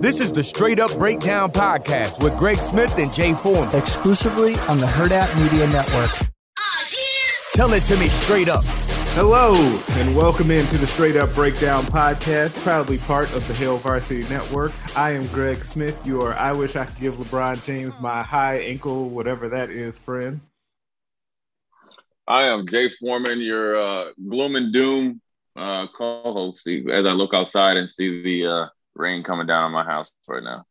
This 0.00 0.18
is 0.18 0.32
the 0.32 0.42
Straight 0.42 0.80
Up 0.80 0.96
Breakdown 0.96 1.52
Podcast 1.52 2.24
with 2.24 2.34
Greg 2.38 2.56
Smith 2.56 2.96
and 2.96 3.12
Jay 3.12 3.34
Foreman. 3.34 3.76
Exclusively 3.76 4.54
on 4.60 4.78
the 4.78 4.86
Hurrdat 4.86 5.28
Media 5.42 5.66
Network. 5.66 6.10
Tell 7.52 7.70
it 7.74 7.82
to 7.82 7.98
me 7.98 8.08
straight 8.08 8.48
up. 8.48 8.64
Hello, 9.12 9.52
and 9.98 10.16
welcome 10.16 10.50
into 10.50 10.78
the 10.78 10.86
Straight 10.86 11.16
Up 11.16 11.34
Breakdown 11.34 11.84
Podcast, 11.84 12.58
proudly 12.62 12.96
part 12.96 13.30
of 13.34 13.46
the 13.46 13.52
Hail 13.52 13.76
Varsity 13.76 14.26
Network. 14.32 14.72
I 14.96 15.10
am 15.10 15.26
Greg 15.26 15.58
Smith, 15.58 16.06
your 16.06 16.32
I 16.32 16.52
wish 16.52 16.76
I 16.76 16.86
could 16.86 16.98
give 16.98 17.16
LeBron 17.16 17.62
James 17.66 17.92
my 18.00 18.22
high 18.22 18.56
ankle, 18.56 19.10
whatever 19.10 19.50
that 19.50 19.68
is, 19.68 19.98
friend. 19.98 20.40
I 22.26 22.44
am 22.44 22.66
Jay 22.66 22.88
Foreman, 22.88 23.42
your 23.42 23.76
uh, 23.76 24.12
gloom 24.30 24.56
and 24.56 24.72
doom 24.72 25.20
uh, 25.56 25.88
co-host. 25.94 26.66
As 26.66 27.04
I 27.04 27.12
look 27.12 27.34
outside 27.34 27.76
and 27.76 27.90
see 27.90 28.22
the 28.22 28.46
uh, 28.46 28.66
rain 29.00 29.24
coming 29.24 29.46
down 29.46 29.64
on 29.64 29.72
my 29.72 29.84
house 29.84 30.10
right 30.28 30.42
now. 30.42 30.64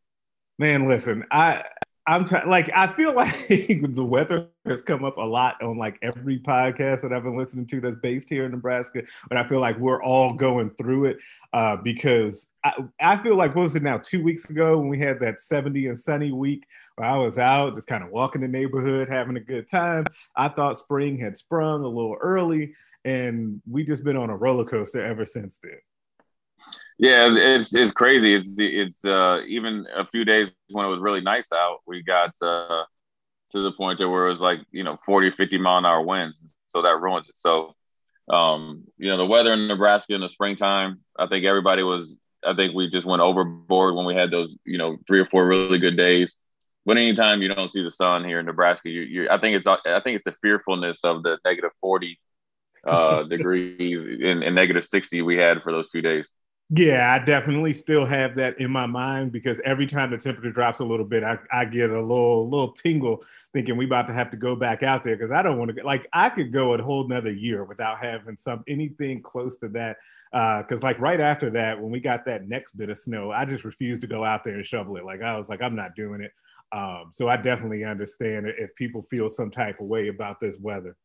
Man, 0.57 0.87
listen, 0.87 1.25
I 1.31 1.63
I'm 2.09 2.25
t- 2.25 2.37
like 2.47 2.71
I 2.75 2.87
feel 2.87 3.13
like 3.15 3.47
the 3.47 4.03
weather 4.03 4.47
has 4.65 4.81
come 4.81 5.05
up 5.05 5.17
a 5.17 5.21
lot 5.21 5.61
on 5.61 5.77
like 5.77 5.99
every 6.01 6.39
podcast 6.39 7.01
that 7.01 7.13
I've 7.13 7.23
been 7.23 7.37
listening 7.37 7.67
to 7.67 7.81
that's 7.81 7.97
based 8.01 8.29
here 8.29 8.45
in 8.45 8.51
Nebraska, 8.51 9.03
but 9.29 9.37
I 9.37 9.47
feel 9.47 9.59
like 9.59 9.77
we're 9.77 10.01
all 10.01 10.33
going 10.33 10.71
through 10.71 11.05
it 11.05 11.17
uh, 11.53 11.75
because 11.75 12.51
I, 12.65 12.73
I 12.99 13.21
feel 13.21 13.35
like 13.35 13.55
what 13.55 13.61
was 13.61 13.75
it 13.75 13.83
now 13.83 13.99
two 13.99 14.23
weeks 14.23 14.49
ago 14.49 14.79
when 14.79 14.89
we 14.89 14.97
had 14.97 15.19
that 15.19 15.39
70 15.39 15.85
and 15.85 15.97
sunny 15.97 16.31
week 16.31 16.65
where 16.95 17.07
I 17.07 17.15
was 17.15 17.37
out 17.37 17.75
just 17.75 17.87
kind 17.87 18.03
of 18.03 18.09
walking 18.09 18.41
the 18.41 18.47
neighborhood 18.47 19.07
having 19.07 19.37
a 19.37 19.41
good 19.41 19.69
time. 19.69 20.05
I 20.35 20.47
thought 20.47 20.79
spring 20.79 21.19
had 21.19 21.37
sprung 21.37 21.83
a 21.83 21.87
little 21.87 22.17
early, 22.19 22.73
and 23.05 23.61
we've 23.69 23.87
just 23.87 24.03
been 24.03 24.17
on 24.17 24.31
a 24.31 24.35
roller 24.35 24.65
coaster 24.65 25.05
ever 25.05 25.25
since 25.25 25.59
then. 25.61 25.77
Yeah, 26.99 27.29
it's 27.33 27.73
it's 27.73 27.93
crazy. 27.93 28.35
It's 28.35 28.55
it's 28.57 29.05
uh, 29.05 29.39
even 29.47 29.87
a 29.95 30.05
few 30.05 30.25
days 30.25 30.51
when 30.69 30.85
it 30.85 30.89
was 30.89 30.99
really 30.99 31.21
nice 31.21 31.49
out, 31.53 31.77
we 31.87 32.03
got 32.03 32.31
uh, 32.41 32.83
to 33.51 33.61
the 33.61 33.71
point 33.71 33.99
to 33.99 34.09
where 34.09 34.27
it 34.27 34.29
was 34.29 34.41
like 34.41 34.59
you 34.71 34.83
know 34.83 34.97
40, 35.05 35.31
50 35.31 35.57
mile 35.59 35.77
an 35.77 35.85
hour 35.85 36.01
winds, 36.01 36.53
so 36.67 36.81
that 36.81 36.99
ruins 36.99 37.29
it. 37.29 37.37
So, 37.37 37.73
um, 38.29 38.83
you 38.97 39.09
know, 39.09 39.15
the 39.15 39.25
weather 39.25 39.53
in 39.53 39.69
Nebraska 39.69 40.13
in 40.13 40.19
the 40.19 40.27
springtime, 40.27 40.99
I 41.17 41.27
think 41.27 41.45
everybody 41.45 41.83
was. 41.83 42.17
I 42.45 42.53
think 42.53 42.73
we 42.73 42.89
just 42.89 43.05
went 43.05 43.21
overboard 43.21 43.95
when 43.95 44.05
we 44.05 44.15
had 44.15 44.29
those 44.29 44.53
you 44.65 44.77
know 44.77 44.97
three 45.07 45.21
or 45.21 45.25
four 45.25 45.47
really 45.47 45.79
good 45.79 45.95
days. 45.95 46.35
But 46.85 46.97
anytime 46.97 47.41
you 47.41 47.47
don't 47.47 47.71
see 47.71 47.81
the 47.81 47.91
sun 47.91 48.25
here 48.25 48.39
in 48.41 48.45
Nebraska, 48.45 48.89
you, 48.89 49.01
you 49.01 49.29
I 49.29 49.39
think 49.39 49.55
it's 49.55 49.67
I 49.67 50.01
think 50.01 50.15
it's 50.15 50.25
the 50.25 50.35
fearfulness 50.41 51.05
of 51.05 51.23
the 51.23 51.37
negative 51.45 51.71
forty 51.79 52.19
uh, 52.85 53.23
degrees 53.29 54.01
and, 54.01 54.43
and 54.43 54.53
negative 54.53 54.83
sixty 54.83 55.21
we 55.21 55.37
had 55.37 55.63
for 55.63 55.71
those 55.71 55.87
few 55.89 56.01
days. 56.01 56.29
Yeah, 56.71 57.11
I 57.19 57.25
definitely 57.25 57.73
still 57.73 58.05
have 58.05 58.35
that 58.35 58.59
in 58.61 58.69
my 58.69 58.85
mind 58.85 59.31
because 59.31 59.59
every 59.65 59.87
time 59.87 60.11
the 60.11 60.19
temperature 60.19 60.51
drops 60.51 60.79
a 60.81 60.85
little 60.85 61.05
bit, 61.05 61.23
I, 61.23 61.39
I 61.51 61.65
get 61.65 61.89
a 61.89 61.99
little 61.99 62.47
little 62.47 62.73
tingle 62.73 63.23
thinking 63.53 63.75
we 63.75 63.85
about 63.85 64.05
to 64.07 64.13
have 64.13 64.29
to 64.31 64.37
go 64.37 64.55
back 64.55 64.83
out 64.83 65.03
there 65.03 65.15
because 65.17 65.31
I 65.31 65.41
don't 65.41 65.57
want 65.57 65.75
to 65.75 65.83
like 65.83 66.07
I 66.13 66.29
could 66.29 66.53
go 66.53 66.75
a 66.75 66.81
whole 66.83 67.05
another 67.05 67.31
year 67.31 67.63
without 67.63 67.97
having 67.99 68.37
some 68.37 68.63
anything 68.67 69.23
close 69.23 69.57
to 69.59 69.69
that. 69.69 69.97
Because 70.31 70.83
uh, 70.83 70.87
like 70.87 70.99
right 70.99 71.19
after 71.19 71.49
that, 71.49 71.81
when 71.81 71.89
we 71.91 71.99
got 71.99 72.23
that 72.25 72.47
next 72.47 72.73
bit 72.77 72.91
of 72.91 72.99
snow, 72.99 73.31
I 73.31 73.45
just 73.45 73.63
refused 73.65 74.03
to 74.03 74.07
go 74.07 74.23
out 74.23 74.43
there 74.43 74.53
and 74.53 74.65
shovel 74.67 74.95
it. 74.97 75.05
Like 75.05 75.23
I 75.23 75.37
was 75.39 75.49
like, 75.49 75.63
I'm 75.63 75.75
not 75.75 75.95
doing 75.95 76.21
it. 76.21 76.31
Um, 76.71 77.09
so 77.11 77.27
I 77.27 77.37
definitely 77.37 77.83
understand 77.83 78.45
if 78.45 78.75
people 78.75 79.07
feel 79.09 79.27
some 79.27 79.49
type 79.49 79.79
of 79.79 79.87
way 79.87 80.09
about 80.09 80.39
this 80.39 80.55
weather. 80.59 80.95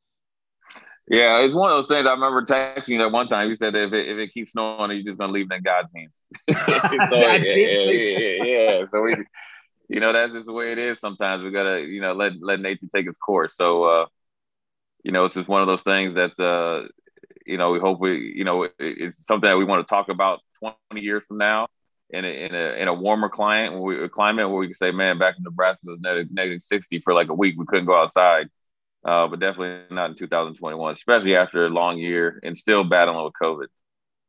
Yeah, 1.09 1.41
it's 1.41 1.55
one 1.55 1.71
of 1.71 1.77
those 1.77 1.87
things. 1.87 2.09
I 2.09 2.13
remember 2.13 2.45
texting 2.47 2.89
you 2.89 2.99
that 2.99 3.13
one 3.13 3.29
time. 3.29 3.49
You 3.49 3.57
said 3.57 3.75
if 3.75 3.93
it, 3.93 4.09
if 4.09 4.19
it 4.19 4.33
keeps 4.33 4.53
snowing, 4.53 4.91
you're 4.93 5.03
just 5.03 5.19
gonna 5.19 5.33
leave 5.33 5.51
it 5.51 5.55
in 5.55 5.63
God's 5.63 5.91
hands. 5.95 6.21
so, 7.11 7.19
yeah, 7.21 7.37
yeah, 7.37 7.91
yeah, 7.91 8.45
yeah, 8.45 8.85
So 8.87 9.03
we, 9.03 9.15
you 9.89 10.01
know, 10.01 10.13
that's 10.15 10.33
just 10.33 10.47
the 10.47 10.53
way 10.53 10.73
it 10.73 10.79
is. 10.79 10.99
Sometimes 11.01 11.43
we 11.43 11.51
gotta, 11.51 11.81
you 11.81 12.01
know, 12.01 12.15
let 12.15 12.33
let 12.41 12.61
nature 12.61 12.87
take 12.95 13.07
its 13.07 13.19
course. 13.19 13.55
So, 13.55 13.85
uh, 13.85 14.07
you 15.03 15.13
know, 15.13 15.27
it's 15.27 15.35
just 15.35 15.49
one 15.49 15.61
of 15.61 15.67
those 15.67 15.83
things 15.83 16.15
that, 16.15 16.41
uh, 16.41 16.89
you 17.45 17.59
know, 17.59 17.73
we 17.73 17.81
hope 17.81 18.01
we, 18.01 18.33
you 18.35 18.45
know, 18.45 18.67
it's 18.79 19.27
something 19.27 19.49
that 19.49 19.59
we 19.59 19.67
want 19.67 19.87
to 19.87 19.95
talk 19.95 20.09
about 20.09 20.41
20 20.61 21.05
years 21.05 21.27
from 21.27 21.37
now 21.37 21.69
in 22.09 22.25
a 22.25 22.29
in 22.29 22.55
a, 22.55 22.81
in 22.81 22.89
a 22.89 22.95
warmer 22.95 23.29
climate, 23.29 23.79
a 24.03 24.09
climate 24.09 24.49
where 24.49 24.59
we 24.59 24.69
can 24.69 24.75
say, 24.75 24.91
man, 24.91 25.19
back 25.19 25.35
in 25.37 25.43
Nebraska 25.43 25.87
it 25.87 25.91
was 25.91 26.29
negative 26.31 26.63
60 26.63 27.01
for 27.01 27.13
like 27.13 27.29
a 27.29 27.35
week. 27.35 27.57
We 27.59 27.67
couldn't 27.67 27.85
go 27.85 28.01
outside 28.01 28.49
uh, 29.05 29.29
but 29.29 29.41
definitely 29.41 29.95
not 29.95 30.11
in 30.11 30.17
2021, 30.17 30.93
especially 30.93 31.37
after 31.37 31.67
a 31.67 31.71
long 31.71 31.99
year 31.99 32.41
and 32.43 32.57
still 32.57 32.85
battling 32.85 33.23
with 33.25 33.35
COVID. 33.41 33.67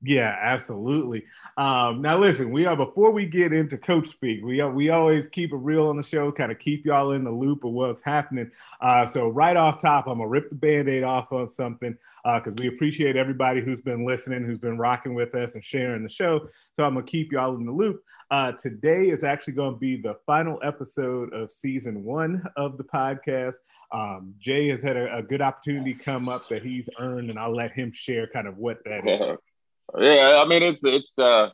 Yeah, 0.01 0.37
absolutely. 0.39 1.23
Um, 1.57 2.01
now, 2.01 2.19
listen, 2.19 2.51
we 2.51 2.65
are 2.65 2.75
before 2.75 3.11
we 3.11 3.25
get 3.25 3.53
into 3.53 3.77
coach 3.77 4.07
speak, 4.07 4.43
we 4.43 4.59
are, 4.59 4.69
we 4.69 4.89
always 4.89 5.27
keep 5.27 5.51
it 5.51 5.57
real 5.57 5.87
on 5.87 5.97
the 5.97 6.03
show, 6.03 6.31
kind 6.31 6.51
of 6.51 6.59
keep 6.59 6.85
y'all 6.85 7.13
in 7.13 7.23
the 7.23 7.31
loop 7.31 7.63
of 7.63 7.71
what's 7.71 8.01
happening. 8.01 8.51
Uh, 8.81 9.05
so, 9.05 9.29
right 9.29 9.55
off 9.55 9.81
top, 9.81 10.05
I'm 10.07 10.17
gonna 10.17 10.27
rip 10.27 10.49
the 10.49 10.55
band-aid 10.55 11.03
off 11.03 11.31
on 11.31 11.47
something 11.47 11.97
because 12.23 12.53
uh, 12.53 12.55
we 12.57 12.67
appreciate 12.67 13.15
everybody 13.15 13.61
who's 13.61 13.81
been 13.81 14.05
listening, 14.05 14.43
who's 14.43 14.59
been 14.59 14.77
rocking 14.77 15.15
with 15.15 15.33
us 15.33 15.55
and 15.55 15.63
sharing 15.63 16.03
the 16.03 16.09
show. 16.09 16.47
So, 16.73 16.83
I'm 16.83 16.93
gonna 16.95 17.05
keep 17.05 17.31
y'all 17.31 17.55
in 17.55 17.65
the 17.65 17.71
loop. 17.71 18.03
Uh, 18.29 18.51
today 18.51 19.09
is 19.09 19.23
actually 19.23 19.53
to 19.53 19.71
be 19.71 19.95
the 19.95 20.17
final 20.25 20.59
episode 20.63 21.33
of 21.33 21.51
season 21.51 22.03
one 22.03 22.43
of 22.57 22.77
the 22.77 22.83
podcast. 22.83 23.55
Um, 23.91 24.35
Jay 24.39 24.67
has 24.69 24.83
had 24.83 24.97
a, 24.97 25.17
a 25.17 25.23
good 25.23 25.41
opportunity 25.41 25.93
come 25.93 26.27
up 26.27 26.49
that 26.49 26.63
he's 26.63 26.89
earned, 26.99 27.29
and 27.29 27.39
I'll 27.39 27.55
let 27.55 27.71
him 27.71 27.91
share 27.91 28.27
kind 28.27 28.47
of 28.47 28.57
what 28.57 28.83
that 28.83 29.07
is. 29.07 29.37
Yeah, 29.97 30.41
I 30.43 30.47
mean 30.47 30.63
it's 30.63 30.83
it's 30.83 31.17
uh 31.17 31.49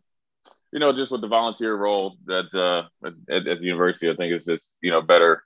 you 0.72 0.80
know 0.80 0.94
just 0.94 1.12
with 1.12 1.22
the 1.22 1.28
volunteer 1.28 1.76
role 1.76 2.16
that 2.26 2.54
uh 2.54 2.88
at, 3.06 3.48
at 3.48 3.60
the 3.60 3.66
university, 3.66 4.10
I 4.10 4.16
think 4.16 4.34
it's 4.34 4.46
just 4.46 4.76
you 4.82 4.92
know 4.92 5.02
better. 5.02 5.44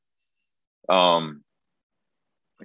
Um, 0.88 1.44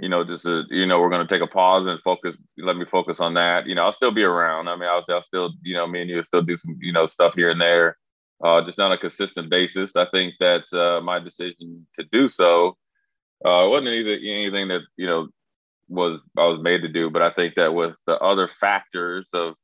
you 0.00 0.08
know, 0.08 0.24
just 0.24 0.46
uh, 0.46 0.62
you 0.70 0.86
know, 0.86 1.00
we're 1.00 1.10
going 1.10 1.26
to 1.26 1.32
take 1.34 1.42
a 1.42 1.50
pause 1.50 1.86
and 1.86 2.00
focus. 2.02 2.36
Let 2.58 2.76
me 2.76 2.84
focus 2.84 3.20
on 3.20 3.34
that. 3.34 3.66
You 3.66 3.74
know, 3.74 3.84
I'll 3.84 3.92
still 3.92 4.12
be 4.12 4.22
around. 4.22 4.68
I 4.68 4.76
mean, 4.76 4.88
I'll, 4.88 5.04
I'll 5.08 5.22
still, 5.22 5.52
you 5.62 5.74
know, 5.74 5.86
me 5.86 6.02
and 6.02 6.10
you 6.10 6.22
still 6.22 6.42
do 6.42 6.56
some, 6.56 6.76
you 6.80 6.92
know, 6.92 7.06
stuff 7.06 7.34
here 7.34 7.50
and 7.50 7.60
there, 7.60 7.96
uh, 8.44 8.62
just 8.64 8.78
on 8.78 8.92
a 8.92 8.98
consistent 8.98 9.50
basis. 9.50 9.96
I 9.96 10.06
think 10.06 10.34
that 10.38 10.72
uh, 10.72 11.00
my 11.00 11.18
decision 11.18 11.86
to 11.96 12.04
do 12.12 12.28
so 12.28 12.76
uh, 13.44 13.66
wasn't 13.68 13.88
either 13.88 14.12
anything 14.14 14.68
that 14.68 14.82
you 14.96 15.06
know 15.06 15.28
was 15.88 16.20
I 16.38 16.44
was 16.46 16.60
made 16.62 16.82
to 16.82 16.88
do, 16.88 17.10
but 17.10 17.22
I 17.22 17.30
think 17.30 17.54
that 17.56 17.74
with 17.74 17.94
the 18.06 18.16
other 18.18 18.48
factors 18.60 19.26
of 19.34 19.54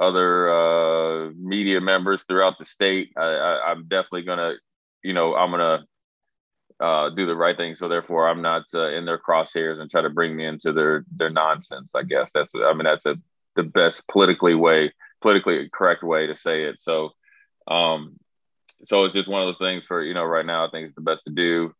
other 0.00 0.50
uh, 0.50 1.30
media 1.36 1.80
members 1.80 2.24
throughout 2.24 2.58
the 2.58 2.64
state. 2.64 3.12
I, 3.16 3.70
am 3.70 3.86
definitely 3.88 4.22
gonna, 4.22 4.54
you 5.02 5.12
know, 5.12 5.34
I'm 5.34 5.50
gonna 5.50 5.84
uh, 6.80 7.10
do 7.10 7.26
the 7.26 7.36
right 7.36 7.56
thing. 7.56 7.76
So 7.76 7.88
therefore, 7.88 8.28
I'm 8.28 8.42
not 8.42 8.64
uh, 8.74 8.88
in 8.88 9.04
their 9.04 9.18
crosshairs 9.18 9.80
and 9.80 9.90
try 9.90 10.02
to 10.02 10.10
bring 10.10 10.34
me 10.34 10.46
into 10.46 10.72
their 10.72 11.04
their 11.14 11.30
nonsense. 11.30 11.92
I 11.94 12.02
guess 12.02 12.30
that's 12.32 12.52
I 12.54 12.72
mean 12.72 12.84
that's 12.84 13.06
a 13.06 13.16
the 13.54 13.62
best 13.62 14.06
politically 14.08 14.54
way 14.54 14.92
politically 15.20 15.70
correct 15.72 16.02
way 16.02 16.26
to 16.26 16.36
say 16.36 16.64
it. 16.64 16.80
So, 16.80 17.10
um, 17.68 18.16
so 18.84 19.04
it's 19.04 19.14
just 19.14 19.28
one 19.28 19.42
of 19.42 19.48
those 19.48 19.66
things 19.66 19.86
for 19.86 20.02
you 20.02 20.14
know 20.14 20.24
right 20.24 20.46
now. 20.46 20.66
I 20.66 20.70
think 20.70 20.86
it's 20.86 20.96
the 20.96 21.02
best 21.02 21.22
to 21.26 21.32
do. 21.32 21.72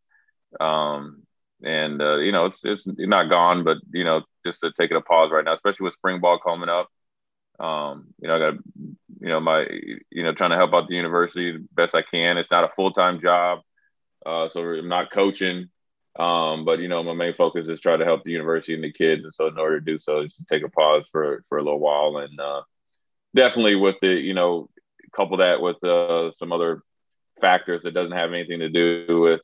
Um, 0.61 1.23
and 1.65 2.01
uh, 2.03 2.17
you 2.17 2.33
know 2.33 2.47
it's 2.47 2.61
it's 2.65 2.87
not 2.87 3.31
gone, 3.31 3.65
but 3.65 3.79
you 3.93 4.05
know 4.05 4.23
just 4.45 4.61
to 4.61 4.73
take 4.79 4.91
it 4.91 4.97
a 4.97 5.01
pause 5.01 5.31
right 5.33 5.45
now, 5.45 5.55
especially 5.55 5.85
with 5.85 5.95
spring 5.95 6.21
ball 6.21 6.39
coming 6.39 6.69
up. 6.69 6.89
Um, 7.59 8.07
you 8.21 8.29
know, 8.29 8.37
I 8.37 8.39
got, 8.39 8.55
you 9.21 9.29
know, 9.29 9.41
my, 9.41 9.67
you 10.11 10.23
know, 10.23 10.33
trying 10.35 10.51
to 10.51 10.57
help 10.57 10.75
out 10.75 10.89
the 10.89 10.97
university 10.97 11.53
the 11.53 11.65
best 11.75 11.95
I 11.95 12.03
can. 12.03 12.39
It's 12.39 12.51
not 12.51 12.65
a 12.65 12.75
full 12.75 12.93
time 12.93 13.21
job, 13.21 13.61
uh, 14.25 14.49
so 14.49 14.61
I'm 14.61 14.89
not 14.89 15.13
coaching. 15.13 15.69
Um, 16.19 16.67
but 16.67 16.79
you 16.79 16.89
know, 16.89 17.03
my 17.03 17.15
main 17.15 17.35
focus 17.35 17.69
is 17.69 17.81
try 17.81 17.97
to 17.97 18.05
help 18.05 18.23
the 18.25 18.33
university 18.33 18.75
and 18.75 18.85
the 18.85 18.93
kids, 18.93 19.25
and 19.25 19.35
so 19.35 19.47
in 19.47 19.59
order 19.59 19.81
to 19.81 19.85
do 19.85 19.99
so, 19.99 20.21
is 20.21 20.35
to 20.35 20.45
take 20.45 20.63
a 20.63 20.69
pause 20.69 21.09
for 21.11 21.43
for 21.49 21.57
a 21.59 21.63
little 21.63 21.81
while, 21.81 22.19
and 22.19 22.39
uh, 22.39 22.63
definitely 23.35 23.77
with 23.77 23.97
the, 24.03 24.09
you 24.09 24.35
know, 24.35 24.69
couple 25.15 25.39
that 25.39 25.61
with 25.61 25.83
uh, 25.85 26.31
some 26.33 26.53
other 26.53 26.83
factors 27.41 27.83
that 27.83 27.95
doesn't 27.95 28.17
have 28.17 28.33
anything 28.33 28.61
to 28.61 28.69
do 28.69 29.21
with 29.21 29.41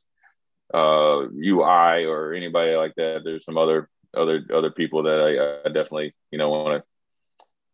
uh, 0.73 1.27
UI 1.43 2.05
or 2.05 2.33
anybody 2.33 2.75
like 2.75 2.93
that. 2.95 3.21
There's 3.23 3.45
some 3.45 3.57
other 3.57 3.89
other 4.15 4.43
other 4.53 4.71
people 4.71 5.03
that 5.03 5.19
I, 5.19 5.67
I 5.67 5.71
definitely 5.71 6.15
you 6.31 6.37
know 6.37 6.49
want 6.49 6.83
to 6.83 6.88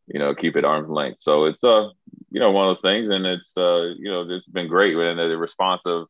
you 0.07 0.19
know, 0.19 0.35
keep 0.35 0.55
it 0.55 0.65
arm's 0.65 0.89
length. 0.89 1.21
So 1.21 1.45
it's 1.45 1.63
uh 1.63 1.89
you 2.31 2.39
know 2.39 2.51
one 2.51 2.67
of 2.67 2.69
those 2.69 2.81
things, 2.81 3.09
and 3.09 3.25
it's 3.25 3.53
uh, 3.57 3.93
you 3.97 4.11
know 4.11 4.27
it's 4.29 4.47
been 4.47 4.67
great, 4.67 4.95
and 4.95 5.19
the 5.19 5.37
response 5.37 5.83
of 5.85 6.07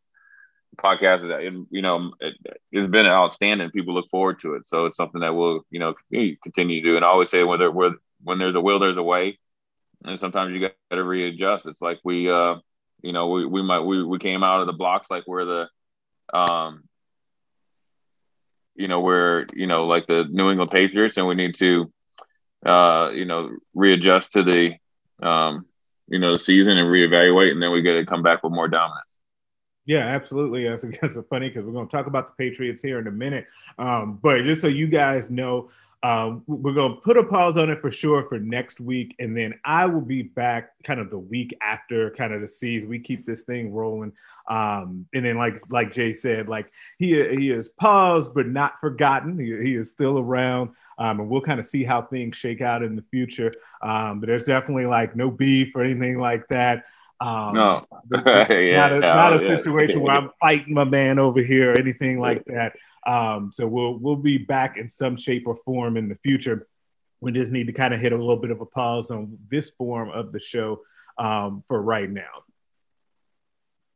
podcast 0.78 1.24
is 1.24 1.66
you 1.70 1.82
know 1.82 2.12
it, 2.20 2.36
has 2.74 2.90
been 2.90 3.06
outstanding. 3.06 3.72
People 3.72 3.94
look 3.94 4.10
forward 4.10 4.40
to 4.42 4.56
it, 4.56 4.66
so 4.66 4.86
it's 4.86 4.98
something 4.98 5.22
that 5.22 5.36
we'll 5.36 5.62
you 5.70 5.80
know 5.80 5.94
continue, 5.94 6.36
continue 6.44 6.82
to 6.82 6.90
do. 6.90 6.96
And 6.96 7.06
I 7.06 7.10
always 7.10 7.30
say 7.30 7.44
when 7.44 7.60
there 7.60 7.72
when 7.72 8.40
there's 8.40 8.56
a 8.56 8.62
will, 8.62 8.80
there's 8.80 8.98
a 8.98 9.04
way, 9.04 9.38
and 10.04 10.20
sometimes 10.20 10.54
you 10.54 10.62
got 10.62 10.74
to 10.92 11.04
readjust. 11.04 11.68
It's 11.68 11.82
like 11.82 12.00
we 12.04 12.30
uh 12.30 12.56
you 13.02 13.14
know 13.14 13.30
we 13.30 13.46
we 13.46 13.62
might 13.62 13.82
we 13.82 14.04
we 14.04 14.20
came 14.20 14.44
out 14.44 14.62
of 14.62 14.68
the 14.68 14.74
blocks 14.74 15.10
like 15.10 15.24
we're 15.28 15.46
the 15.46 16.38
um 16.38 16.84
you 18.76 18.88
know 18.88 19.00
we're 19.02 19.46
you 19.54 19.68
know 19.68 19.86
like 19.86 20.08
the 20.08 20.26
New 20.30 20.50
England 20.50 20.72
Patriots, 20.72 21.18
and 21.18 21.28
we 21.28 21.36
need 21.36 21.56
to 21.56 21.92
uh 22.66 23.12
you 23.14 23.26
know 23.26 23.52
readjust 23.74 24.34
to 24.34 24.44
the 24.44 24.74
um 25.26 25.66
you 26.08 26.20
know 26.20 26.34
the 26.34 26.40
season 26.40 26.78
and 26.78 26.88
reevaluate, 26.88 27.52
and 27.52 27.62
then 27.62 27.72
we 27.72 27.82
got 27.82 27.94
to 27.94 28.06
come 28.06 28.24
back 28.24 28.44
with 28.44 28.54
more 28.54 28.68
dominance. 28.68 29.06
Yeah, 29.86 30.08
absolutely. 30.08 30.66
Think 30.78 30.98
it's 31.02 31.18
funny 31.30 31.50
because 31.50 31.66
we're 31.66 31.74
going 31.74 31.88
to 31.88 31.92
talk 31.92 32.08
about 32.08 32.36
the 32.36 32.44
Patriots 32.44 32.82
here 32.82 33.00
in 33.00 33.08
a 33.08 33.12
minute. 33.12 33.46
Um, 33.78 34.20
but 34.22 34.44
just 34.44 34.62
so 34.62 34.68
you 34.68 34.88
guys 34.88 35.30
know, 35.30 35.70
um, 36.06 36.44
we're 36.46 36.74
going 36.74 36.94
to 36.94 37.02
put 37.02 37.18
a 37.18 37.24
pause 37.24 37.58
on 37.58 37.72
it 37.72 37.82
for 37.82 37.92
sure 37.92 38.28
for 38.30 38.38
next 38.38 38.80
week. 38.80 39.16
And 39.18 39.36
then 39.36 39.56
I 39.66 39.88
will 39.88 40.02
be 40.02 40.22
back 40.22 40.74
kind 40.84 41.00
of 41.00 41.10
the 41.10 41.18
week 41.18 41.58
after 41.64 42.12
kind 42.12 42.32
of 42.32 42.42
the 42.42 42.48
season. 42.48 42.88
We 42.88 43.00
keep 43.00 43.26
this 43.26 43.42
thing 43.42 43.74
rolling. 43.74 44.14
Um, 44.48 45.08
and 45.16 45.26
then 45.26 45.36
like, 45.36 45.58
like 45.72 45.92
Jay 45.92 46.14
said, 46.14 46.48
like 46.48 46.72
he, 47.00 47.14
he 47.36 47.50
is 47.50 47.70
paused, 47.70 48.36
but 48.36 48.46
not 48.46 48.80
forgotten. 48.80 49.40
He, 49.40 49.46
he 49.70 49.76
is 49.78 49.90
still 49.90 50.20
around. 50.20 50.76
Um, 51.00 51.22
and 51.22 51.28
we'll 51.28 51.42
kind 51.42 51.60
of 51.60 51.66
see 51.66 51.84
how 51.84 52.04
things 52.04 52.38
shake 52.38 52.62
out 52.62 52.84
in 52.84 52.96
the 52.96 53.06
future. 53.10 53.52
Um, 53.82 54.20
but 54.20 54.28
there's 54.28 54.44
definitely 54.44 54.86
like 54.86 55.16
no 55.16 55.32
beef 55.32 55.76
or 55.76 55.84
anything 55.84 56.20
like 56.20 56.48
that. 56.50 56.84
Um, 57.22 57.54
no, 57.54 57.86
yeah, 58.12 58.76
not 58.78 58.92
a, 58.92 59.00
not 59.00 59.34
a 59.34 59.42
yeah. 59.42 59.48
situation 59.48 60.02
where 60.02 60.16
I'm 60.16 60.32
fighting 60.42 60.74
my 60.74 60.84
man 60.84 61.18
over 61.18 61.42
here 61.42 61.72
or 61.72 61.80
anything 61.80 62.20
like 62.20 62.44
that. 62.46 62.74
Um, 63.08 63.52
so 63.54 63.68
we'll 63.68 63.98
we'll 63.98 64.16
be 64.16 64.38
back 64.38 64.78
in 64.78 64.90
some 64.90 65.16
shape 65.16 65.44
or 65.48 65.56
form 65.56 65.98
in 65.98 66.10
the 66.10 66.16
future. 66.16 66.68
We 67.22 67.32
just 67.32 67.52
need 67.52 67.68
to 67.68 67.74
kind 67.74 67.94
of 67.94 68.00
hit 68.00 68.12
a 68.12 68.18
little 68.18 68.38
bit 68.38 68.52
of 68.52 68.62
a 68.62 68.66
pause 68.66 69.12
on 69.12 69.38
this 69.50 69.70
form 69.72 70.10
of 70.10 70.32
the 70.32 70.40
show 70.40 70.82
um, 71.18 71.64
for 71.68 71.82
right 71.82 72.10
now. 72.10 72.44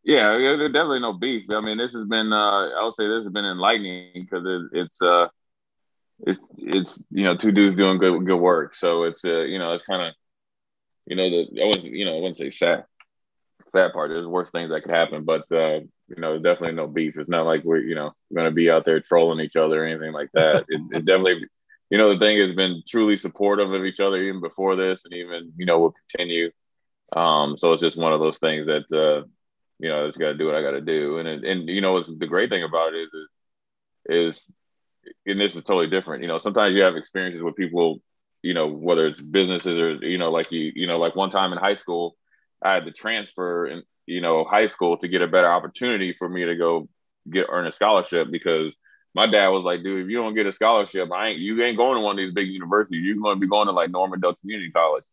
Yeah, 0.04 0.38
there's 0.38 0.72
definitely 0.72 1.02
no 1.02 1.14
beef. 1.14 1.44
I 1.50 1.60
mean, 1.60 1.78
this 1.78 1.94
has 1.94 2.06
been 2.06 2.32
uh, 2.32 2.70
I'll 2.80 2.92
say 2.92 3.08
this 3.08 3.26
has 3.26 3.34
been 3.34 3.46
enlightening 3.46 4.12
because 4.14 4.46
it, 4.46 4.80
it's 4.80 5.02
uh, 5.02 5.28
it's 6.26 6.40
it's 6.58 7.04
you 7.12 7.26
know 7.26 7.36
two 7.36 7.52
dudes 7.52 7.76
doing 7.76 7.98
good 7.98 8.26
good 8.26 8.38
work. 8.38 8.76
So 8.76 9.04
it's 9.04 9.26
uh, 9.26 9.42
you 9.42 9.60
know 9.60 9.74
it's 9.74 9.86
kind 9.86 10.04
of 10.04 10.14
you 11.06 11.16
know 11.18 11.30
the 11.30 11.62
I 11.62 11.66
was 11.66 11.84
you 11.84 12.06
know 12.06 12.16
I 12.16 12.22
wouldn't 12.22 12.38
say 12.38 12.50
sad 12.50 12.86
sad 13.72 13.94
part. 13.94 14.10
There's 14.10 14.28
worse 14.28 14.52
things 14.52 14.70
that 14.70 14.82
could 14.82 14.92
happen, 14.92 15.24
but 15.24 15.52
uh, 15.52 15.80
you 16.08 16.16
know, 16.18 16.38
definitely 16.38 16.76
no 16.76 16.88
beef. 16.88 17.18
It's 17.18 17.30
not 17.30 17.46
like 17.46 17.64
we're 17.64 17.80
you 17.82 17.96
know 17.96 18.12
going 18.34 18.46
to 18.46 18.52
be 18.52 18.70
out 18.70 18.86
there 18.86 19.00
trolling 19.00 19.44
each 19.44 19.56
other 19.56 19.84
or 19.84 19.88
anything 19.88 20.14
like 20.14 20.30
that. 20.34 20.66
it, 20.68 20.82
it's 20.92 21.06
definitely, 21.06 21.48
you 21.90 21.98
know, 21.98 22.14
the 22.14 22.20
thing 22.20 22.40
has 22.40 22.56
been 22.56 22.84
truly 22.88 23.18
supportive 23.18 23.72
of 23.72 23.86
each 23.86 24.00
other 24.00 24.18
even 24.18 24.42
before 24.42 24.76
this, 24.76 25.04
and 25.06 25.14
even 25.14 25.54
you 25.58 25.66
know 25.66 25.80
will 25.80 25.96
continue. 26.10 26.52
Um, 27.16 27.58
so 27.58 27.74
it's 27.74 27.82
just 27.82 27.98
one 27.98 28.14
of 28.14 28.20
those 28.20 28.38
things 28.38 28.68
that 28.68 28.86
uh, 28.92 29.26
you 29.80 29.90
know 29.90 30.04
I 30.04 30.08
just 30.08 30.20
got 30.20 30.28
to 30.30 30.38
do 30.38 30.46
what 30.46 30.56
I 30.56 30.62
got 30.62 30.72
to 30.72 30.82
do, 30.82 31.18
and 31.20 31.28
and 31.28 31.70
you 31.70 31.82
know, 31.82 32.02
the 32.02 32.28
great 32.28 32.50
thing 32.50 32.64
about 32.64 32.94
it 32.94 33.02
is 33.02 33.10
is 33.14 33.28
is 34.10 34.52
and 35.26 35.40
this 35.40 35.56
is 35.56 35.64
totally 35.64 35.88
different. 35.88 36.22
You 36.22 36.28
know, 36.28 36.40
sometimes 36.40 36.76
you 36.76 36.82
have 36.82 36.96
experiences 36.96 37.42
with 37.42 37.56
people, 37.56 38.02
you 38.42 38.54
know, 38.54 38.68
whether 38.68 39.08
it's 39.08 39.22
businesses 39.22 39.80
or 39.80 39.94
you 40.06 40.18
know, 40.18 40.32
like 40.32 40.52
you, 40.52 40.72
you 40.76 40.88
know, 40.88 40.98
like 40.98 41.16
one 41.16 41.30
time 41.30 41.52
in 41.52 41.60
high 41.60 41.76
school, 41.76 42.16
I 42.62 42.74
had 42.74 42.86
to 42.86 42.92
transfer 42.92 43.68
in 43.68 43.84
you 44.06 44.22
know 44.22 44.44
high 44.44 44.68
school 44.68 44.98
to 44.98 45.08
get 45.08 45.22
a 45.22 45.28
better 45.28 45.52
opportunity 45.52 46.14
for 46.14 46.28
me 46.28 46.46
to 46.46 46.56
go 46.56 46.90
get 47.30 47.48
earn 47.50 47.68
a 47.68 47.72
scholarship 47.72 48.30
because 48.32 48.74
my 49.16 49.26
dad 49.28 49.48
was 49.50 49.64
like, 49.64 49.84
dude, 49.84 50.06
if 50.06 50.10
you 50.10 50.18
don't 50.18 50.36
get 50.36 50.46
a 50.46 50.52
scholarship, 50.52 51.12
I 51.12 51.30
ain't 51.30 51.40
you 51.40 51.62
ain't 51.64 51.78
going 51.78 51.96
to 51.96 52.02
one 52.02 52.18
of 52.18 52.18
these 52.18 52.34
big 52.34 52.48
universities. 52.48 53.04
You're 53.04 53.18
going 53.18 53.36
to 53.36 53.40
be 53.40 53.48
going 53.48 53.68
to 53.68 53.74
like 53.74 53.90
Norman 53.90 54.20
Normandale 54.20 54.40
Community 54.42 54.72
College. 54.72 55.04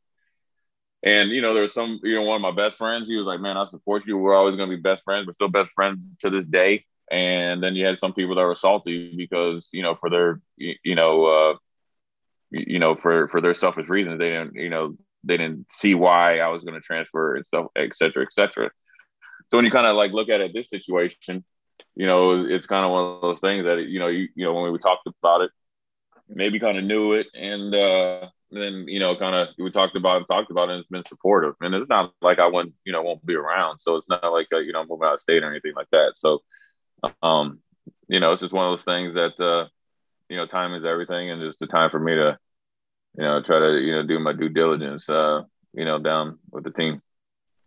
And 1.03 1.31
you 1.31 1.41
know, 1.41 1.55
there's 1.55 1.73
some, 1.73 2.01
you 2.03 2.15
know, 2.15 2.23
one 2.23 2.37
of 2.37 2.43
my 2.43 2.51
best 2.51 2.79
friends. 2.79 3.09
He 3.09 3.17
was 3.17 3.27
like, 3.27 3.41
"Man, 3.41 3.57
I 3.57 3.65
support 3.65 4.07
you. 4.07 4.19
We're 4.19 4.35
always 4.37 4.57
going 4.57 4.69
to 4.71 4.77
be 4.77 4.83
best 4.83 5.05
friends. 5.05 5.27
We're 5.27 5.33
still 5.33 5.49
best 5.49 5.73
friends 5.73 6.17
to 6.21 6.31
this 6.31 6.47
day." 6.47 6.85
And 7.11 7.63
then 7.63 7.77
you 7.77 7.87
had 7.87 7.99
some 7.99 8.13
people 8.13 8.35
that 8.35 8.43
were 8.43 8.57
salty 8.57 9.15
because 9.17 9.69
you 9.73 9.83
know, 9.83 9.95
for 9.95 10.11
their, 10.11 10.41
you 10.57 10.95
know, 10.95 11.27
uh, 11.27 11.55
you 12.51 12.79
know, 12.79 12.97
for 12.97 13.29
for 13.29 13.41
their 13.41 13.55
selfish 13.55 13.89
reasons, 13.89 14.19
they 14.19 14.31
didn't, 14.31 14.55
you 14.55 14.69
know, 14.69 14.97
they 15.25 15.37
didn't 15.37 15.67
see 15.73 15.95
why 15.95 16.39
I 16.39 16.49
was 16.49 16.63
going 16.63 16.75
to 16.75 16.81
transfer 16.81 17.37
and 17.37 17.47
stuff, 17.47 17.67
et 17.77 17.97
cetera, 17.97 18.23
et 18.23 18.33
cetera. 18.33 18.71
So 19.51 19.59
when 19.59 19.65
you 19.65 19.71
kind 19.71 19.87
of 19.87 19.97
like 19.97 20.13
look 20.13 20.29
at 20.29 20.41
it, 20.41 20.53
this 20.55 20.69
situation, 20.69 21.45
you 21.95 22.07
know, 22.07 22.45
it's 22.45 22.67
kind 22.67 22.85
of 22.85 22.91
one 22.91 23.05
of 23.05 23.23
those 23.23 23.41
things 23.41 23.65
that 23.65 23.79
you 23.83 23.99
know, 23.99 24.09
you 24.09 24.29
you 24.35 24.45
know, 24.45 24.55
when 24.55 24.73
we 24.73 24.79
talked 24.79 25.07
about 25.07 25.43
it, 25.43 25.51
maybe 26.29 26.59
kind 26.59 26.79
of 26.79 26.85
knew 26.85 27.13
it, 27.13 27.27
and 27.35 27.75
uh, 27.75 28.29
then 28.51 28.85
you 28.89 28.99
know, 28.99 29.17
kind 29.17 29.35
of 29.35 29.49
we 29.59 29.71
talked 29.71 29.97
about 29.97 30.23
it, 30.23 30.27
talked 30.27 30.51
about 30.51 30.69
it, 30.69 30.73
and 30.73 30.81
it's 30.81 30.91
been 30.91 31.05
supportive. 31.05 31.55
And 31.61 31.75
it's 31.75 31.89
not 31.89 32.13
like 32.23 32.39
I 32.39 32.47
wouldn't, 32.47 32.75
you 32.85 32.93
know, 32.93 33.03
won't 33.03 33.25
be 33.25 33.35
around. 33.35 33.79
So 33.81 33.97
it's 33.97 34.09
not 34.09 34.25
like 34.33 34.49
uh, 34.53 34.59
you 34.59 34.73
know, 34.73 34.81
I'm 34.81 34.89
moving 34.89 35.07
out 35.07 35.15
of 35.15 35.21
state 35.21 35.43
or 35.43 35.51
anything 35.51 35.75
like 35.75 35.91
that. 35.93 36.13
So, 36.17 36.43
um, 37.23 37.61
you 38.09 38.21
know, 38.21 38.33
it's 38.33 38.43
just 38.43 38.55
one 38.55 38.67
of 38.67 38.73
those 38.73 38.85
things 38.85 39.15
that 39.15 39.39
uh, 39.41 39.69
you 40.29 40.37
know, 40.37 40.47
time 40.47 40.75
is 40.75 40.85
everything, 40.85 41.31
and 41.31 41.43
just 41.43 41.59
the 41.61 41.67
time 41.67 41.91
for 41.91 42.01
me 42.01 42.15
to 42.15 42.39
you 43.17 43.25
know, 43.25 43.43
try 43.43 43.59
to 43.59 43.79
you 43.81 43.93
know 43.93 44.07
do 44.07 44.19
my 44.19 44.33
due 44.33 44.49
diligence, 44.49 45.09
uh, 45.09 45.43
you 45.73 45.85
know, 45.85 45.99
down 45.99 46.39
with 46.51 46.65
the 46.65 46.71
team. 46.71 47.01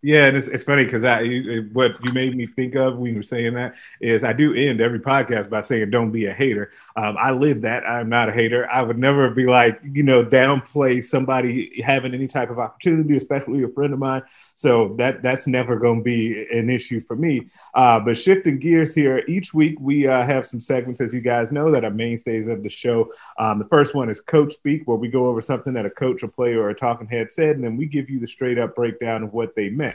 Yeah, 0.01 0.27
and 0.27 0.37
it's, 0.37 0.47
it's 0.47 0.63
funny 0.63 0.85
because 0.85 1.03
I 1.03 1.25
what 1.73 2.03
you 2.05 2.13
made 2.13 2.33
me 2.33 2.47
think 2.47 2.75
of 2.75 2.97
when 2.97 3.11
you 3.11 3.17
were 3.17 3.23
saying 3.23 3.55
that 3.55 3.75
is 3.99 4.23
I 4.23 4.31
do 4.31 4.53
end 4.53 4.79
every 4.79 4.99
podcast 4.99 5.49
by 5.49 5.59
saying 5.59 5.89
don't 5.89 6.11
be 6.11 6.27
a 6.27 6.33
hater. 6.33 6.71
Um, 6.95 7.17
I 7.19 7.31
live 7.31 7.61
that. 7.61 7.83
I'm 7.85 8.07
not 8.07 8.29
a 8.29 8.31
hater. 8.31 8.69
I 8.69 8.81
would 8.81 8.97
never 8.97 9.29
be 9.29 9.45
like 9.45 9.81
you 9.83 10.03
know 10.03 10.23
downplay 10.23 11.03
somebody 11.03 11.81
having 11.81 12.13
any 12.13 12.27
type 12.27 12.49
of 12.49 12.59
opportunity, 12.59 13.17
especially 13.17 13.61
a 13.63 13.67
friend 13.67 13.91
of 13.91 13.99
mine. 13.99 14.21
So 14.55 14.95
that 14.99 15.21
that's 15.21 15.47
never 15.47 15.75
going 15.75 15.99
to 15.99 16.03
be 16.03 16.47
an 16.49 16.69
issue 16.69 17.01
for 17.05 17.17
me. 17.17 17.49
Uh, 17.73 17.99
but 17.99 18.17
shifting 18.17 18.57
gears 18.57 18.95
here, 18.95 19.25
each 19.27 19.53
week 19.53 19.77
we 19.81 20.07
uh, 20.07 20.23
have 20.25 20.45
some 20.45 20.61
segments, 20.61 21.01
as 21.01 21.13
you 21.13 21.19
guys 21.19 21.51
know, 21.51 21.71
that 21.73 21.83
are 21.83 21.91
mainstays 21.91 22.47
of 22.47 22.63
the 22.63 22.69
show. 22.69 23.11
Um, 23.37 23.59
the 23.59 23.65
first 23.65 23.93
one 23.93 24.09
is 24.09 24.21
Coach 24.21 24.53
Speak, 24.53 24.87
where 24.87 24.97
we 24.97 25.09
go 25.09 25.27
over 25.27 25.41
something 25.41 25.73
that 25.73 25.85
a 25.85 25.89
coach, 25.89 26.23
a 26.23 26.27
player, 26.29 26.61
or 26.61 26.69
a 26.69 26.75
talking 26.75 27.07
head 27.07 27.33
said, 27.33 27.57
and 27.57 27.63
then 27.65 27.75
we 27.75 27.85
give 27.85 28.09
you 28.09 28.21
the 28.21 28.27
straight 28.27 28.57
up 28.57 28.75
breakdown 28.75 29.23
of 29.23 29.33
what 29.33 29.55
they 29.55 29.69
meant. 29.69 29.88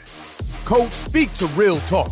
Coach 0.65 0.91
speak 0.91 1.33
to 1.35 1.47
real 1.47 1.79
talk. 1.81 2.11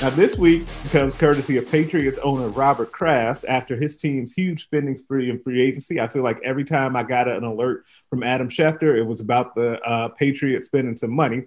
Now, 0.00 0.10
this 0.10 0.36
week 0.36 0.64
comes 0.90 1.14
courtesy 1.14 1.58
of 1.58 1.70
Patriots 1.70 2.18
owner 2.18 2.48
Robert 2.48 2.90
Kraft 2.90 3.44
after 3.48 3.76
his 3.76 3.96
team's 3.96 4.32
huge 4.32 4.64
spending 4.64 4.96
spree 4.96 5.30
in 5.30 5.38
free 5.40 5.62
agency. 5.62 6.00
I 6.00 6.08
feel 6.08 6.24
like 6.24 6.40
every 6.42 6.64
time 6.64 6.96
I 6.96 7.04
got 7.04 7.28
an 7.28 7.44
alert 7.44 7.84
from 8.10 8.24
Adam 8.24 8.48
Schefter, 8.48 8.96
it 8.98 9.04
was 9.04 9.20
about 9.20 9.54
the 9.54 9.80
uh, 9.80 10.08
Patriots 10.08 10.66
spending 10.66 10.96
some 10.96 11.12
money. 11.12 11.44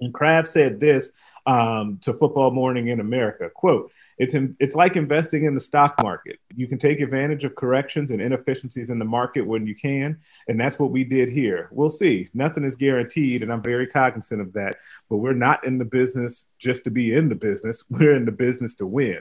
And 0.00 0.14
Kraft 0.14 0.48
said 0.48 0.80
this 0.80 1.12
um, 1.46 1.98
to 2.02 2.14
Football 2.14 2.52
Morning 2.52 2.88
in 2.88 3.00
America 3.00 3.50
quote, 3.50 3.92
it's 4.18 4.34
in, 4.34 4.56
it's 4.60 4.74
like 4.74 4.96
investing 4.96 5.44
in 5.44 5.54
the 5.54 5.60
stock 5.60 6.00
market. 6.02 6.38
You 6.54 6.66
can 6.66 6.78
take 6.78 7.00
advantage 7.00 7.44
of 7.44 7.54
corrections 7.54 8.10
and 8.10 8.20
inefficiencies 8.20 8.90
in 8.90 8.98
the 8.98 9.04
market 9.04 9.46
when 9.46 9.66
you 9.66 9.74
can, 9.74 10.18
and 10.48 10.60
that's 10.60 10.78
what 10.78 10.90
we 10.90 11.04
did 11.04 11.28
here. 11.28 11.68
We'll 11.72 11.90
see. 11.90 12.28
Nothing 12.34 12.64
is 12.64 12.76
guaranteed, 12.76 13.42
and 13.42 13.52
I'm 13.52 13.62
very 13.62 13.86
cognizant 13.86 14.40
of 14.40 14.52
that. 14.54 14.76
But 15.10 15.16
we're 15.16 15.32
not 15.32 15.66
in 15.66 15.78
the 15.78 15.84
business 15.84 16.48
just 16.58 16.84
to 16.84 16.90
be 16.90 17.14
in 17.14 17.28
the 17.28 17.34
business. 17.34 17.84
We're 17.90 18.16
in 18.16 18.24
the 18.24 18.32
business 18.32 18.74
to 18.76 18.86
win. 18.86 19.20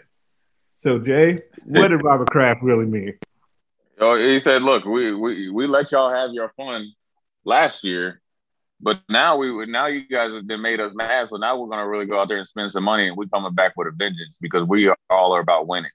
So, 0.74 0.98
Jay, 0.98 1.44
what 1.66 1.90
did 1.90 2.04
Robert 2.04 2.30
Kraft 2.32 2.64
really 2.64 2.86
mean? 2.86 3.18
Oh, 4.00 4.18
he 4.18 4.40
said, 4.40 4.64
"Look, 4.64 4.86
we 4.86 5.14
we 5.14 5.50
we 5.50 5.68
let 5.68 5.92
y'all 5.92 6.12
have 6.12 6.32
your 6.32 6.52
fun 6.58 6.92
last 7.46 7.84
year, 7.84 8.22
but 8.84 9.00
now 9.10 9.38
we 9.38 9.66
now 9.66 9.88
you 9.88 10.08
guys 10.08 10.34
have 10.34 10.46
been 10.46 10.62
made 10.62 10.80
us 10.80 10.94
mad, 10.94 11.30
so 11.30 11.38
now 11.38 11.58
we're 11.58 11.70
gonna 11.70 11.88
really 11.88 12.06
go 12.06 12.20
out 12.20 12.28
there 12.28 12.38
and 12.38 12.48
spend 12.48 12.72
some 12.72 12.84
money, 12.84 13.08
and 13.08 13.16
we're 13.16 13.28
coming 13.28 13.54
back 13.54 13.74
with 13.78 13.88
a 13.88 13.92
vengeance 13.92 14.38
because 14.42 14.68
we 14.68 14.88
are, 14.88 14.98
all 15.10 15.34
are 15.34 15.40
about 15.40 15.68
winning, 15.68 15.92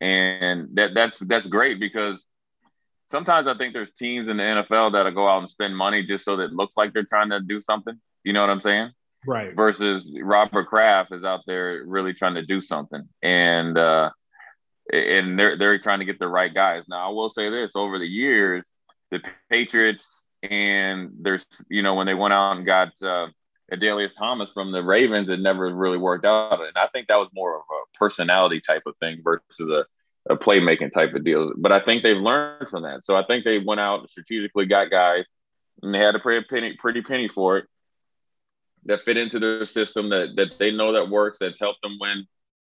and 0.00 0.68
that 0.74 0.94
that's 0.94 1.18
that's 1.18 1.48
great 1.48 1.80
because 1.80 2.24
sometimes 3.10 3.48
I 3.48 3.54
think 3.54 3.74
there's 3.74 3.90
teams 3.90 4.28
in 4.28 4.36
the 4.36 4.42
NFL 4.42 4.92
that'll 4.92 5.12
go 5.12 5.28
out 5.28 5.38
and 5.38 5.48
spend 5.48 5.76
money 5.76 6.04
just 6.04 6.24
so 6.24 6.36
that 6.36 6.44
it 6.44 6.52
looks 6.52 6.76
like 6.76 6.92
they're 6.92 7.04
trying 7.04 7.30
to 7.30 7.40
do 7.40 7.60
something. 7.60 8.00
You 8.22 8.32
know 8.32 8.40
what 8.40 8.50
I'm 8.50 8.60
saying? 8.60 8.90
Right. 9.26 9.54
Versus 9.56 10.08
Robert 10.22 10.66
Kraft 10.66 11.12
is 11.12 11.24
out 11.24 11.40
there 11.46 11.82
really 11.84 12.12
trying 12.12 12.34
to 12.34 12.46
do 12.46 12.60
something, 12.60 13.08
and 13.22 13.76
uh, 13.76 14.10
and 14.92 15.38
they're 15.38 15.58
they're 15.58 15.78
trying 15.78 15.98
to 15.98 16.04
get 16.04 16.20
the 16.20 16.28
right 16.28 16.54
guys. 16.54 16.84
Now 16.88 17.08
I 17.08 17.12
will 17.12 17.28
say 17.28 17.50
this: 17.50 17.74
over 17.74 17.98
the 17.98 18.06
years, 18.06 18.70
the 19.10 19.20
Patriots 19.50 20.23
and 20.50 21.10
there's 21.20 21.46
you 21.68 21.82
know 21.82 21.94
when 21.94 22.06
they 22.06 22.14
went 22.14 22.34
out 22.34 22.56
and 22.56 22.66
got 22.66 22.90
uh, 23.02 23.28
Adalius 23.72 24.14
Thomas 24.14 24.50
from 24.52 24.72
the 24.72 24.82
Ravens, 24.82 25.30
it 25.30 25.40
never 25.40 25.74
really 25.74 25.98
worked 25.98 26.26
out, 26.26 26.60
and 26.60 26.72
I 26.76 26.88
think 26.88 27.08
that 27.08 27.16
was 27.18 27.30
more 27.34 27.56
of 27.56 27.62
a 27.70 27.98
personality 27.98 28.60
type 28.60 28.82
of 28.86 28.96
thing 28.98 29.22
versus 29.24 29.60
a, 29.60 29.86
a 30.32 30.36
playmaking 30.38 30.92
type 30.94 31.14
of 31.14 31.24
deal. 31.24 31.52
But 31.56 31.72
I 31.72 31.80
think 31.80 32.02
they've 32.02 32.16
learned 32.16 32.68
from 32.68 32.84
that, 32.84 33.04
so 33.04 33.16
I 33.16 33.24
think 33.26 33.44
they 33.44 33.58
went 33.58 33.80
out 33.80 34.08
strategically 34.10 34.66
got 34.66 34.90
guys, 34.90 35.24
and 35.82 35.94
they 35.94 35.98
had 35.98 36.12
to 36.12 36.20
pay 36.20 36.38
a 36.38 36.42
penny, 36.42 36.76
pretty 36.78 37.02
penny 37.02 37.28
for 37.28 37.58
it. 37.58 37.66
that 38.86 39.04
fit 39.04 39.16
into 39.16 39.38
their 39.38 39.66
system 39.66 40.10
that 40.10 40.34
that 40.36 40.58
they 40.58 40.70
know 40.70 40.92
that 40.92 41.10
works 41.10 41.38
that's 41.40 41.60
helped 41.60 41.82
them 41.82 41.98
win 42.00 42.26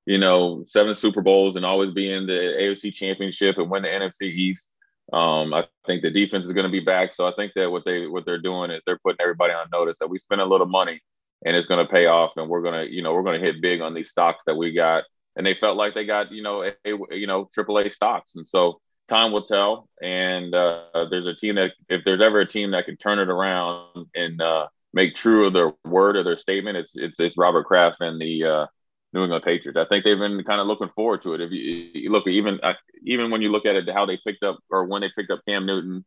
you 0.06 0.18
know 0.18 0.64
seven 0.66 0.94
super 0.94 1.22
bowls 1.22 1.56
and 1.56 1.66
always 1.66 1.92
be 1.92 2.10
in 2.10 2.26
the 2.26 2.32
afc 2.32 2.92
championship 2.92 3.58
and 3.58 3.70
win 3.70 3.82
the 3.82 3.88
nfc 3.88 4.22
east 4.22 4.68
um, 5.12 5.54
i 5.54 5.64
think 5.86 6.02
the 6.02 6.10
defense 6.10 6.46
is 6.46 6.52
going 6.52 6.66
to 6.66 6.72
be 6.72 6.80
back 6.80 7.12
so 7.12 7.26
i 7.26 7.32
think 7.36 7.52
that 7.54 7.70
what 7.70 7.84
they 7.84 8.06
what 8.06 8.24
they're 8.24 8.40
doing 8.40 8.70
is 8.70 8.80
they're 8.86 8.98
putting 8.98 9.20
everybody 9.20 9.52
on 9.52 9.66
notice 9.72 9.96
that 10.00 10.10
we 10.10 10.18
spend 10.18 10.40
a 10.40 10.44
little 10.44 10.66
money 10.66 11.00
and 11.44 11.56
it's 11.56 11.66
going 11.66 11.84
to 11.84 11.90
pay 11.90 12.06
off 12.06 12.32
and 12.36 12.48
we're 12.48 12.62
going 12.62 12.86
to 12.86 12.92
you 12.92 13.02
know 13.02 13.14
we're 13.14 13.22
going 13.22 13.40
to 13.40 13.46
hit 13.46 13.62
big 13.62 13.80
on 13.80 13.94
these 13.94 14.10
stocks 14.10 14.42
that 14.46 14.56
we 14.56 14.72
got. 14.72 15.04
And 15.36 15.46
they 15.46 15.54
felt 15.54 15.76
like 15.76 15.94
they 15.94 16.04
got 16.04 16.32
you 16.32 16.42
know 16.42 16.62
a, 16.64 16.72
you 17.10 17.26
know 17.26 17.48
triple 17.52 17.78
a 17.78 17.88
stocks. 17.90 18.34
And 18.36 18.48
so 18.48 18.80
time 19.08 19.32
will 19.32 19.44
tell. 19.44 19.88
And 20.02 20.54
uh, 20.54 21.06
there's 21.10 21.26
a 21.26 21.34
team 21.34 21.54
that 21.56 21.72
if 21.88 22.04
there's 22.04 22.20
ever 22.20 22.40
a 22.40 22.46
team 22.46 22.72
that 22.72 22.86
can 22.86 22.96
turn 22.96 23.18
it 23.18 23.28
around 23.28 24.06
and 24.14 24.40
uh, 24.42 24.66
make 24.92 25.14
true 25.14 25.46
of 25.46 25.52
their 25.52 25.72
word 25.84 26.16
or 26.16 26.24
their 26.24 26.36
statement, 26.36 26.76
it's 26.76 26.92
it's, 26.94 27.20
it's 27.20 27.38
Robert 27.38 27.66
Kraft 27.66 27.98
and 28.00 28.20
the 28.20 28.44
uh, 28.44 28.66
New 29.12 29.22
England 29.22 29.44
Patriots. 29.44 29.78
I 29.78 29.86
think 29.86 30.04
they've 30.04 30.18
been 30.18 30.42
kind 30.44 30.60
of 30.60 30.66
looking 30.66 30.90
forward 30.94 31.22
to 31.22 31.34
it. 31.34 31.40
If 31.40 31.50
you, 31.50 31.90
you 31.94 32.12
look 32.12 32.26
even 32.26 32.60
uh, 32.62 32.74
even 33.02 33.30
when 33.30 33.42
you 33.42 33.50
look 33.50 33.66
at 33.66 33.76
it, 33.76 33.88
how 33.92 34.06
they 34.06 34.18
picked 34.24 34.42
up 34.42 34.58
or 34.70 34.84
when 34.84 35.00
they 35.00 35.10
picked 35.16 35.30
up 35.30 35.40
Cam 35.48 35.66
Newton, 35.66 36.04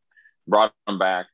brought 0.47 0.73
him 0.87 0.99
back, 0.99 1.25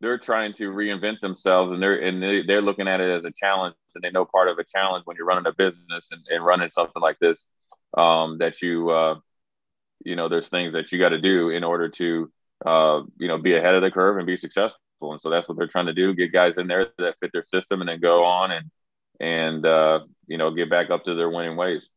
they're 0.00 0.18
trying 0.18 0.52
to 0.54 0.70
reinvent 0.70 1.20
themselves 1.20 1.72
and 1.72 1.82
they're 1.82 1.96
and 1.96 2.22
they, 2.22 2.42
they're 2.42 2.62
looking 2.62 2.88
at 2.88 3.00
it 3.00 3.18
as 3.18 3.24
a 3.24 3.32
challenge 3.32 3.74
and 3.94 4.02
they 4.02 4.10
know 4.10 4.24
part 4.24 4.48
of 4.48 4.58
a 4.58 4.64
challenge 4.64 5.04
when 5.04 5.16
you're 5.16 5.26
running 5.26 5.46
a 5.46 5.52
business 5.52 6.10
and, 6.12 6.22
and 6.28 6.44
running 6.44 6.70
something 6.70 7.02
like 7.02 7.18
this 7.20 7.46
um, 7.96 8.38
that 8.38 8.62
you 8.62 8.90
uh, 8.90 9.16
you 10.04 10.14
know 10.14 10.28
there's 10.28 10.48
things 10.48 10.72
that 10.72 10.92
you 10.92 10.98
got 10.98 11.10
to 11.10 11.20
do 11.20 11.50
in 11.50 11.64
order 11.64 11.88
to 11.88 12.30
uh, 12.64 13.02
you 13.18 13.28
know 13.28 13.38
be 13.38 13.56
ahead 13.56 13.74
of 13.74 13.82
the 13.82 13.90
curve 13.90 14.18
and 14.18 14.26
be 14.26 14.36
successful 14.36 14.78
and 15.02 15.20
so 15.20 15.30
that's 15.30 15.48
what 15.48 15.58
they're 15.58 15.66
trying 15.66 15.86
to 15.86 15.94
do: 15.94 16.14
get 16.14 16.32
guys 16.32 16.54
in 16.56 16.68
there 16.68 16.88
that 16.98 17.16
fit 17.20 17.30
their 17.32 17.44
system, 17.44 17.80
and 17.80 17.88
then 17.88 18.00
go 18.00 18.24
on 18.24 18.52
and 18.52 18.70
and 19.22 19.64
uh, 19.64 20.00
you 20.26 20.36
know 20.36 20.50
get 20.50 20.68
back 20.68 20.90
up 20.90 21.04
to 21.04 21.14
their 21.14 21.30
winning 21.30 21.56
ways. 21.56 21.88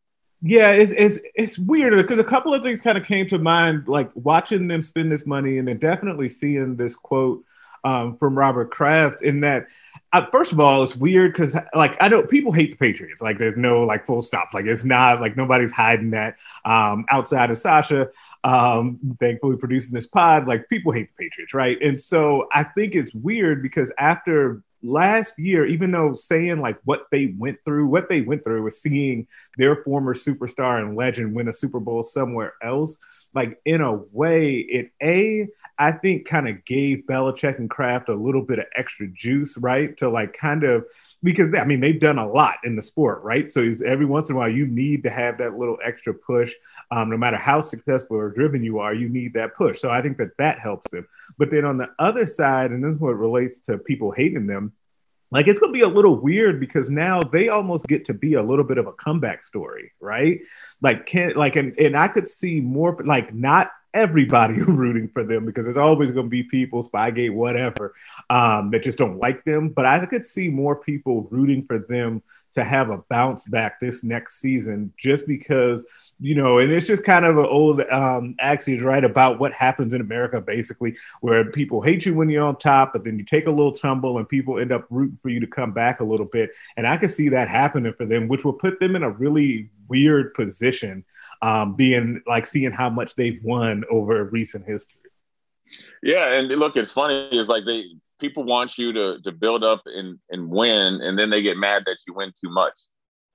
Yeah, 0.42 0.72
it's 0.72 0.92
it's 0.92 1.20
it's 1.34 1.60
weird 1.60 1.96
because 1.96 2.20
a 2.20 2.24
couple 2.24 2.54
of 2.54 2.64
things 2.64 2.80
kind 2.80 2.98
of 2.98 3.06
came 3.06 3.28
to 3.28 3.40
mind, 3.40 3.88
like 3.88 4.12
watching 4.14 4.68
them 4.68 4.82
spend 4.82 5.12
this 5.12 5.26
money, 5.26 5.58
and 5.58 5.68
then 5.68 5.80
definitely 5.80 6.30
seeing 6.30 6.76
this 6.76 6.96
quote 6.96 7.44
um, 7.84 8.16
from 8.18 8.38
Robert 8.38 8.72
Kraft 8.72 9.22
in 9.24 9.42
that 9.42 9.68
uh, 10.16 10.26
first 10.28 10.54
of 10.54 10.62
all, 10.62 10.82
it's 10.82 10.96
weird 10.96 11.34
because 11.34 11.58
like 11.74 11.98
I 12.00 12.08
know 12.08 12.24
people 12.24 12.54
hate 12.54 12.72
the 12.72 12.78
Patriots. 12.78 13.22
Like 13.22 13.38
there's 13.38 13.58
no 13.58 13.84
like 13.84 14.06
full 14.06 14.22
stop. 14.22 14.50
Like 14.54 14.66
it's 14.66 14.86
not 14.86 15.20
like 15.20 15.36
nobody's 15.36 15.74
hiding 15.74 16.12
that. 16.12 16.38
Um, 16.64 17.06
outside 17.10 17.52
of 17.52 17.58
Sasha, 17.58 18.08
um, 18.46 18.98
thankfully 19.20 19.58
producing 19.58 19.94
this 19.94 20.08
pod, 20.08 20.48
like 20.48 20.70
people 20.70 20.94
hate 20.94 21.10
the 21.10 21.26
Patriots, 21.26 21.54
right? 21.54 21.78
And 21.82 22.00
so 22.00 22.48
I 22.54 22.64
think 22.64 22.96
it's 22.96 23.14
weird 23.14 23.62
because 23.62 23.92
after 23.98 24.64
last 24.84 25.38
year, 25.40 25.66
even 25.66 25.92
though 25.92 26.14
saying 26.14 26.60
like 26.60 26.80
what 26.84 27.08
they 27.12 27.34
went 27.38 27.60
through, 27.66 27.88
what 27.88 28.10
they 28.10 28.22
went 28.22 28.44
through 28.44 28.64
was 28.64 28.82
seeing 28.82 29.28
their 29.58 29.84
former 29.84 30.14
superstar 30.14 30.80
and 30.80 30.96
legend 30.96 31.36
win 31.36 31.48
a 31.48 31.54
Super 31.54 31.80
Bowl 31.80 32.04
somewhere 32.04 32.54
else. 32.62 32.98
Like 33.34 33.60
in 33.66 33.82
a 33.82 33.94
way, 33.94 34.58
it 34.58 34.92
a 35.02 35.48
I 35.78 35.92
think 35.92 36.26
kind 36.26 36.48
of 36.48 36.64
gave 36.64 37.04
Belichick 37.10 37.60
and 37.60 37.70
Kraft 37.70 38.08
a 38.08 38.16
little 38.16 38.42
bit 38.42 38.60
of 38.60 38.66
extra 38.78 39.08
juice, 39.08 39.58
right? 39.58 39.96
To 39.98 40.10
like 40.10 40.38
kind 40.38 40.64
of 40.64 40.86
because 41.22 41.50
they, 41.50 41.58
I 41.58 41.66
mean 41.66 41.82
they've 41.82 42.00
done 42.00 42.18
a 42.18 42.28
lot 42.28 42.56
in 42.64 42.76
the 42.76 42.82
sport, 42.82 43.24
right? 43.24 43.52
So 43.52 43.76
every 43.86 44.06
once 44.06 44.30
in 44.30 44.36
a 44.36 44.40
while 44.40 44.50
you 44.50 44.68
need 44.68 45.04
to 45.04 45.10
have 45.10 45.40
that 45.40 45.58
little 45.58 45.78
extra 45.84 46.14
push. 46.14 46.54
Um, 46.92 47.10
no 47.10 47.18
matter 47.18 47.38
how 47.38 47.62
successful 47.62 48.18
or 48.18 48.30
driven 48.30 48.64
you 48.64 48.80
are, 48.80 48.94
you 48.94 49.10
need 49.10 49.34
that 49.34 49.56
push. 49.56 49.80
So 49.80 49.90
I 49.90 50.02
think 50.02 50.18
that 50.18 50.38
that 50.38 50.60
helps 50.60 50.90
them. 50.92 51.08
But 51.38 51.52
then 51.52 51.66
on 51.66 51.78
the 51.78 51.90
other 52.00 52.26
side, 52.28 52.72
and 52.72 52.84
this 52.84 52.96
is 52.96 53.00
what 53.00 53.18
relates 53.18 53.60
to 53.62 53.78
people 53.78 54.12
hating 54.12 54.48
them, 54.48 54.74
like 55.32 55.48
it's 55.48 55.60
going 55.60 55.74
to 55.74 55.78
be 55.78 55.84
a 55.84 55.88
little 55.88 56.16
weird 56.16 56.60
because 56.60 56.90
now 56.90 57.22
they 57.22 57.50
almost 57.50 57.88
get 57.88 58.06
to 58.06 58.14
be 58.14 58.36
a 58.36 58.44
little 58.44 58.64
bit 58.64 58.78
of 58.78 58.88
a 58.88 58.94
comeback 58.94 59.44
story, 59.44 59.92
right? 60.00 60.40
Like 60.82 61.08
can 61.08 61.34
like 61.36 61.56
and 61.56 61.78
and 61.80 61.98
I 61.98 62.08
could 62.08 62.28
see 62.28 62.62
more 62.62 62.98
like 63.04 63.34
not 63.34 63.72
everybody 63.94 64.54
rooting 64.62 65.08
for 65.08 65.24
them 65.24 65.46
because 65.46 65.66
there's 65.66 65.78
always 65.78 66.12
going 66.12 66.28
to 66.28 66.30
be 66.30 66.44
people, 66.44 66.84
Spygate, 66.84 67.34
whatever, 67.34 67.96
um, 68.30 68.70
that 68.72 68.84
just 68.84 69.00
don't 69.00 69.18
like 69.18 69.44
them. 69.46 69.70
But 69.70 69.86
I 69.86 70.06
could 70.06 70.26
see 70.26 70.50
more 70.50 70.76
people 70.76 71.28
rooting 71.32 71.66
for 71.66 71.80
them 71.80 72.22
to 72.56 72.64
have 72.64 72.90
a 72.90 72.98
bounce 73.10 73.46
back 73.46 73.80
this 73.80 74.04
next 74.04 74.42
season 74.42 74.92
just 74.98 75.28
because, 75.28 75.86
you 76.20 76.36
know, 76.36 76.60
and 76.60 76.72
it's 76.72 76.88
just 76.88 77.04
kind 77.04 77.26
of 77.26 77.38
an 77.38 77.46
old 77.46 77.82
um, 77.92 78.36
axiom, 78.40 78.84
right, 78.86 79.04
about 79.04 79.40
what 79.40 79.54
happens 79.54 79.94
in 79.94 80.02
America, 80.02 80.42
basically, 80.42 80.96
where 81.22 81.52
people 81.52 81.82
hate 81.82 82.06
you 82.06 82.16
when 82.16 82.30
you're 82.30 82.46
on 82.46 82.58
top, 82.58 82.94
but 82.94 83.04
then 83.04 83.20
you 83.20 83.26
take 83.26 83.48
a 83.48 83.52
little 83.52 83.74
tumble 83.74 84.18
and 84.18 84.28
people 84.28 84.60
end 84.60 84.72
up 84.72 84.86
rooting 84.90 85.20
for 85.22 85.30
you 85.30 85.40
to 85.40 85.48
come 85.48 85.72
back 85.72 86.00
a 86.00 86.04
little 86.04 86.26
bit. 86.26 86.52
And 86.78 86.88
I 86.88 86.98
could 86.98 87.12
see 87.12 87.30
that 87.30 87.48
happening 87.48 87.94
for 87.94 88.06
them, 88.06 88.28
which 88.28 88.44
will 88.44 88.54
put 88.54 88.80
them 88.80 88.96
in 88.96 89.04
a 89.04 89.10
really 89.10 89.70
weird 89.88 90.34
position 90.34 91.06
um, 91.42 91.76
being 91.76 92.22
like 92.26 92.46
seeing 92.48 92.72
how 92.72 92.90
much 92.90 93.16
they've 93.16 93.44
won 93.44 93.84
over 93.92 94.24
recent 94.26 94.66
history. 94.66 95.00
Yeah, 96.02 96.34
and 96.34 96.48
look, 96.48 96.78
it's 96.78 96.92
funny. 96.92 97.28
It's 97.32 97.50
like 97.50 97.66
they 97.66 97.86
people 98.20 98.44
want 98.44 98.78
you 98.78 98.94
to 98.94 99.22
to 99.24 99.32
build 99.32 99.64
up 99.64 99.82
and 99.86 100.20
and 100.30 100.50
win, 100.50 101.02
and 101.02 101.18
then 101.18 101.30
they 101.30 101.42
get 101.42 101.58
mad 101.58 101.84
that 101.86 101.98
you 102.08 102.14
win 102.14 102.32
too 102.32 102.50
much. 102.50 102.74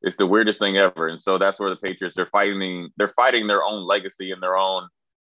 It's 0.03 0.17
the 0.17 0.27
weirdest 0.27 0.59
thing 0.59 0.77
ever, 0.77 1.09
and 1.09 1.21
so 1.21 1.39
that's 1.39 1.61
where 1.61 1.71
the 1.71 1.77
Patriots 1.77 2.17
they're 2.17 2.27
fighting. 2.27 2.91
They're 2.97 3.09
fighting 3.09 3.47
their 3.47 3.63
own 3.63 3.87
legacy 3.87 4.33
and 4.33 4.43
their 4.43 4.57
own, 4.57 4.89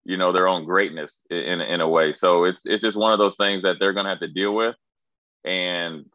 you 0.05 0.17
know, 0.17 0.31
their 0.31 0.47
own 0.47 0.65
greatness 0.65 1.19
in 1.29 1.61
in 1.61 1.81
a 1.81 1.89
way. 1.89 2.13
So 2.13 2.45
it's 2.45 2.61
it's 2.65 2.81
just 2.81 2.97
one 2.97 3.13
of 3.13 3.19
those 3.19 3.35
things 3.35 3.63
that 3.63 3.77
they're 3.79 3.93
going 3.93 4.05
to 4.05 4.11
have 4.11 4.19
to 4.19 4.27
deal 4.27 4.53
with, 4.55 4.75
and 5.43 6.05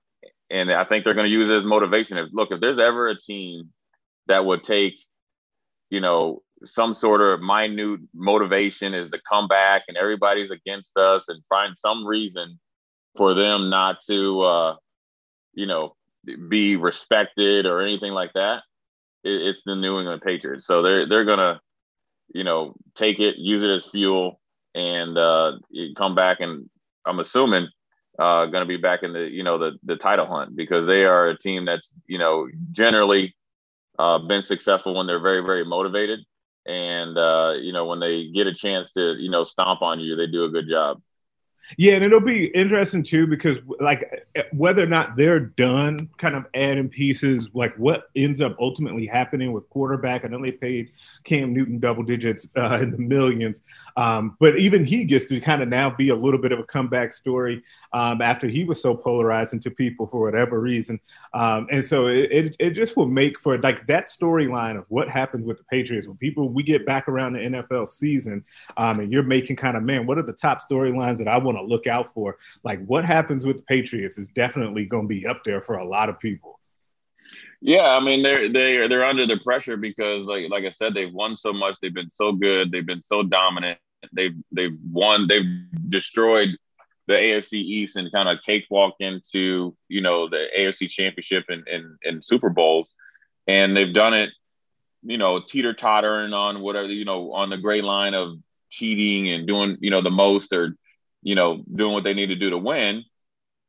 and 0.51 0.73
I 0.73 0.85
think 0.85 1.05
they're 1.05 1.15
going 1.15 1.27
to 1.27 1.33
use 1.33 1.51
it 1.51 1.57
as 1.59 1.65
motivation. 1.65 2.19
If 2.19 2.29
look, 2.33 2.51
if 2.53 2.61
there's 2.61 2.79
ever 2.79 3.09
a 3.09 3.19
team 3.19 3.71
that 4.29 4.45
would 4.45 4.65
take 4.65 4.95
you 5.91 6.01
know, 6.01 6.43
some 6.65 6.95
sort 6.95 7.21
of 7.21 7.41
minute 7.41 8.01
motivation 8.15 8.95
is 8.95 9.11
to 9.11 9.19
come 9.31 9.47
back 9.47 9.83
and 9.89 9.97
everybody's 9.97 10.51
against 10.51 10.97
us 10.97 11.29
and 11.29 11.43
find 11.49 11.77
some 11.77 12.07
reason 12.07 12.59
for 13.17 13.35
them 13.35 13.71
not 13.71 13.99
to, 14.07 14.43
uh, 14.43 14.77
you 15.55 15.67
know, 15.67 15.95
be 16.49 16.77
respected 16.77 17.67
or 17.67 17.81
anything 17.81 18.13
like 18.13 18.33
that. 18.35 18.63
It, 19.25 19.43
it's 19.49 19.63
the 19.65 19.75
New 19.75 19.99
England 19.99 20.23
Patriots. 20.23 20.67
So 20.67 20.83
they're, 20.83 21.09
they're 21.09 21.25
to, 21.25 21.61
you 22.35 22.45
know, 22.45 22.75
take 22.95 23.21
it, 23.21 23.37
use 23.37 23.63
it 23.63 23.71
as 23.71 23.87
fuel 23.87 24.41
and 24.75 25.17
uh, 25.17 25.53
come 25.97 26.15
back. 26.15 26.41
And 26.41 26.69
I'm 27.07 27.21
assuming 27.21 27.69
uh, 28.19 28.47
going 28.47 28.63
to 28.63 28.67
be 28.67 28.77
back 28.77 29.03
in 29.03 29.13
the, 29.13 29.21
you 29.21 29.43
know, 29.43 29.59
the, 29.59 29.79
the 29.85 29.97
title 29.97 30.27
hunt 30.27 30.57
because 30.57 30.87
they 30.87 31.05
are 31.05 31.29
a 31.29 31.39
team 31.39 31.65
that's, 31.65 31.93
you 32.07 32.19
know, 32.19 32.49
generally 32.73 33.35
uh, 33.99 34.19
been 34.19 34.45
successful 34.45 34.95
when 34.95 35.07
they're 35.07 35.21
very, 35.21 35.41
very 35.41 35.65
motivated. 35.65 36.21
And, 36.67 37.17
uh, 37.17 37.55
you 37.61 37.73
know, 37.73 37.85
when 37.85 38.01
they 38.01 38.31
get 38.35 38.49
a 38.49 38.55
chance 38.55 38.91
to, 38.97 39.15
you 39.15 39.31
know, 39.31 39.45
stomp 39.45 39.83
on 39.83 40.01
you, 40.01 40.17
they 40.17 40.27
do 40.27 40.45
a 40.45 40.51
good 40.51 40.69
job. 40.69 41.01
Yeah, 41.77 41.95
and 41.95 42.05
it'll 42.05 42.21
be 42.21 42.47
interesting 42.47 43.03
too 43.03 43.27
because 43.27 43.59
like 43.81 44.29
whether 44.53 44.83
or 44.83 44.87
not 44.87 45.17
they're 45.17 45.41
done 45.41 46.09
kind 46.17 46.37
of 46.37 46.47
adding 46.55 46.89
pieces, 46.89 47.51
like 47.55 47.75
what 47.77 48.09
ends 48.15 48.41
up 48.41 48.57
ultimately 48.61 49.07
happening 49.07 49.53
with 49.53 49.69
quarterback. 49.71 50.25
I 50.25 50.29
know 50.29 50.41
they 50.41 50.53
paid 50.53 50.91
Cam 51.25 51.53
Newton 51.53 51.79
double 51.81 52.03
digits 52.03 52.47
uh, 52.57 52.77
in 52.77 52.93
the 52.93 52.99
millions, 52.99 53.63
um, 53.97 54.37
but 54.39 54.59
even 54.59 54.85
he 54.85 55.05
gets 55.05 55.25
to 55.27 55.41
kind 55.41 55.63
of 55.63 55.69
now 55.69 55.91
be 55.91 56.11
a 56.11 56.17
little 56.17 56.41
bit 56.41 56.53
of 56.53 56.61
a 56.61 56.65
comeback 56.65 57.13
story 57.13 57.63
um, 57.93 58.23
after 58.23 58.47
he 58.47 58.65
was 58.65 58.81
so 58.81 58.95
polarizing 58.95 59.61
to 59.61 59.71
people 59.71 60.07
for 60.07 60.21
whatever 60.21 60.61
reason. 60.61 61.01
Um, 61.35 61.67
and 61.71 61.85
so 61.85 62.07
it, 62.07 62.31
it, 62.31 62.57
it 62.59 62.71
just 62.71 62.97
will 62.97 63.09
make 63.09 63.41
for 63.41 63.59
like 63.59 63.87
that 63.89 64.09
storyline 64.09 64.79
of 64.79 64.85
what 64.89 65.09
happens 65.09 65.45
with 65.45 65.59
the 65.59 65.65
Patriots 65.65 66.07
when 66.07 66.17
people 66.17 66.49
we 66.49 66.63
get 66.63 66.87
back 66.87 67.09
around 67.09 67.33
the 67.33 67.41
NFL 67.41 67.89
season 67.89 68.45
um, 68.77 69.01
and 69.01 69.13
you're 69.13 69.23
making 69.23 69.57
kind 69.57 69.77
of 69.77 69.83
man, 69.83 70.07
what 70.07 70.19
are 70.19 70.23
the 70.23 70.33
top 70.33 70.61
storylines 70.61 71.19
that 71.19 71.29
I 71.29 71.39
want 71.39 71.56
to 71.57 71.63
look 71.63 71.87
out 71.87 72.13
for. 72.15 72.39
Like 72.65 72.85
what 72.87 73.05
happens 73.05 73.45
with 73.45 73.57
the 73.57 73.63
Patriots 73.63 74.19
is 74.19 74.29
definitely 74.29 74.87
going 74.87 75.05
to 75.05 75.09
be 75.09 75.27
up 75.27 75.43
there 75.45 75.61
for 75.61 75.77
a 75.77 75.87
lot 75.87 76.09
of 76.09 76.19
people. 76.19 76.61
Yeah, 77.61 77.97
I 77.97 78.01
mean 78.01 78.23
they're 78.23 78.53
they 78.53 78.87
they're 78.87 79.05
under 79.05 79.27
the 79.27 79.39
pressure 79.39 79.77
because 79.77 80.27
like 80.27 80.51
like 80.51 80.65
I 80.65 80.71
said 80.71 80.95
they've 80.95 81.13
won 81.13 81.37
so 81.37 81.53
much, 81.53 81.77
they've 81.81 81.95
been 81.95 82.11
so 82.11 82.33
good, 82.33 82.71
they've 82.71 82.87
been 82.87 83.03
so 83.03 83.23
dominant. 83.23 83.79
They've 84.13 84.37
they've 84.53 84.77
won, 84.91 85.27
they've 85.27 85.47
destroyed 85.89 86.51
the 87.07 87.15
AFC 87.15 87.55
East 87.55 87.97
and 87.97 88.13
kind 88.13 88.29
of 88.29 88.39
cakewalk 88.45 88.95
into 89.01 89.77
you 89.89 90.01
know 90.01 90.29
the 90.29 90.47
AFC 90.57 90.89
Championship 90.89 91.45
and, 91.49 91.67
and 91.67 91.99
and 92.05 92.25
Super 92.25 92.51
Bowls, 92.51 92.93
and 93.47 93.77
they've 93.77 93.95
done 93.95 94.15
it, 94.15 94.31
you 95.03 95.19
know, 95.19 95.41
teeter 95.41 95.73
tottering 95.73 96.33
on 96.33 96.61
whatever 96.61 96.89
you 96.89 97.05
know 97.05 97.33
on 97.33 97.51
the 97.51 97.57
gray 97.57 97.81
line 97.81 98.15
of 98.15 98.39
cheating 98.71 99.31
and 99.31 99.47
doing 99.47 99.77
you 99.81 99.91
know 99.91 100.03
the 100.03 100.11
most 100.11 100.53
or 100.53 100.77
you 101.27 101.35
know, 101.35 101.61
doing 101.75 101.93
what 101.93 102.05
they 102.05 102.15
need 102.15 102.29
to 102.29 102.37
do 102.37 102.51
to 102.51 102.59
win. 102.59 103.05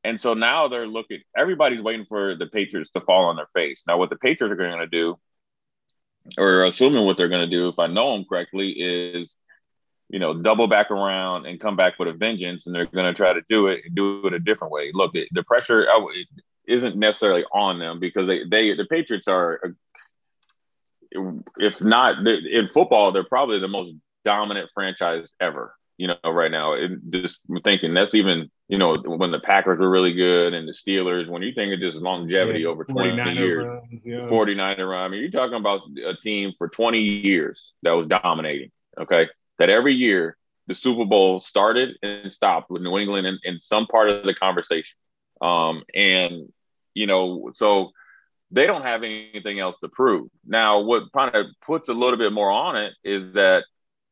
And 0.04 0.22
so 0.22 0.36
now 0.36 0.68
they're 0.68 0.86
looking, 0.86 1.22
everybody's 1.36 1.82
waiting 1.82 2.06
for 2.08 2.36
the 2.36 2.46
Patriots 2.46 2.92
to 2.92 3.02
fall 3.02 3.26
on 3.26 3.36
their 3.36 3.50
face. 3.56 3.84
Now, 3.88 3.98
what 3.98 4.12
the 4.12 4.16
Patriots 4.16 4.54
are 4.54 4.56
going 4.56 4.78
to 4.78 4.86
do, 4.86 5.18
or 6.38 6.66
assuming 6.66 7.04
what 7.04 7.18
they're 7.18 7.30
going 7.30 7.50
to 7.50 7.58
do, 7.58 7.68
if 7.68 7.80
I 7.80 7.88
know 7.88 8.14
them 8.14 8.26
correctly, 8.30 8.74
is, 8.74 9.36
you 10.08 10.20
know, 10.20 10.40
double 10.40 10.68
back 10.68 10.92
around 10.92 11.48
and 11.48 11.60
come 11.60 11.76
back 11.76 11.98
with 11.98 12.10
a 12.10 12.14
vengeance. 12.14 12.68
And 12.68 12.76
they're 12.76 12.86
going 12.86 13.12
to 13.12 13.18
try 13.18 13.34
to 13.34 13.42
do 13.50 13.68
it 13.68 13.82
and 13.86 13.96
do 13.96 14.28
it 14.28 14.34
a 14.34 14.40
different 14.40 14.72
way. 14.72 14.92
Look, 14.94 15.14
the, 15.14 15.28
the 15.32 15.42
pressure, 15.42 15.88
isn't 16.68 16.96
necessarily 16.96 17.44
on 17.52 17.80
them 17.80 18.00
because 18.00 18.28
they 18.28 18.44
they 18.44 18.76
the 18.76 18.86
Patriots 18.86 19.28
are 19.28 19.74
uh, 21.16 21.32
if 21.58 21.82
not 21.82 22.28
in 22.28 22.70
football 22.74 23.14
they're 23.14 23.24
probably 23.24 23.60
the 23.60 23.70
most 23.70 23.96
dominant 24.26 24.70
franchise 24.74 25.32
ever 25.40 25.77
you 25.98 26.08
know 26.08 26.32
right 26.32 26.52
now 26.52 26.74
and 26.74 27.02
just 27.12 27.40
thinking 27.64 27.94
that's 27.94 28.16
even 28.16 28.50
you 28.68 28.78
know 28.78 28.98
when 29.06 29.32
the 29.32 29.40
Packers 29.40 29.80
were 29.80 29.90
really 29.90 30.14
good 30.14 30.54
and 30.54 30.68
the 30.68 30.74
Steelers 30.74 31.30
when 31.30 31.42
you 31.42 31.54
think 31.54 31.74
of 31.74 31.80
just 31.80 31.98
longevity 31.98 32.62
yeah, 32.62 32.68
over 32.68 32.84
20 32.84 33.34
years 33.34 33.66
runs, 33.66 34.02
yeah. 34.06 34.28
49 34.28 34.82
run 34.82 35.04
I 35.04 35.08
mean 35.08 35.22
you're 35.22 35.32
talking 35.32 35.56
about 35.56 35.82
a 36.06 36.16
team 36.16 36.54
for 36.58 36.70
20 36.70 37.00
years 37.00 37.74
that 37.84 37.92
was 37.92 38.08
dominating 38.08 38.72
okay 38.98 39.28
that 39.60 39.70
every 39.70 39.94
year 39.94 40.38
the 40.68 40.76
Super 40.76 41.06
Bowl 41.06 41.40
started 41.40 41.98
and 42.04 42.32
stopped 42.32 42.70
with 42.70 42.82
New 42.82 42.98
England 42.98 43.26
in, 43.26 43.40
in 43.44 43.60
some 43.60 43.88
part 43.88 44.10
of 44.10 44.24
the 44.24 44.34
conversation 44.34 44.98
um, 45.42 45.84
and 45.96 46.50
you 46.98 47.06
know, 47.06 47.52
so 47.54 47.92
they 48.50 48.66
don't 48.66 48.82
have 48.82 49.04
anything 49.04 49.60
else 49.60 49.78
to 49.80 49.88
prove. 49.88 50.30
Now, 50.46 50.80
what 50.80 51.12
kind 51.14 51.36
of 51.36 51.46
puts 51.62 51.90
a 51.90 51.94
little 51.94 52.18
bit 52.18 52.34
more 52.34 52.50
on 52.50 52.76
it 52.76 52.94
is 53.04 53.34
that, 53.34 53.66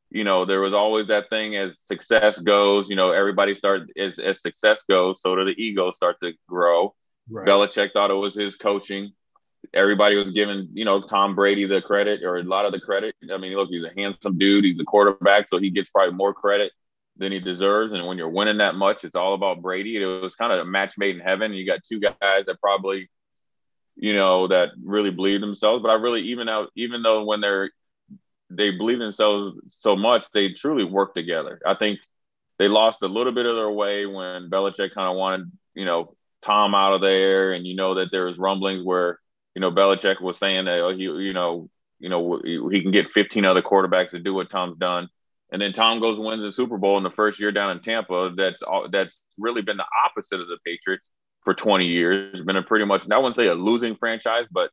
you 0.10 0.24
know, 0.24 0.46
there 0.46 0.62
was 0.62 0.74
always 0.74 1.08
that 1.08 1.30
thing 1.30 1.56
as 1.56 1.78
success 1.80 2.40
goes, 2.40 2.90
you 2.90 2.96
know, 2.96 3.12
everybody 3.12 3.56
started 3.56 3.92
as, 3.98 4.20
as 4.20 4.42
success 4.42 4.84
goes, 4.88 5.22
so 5.22 5.36
do 5.36 5.46
the 5.46 5.62
egos 5.62 5.96
start 5.96 6.18
to 6.22 6.34
grow. 6.48 6.94
Right. 7.30 7.48
Belichick 7.48 7.92
thought 7.92 8.12
it 8.12 8.16
was 8.16 8.36
his 8.36 8.56
coaching. 8.56 9.14
Everybody 9.74 10.16
was 10.16 10.30
giving, 10.30 10.70
you 10.74 10.86
know, 10.86 11.02
Tom 11.02 11.36
Brady 11.36 11.66
the 11.66 11.82
credit 11.82 12.24
or 12.24 12.38
a 12.38 12.44
lot 12.44 12.66
of 12.66 12.72
the 12.72 12.80
credit. 12.80 13.16
I 13.32 13.38
mean, 13.38 13.56
look, 13.56 13.70
he's 13.70 13.84
a 13.84 13.92
handsome 14.00 14.38
dude. 14.38 14.64
He's 14.64 14.80
a 14.80 14.86
quarterback, 14.86 15.50
so 15.50 15.58
he 15.58 15.72
gets 15.72 15.90
probably 15.90 16.14
more 16.14 16.34
credit 16.34 16.72
than 17.18 17.32
he 17.32 17.40
deserves. 17.40 17.92
And 17.92 18.06
when 18.06 18.18
you're 18.18 18.30
winning 18.30 18.60
that 18.60 18.76
much, 18.76 19.04
it's 19.04 19.16
all 19.16 19.34
about 19.34 19.62
Brady. 19.62 20.02
It 20.02 20.06
was 20.06 20.36
kind 20.36 20.54
of 20.54 20.60
a 20.60 20.66
match 20.66 20.98
made 20.98 21.16
in 21.16 21.22
heaven. 21.22 21.54
You 21.54 21.66
got 21.66 21.84
two 21.84 22.00
guys 22.00 22.14
that 22.22 22.62
probably, 22.62 23.10
you 23.96 24.14
know, 24.14 24.48
that 24.50 24.70
really 24.84 25.12
believe 25.12 25.42
themselves. 25.42 25.82
But 25.82 25.90
I 25.90 25.96
really, 25.96 26.22
even 26.24 26.48
out, 26.48 26.70
even 26.76 27.02
though 27.02 27.24
when 27.24 27.42
they're 27.42 27.72
they 28.50 28.72
believe 28.72 29.00
themselves 29.00 29.58
so 29.68 29.96
much, 29.96 30.26
they 30.32 30.50
truly 30.50 30.84
work 30.84 31.14
together. 31.14 31.60
I 31.66 31.76
think 31.76 32.00
they 32.58 32.68
lost 32.68 33.02
a 33.02 33.08
little 33.08 33.34
bit 33.34 33.46
of 33.46 33.56
their 33.56 33.72
way 33.72 34.06
when 34.06 34.50
Belichick 34.50 34.94
kind 34.94 35.10
of 35.10 35.16
wanted, 35.16 35.52
you 35.74 35.86
know, 35.86 36.16
Tom 36.42 36.76
out 36.76 36.94
of 36.94 37.02
there, 37.02 37.54
and 37.54 37.66
you 37.66 37.76
know 37.76 37.96
that 37.96 38.12
there 38.12 38.26
was 38.26 38.38
rumblings 38.38 38.86
where, 38.86 39.20
you 39.56 39.62
know, 39.62 39.72
Belichick 39.72 40.22
was 40.22 40.38
saying 40.38 40.66
that 40.66 40.80
oh, 40.80 40.96
he, 40.96 41.04
you 41.04 41.34
know, 41.34 41.70
you 42.00 42.10
know, 42.10 42.40
he 42.44 42.82
can 42.82 42.92
get 42.92 43.10
15 43.10 43.46
other 43.46 43.62
quarterbacks 43.62 44.12
to 44.12 44.20
do 44.20 44.34
what 44.34 44.50
Tom's 44.50 44.78
done 44.78 45.10
and 45.52 45.62
then 45.62 45.74
Tom 45.74 46.00
goes 46.00 46.18
and 46.18 46.26
wins 46.26 46.42
the 46.42 46.52
Super 46.52 46.78
Bowl 46.78 46.98
in 46.98 47.04
the 47.04 47.12
first 47.12 47.40
year 47.40 47.52
down 47.52 47.72
in 47.72 47.80
Tampa. 47.80 48.34
That's 48.36 48.62
all, 48.62 48.90
that's 48.90 49.22
really 49.38 49.62
been 49.62 49.78
the 49.78 49.86
opposite 50.06 50.42
of 50.42 50.48
the 50.48 50.58
Patriots 50.66 51.10
for 51.44 51.54
20 51.54 51.86
years. 51.86 52.32
It's 52.34 52.46
been 52.46 52.56
a 52.56 52.64
pretty 52.64 52.86
much 52.86 53.04
I 53.10 53.18
wouldn't 53.18 53.36
say 53.36 53.48
a 53.48 53.54
losing 53.54 53.96
franchise, 53.96 54.46
but 54.52 54.72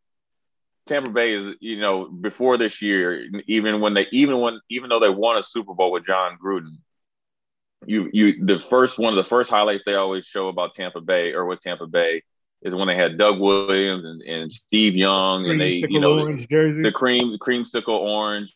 Tampa 0.86 1.10
Bay 1.10 1.34
is 1.34 1.56
you 1.60 1.80
know 1.80 2.06
before 2.06 2.56
this 2.58 2.82
year, 2.82 3.24
even 3.46 3.80
when 3.80 3.94
they 3.94 4.06
even 4.12 4.40
when 4.40 4.60
even 4.70 4.88
though 4.88 5.00
they 5.00 5.08
won 5.08 5.38
a 5.38 5.42
Super 5.42 5.74
Bowl 5.74 5.92
with 5.92 6.06
Jon 6.06 6.38
Gruden, 6.42 6.78
you 7.86 8.10
you 8.12 8.44
the 8.44 8.58
first 8.58 8.98
one 8.98 9.16
of 9.16 9.22
the 9.22 9.28
first 9.28 9.50
highlights 9.50 9.84
they 9.84 9.94
always 9.94 10.24
show 10.24 10.48
about 10.48 10.74
Tampa 10.74 11.00
Bay 11.00 11.32
or 11.32 11.46
with 11.46 11.60
Tampa 11.60 11.86
Bay 11.86 12.22
is 12.62 12.74
when 12.74 12.86
they 12.86 12.96
had 12.96 13.18
Doug 13.18 13.40
Williams 13.40 14.04
and, 14.04 14.22
and 14.22 14.52
Steve 14.52 14.94
Young 14.94 15.48
and 15.48 15.60
they 15.60 15.82
you 15.88 16.00
know 16.00 16.24
the, 16.26 16.80
the 16.82 16.92
cream 16.92 17.32
the 17.32 17.38
creamsicle 17.38 17.88
orange 17.88 18.54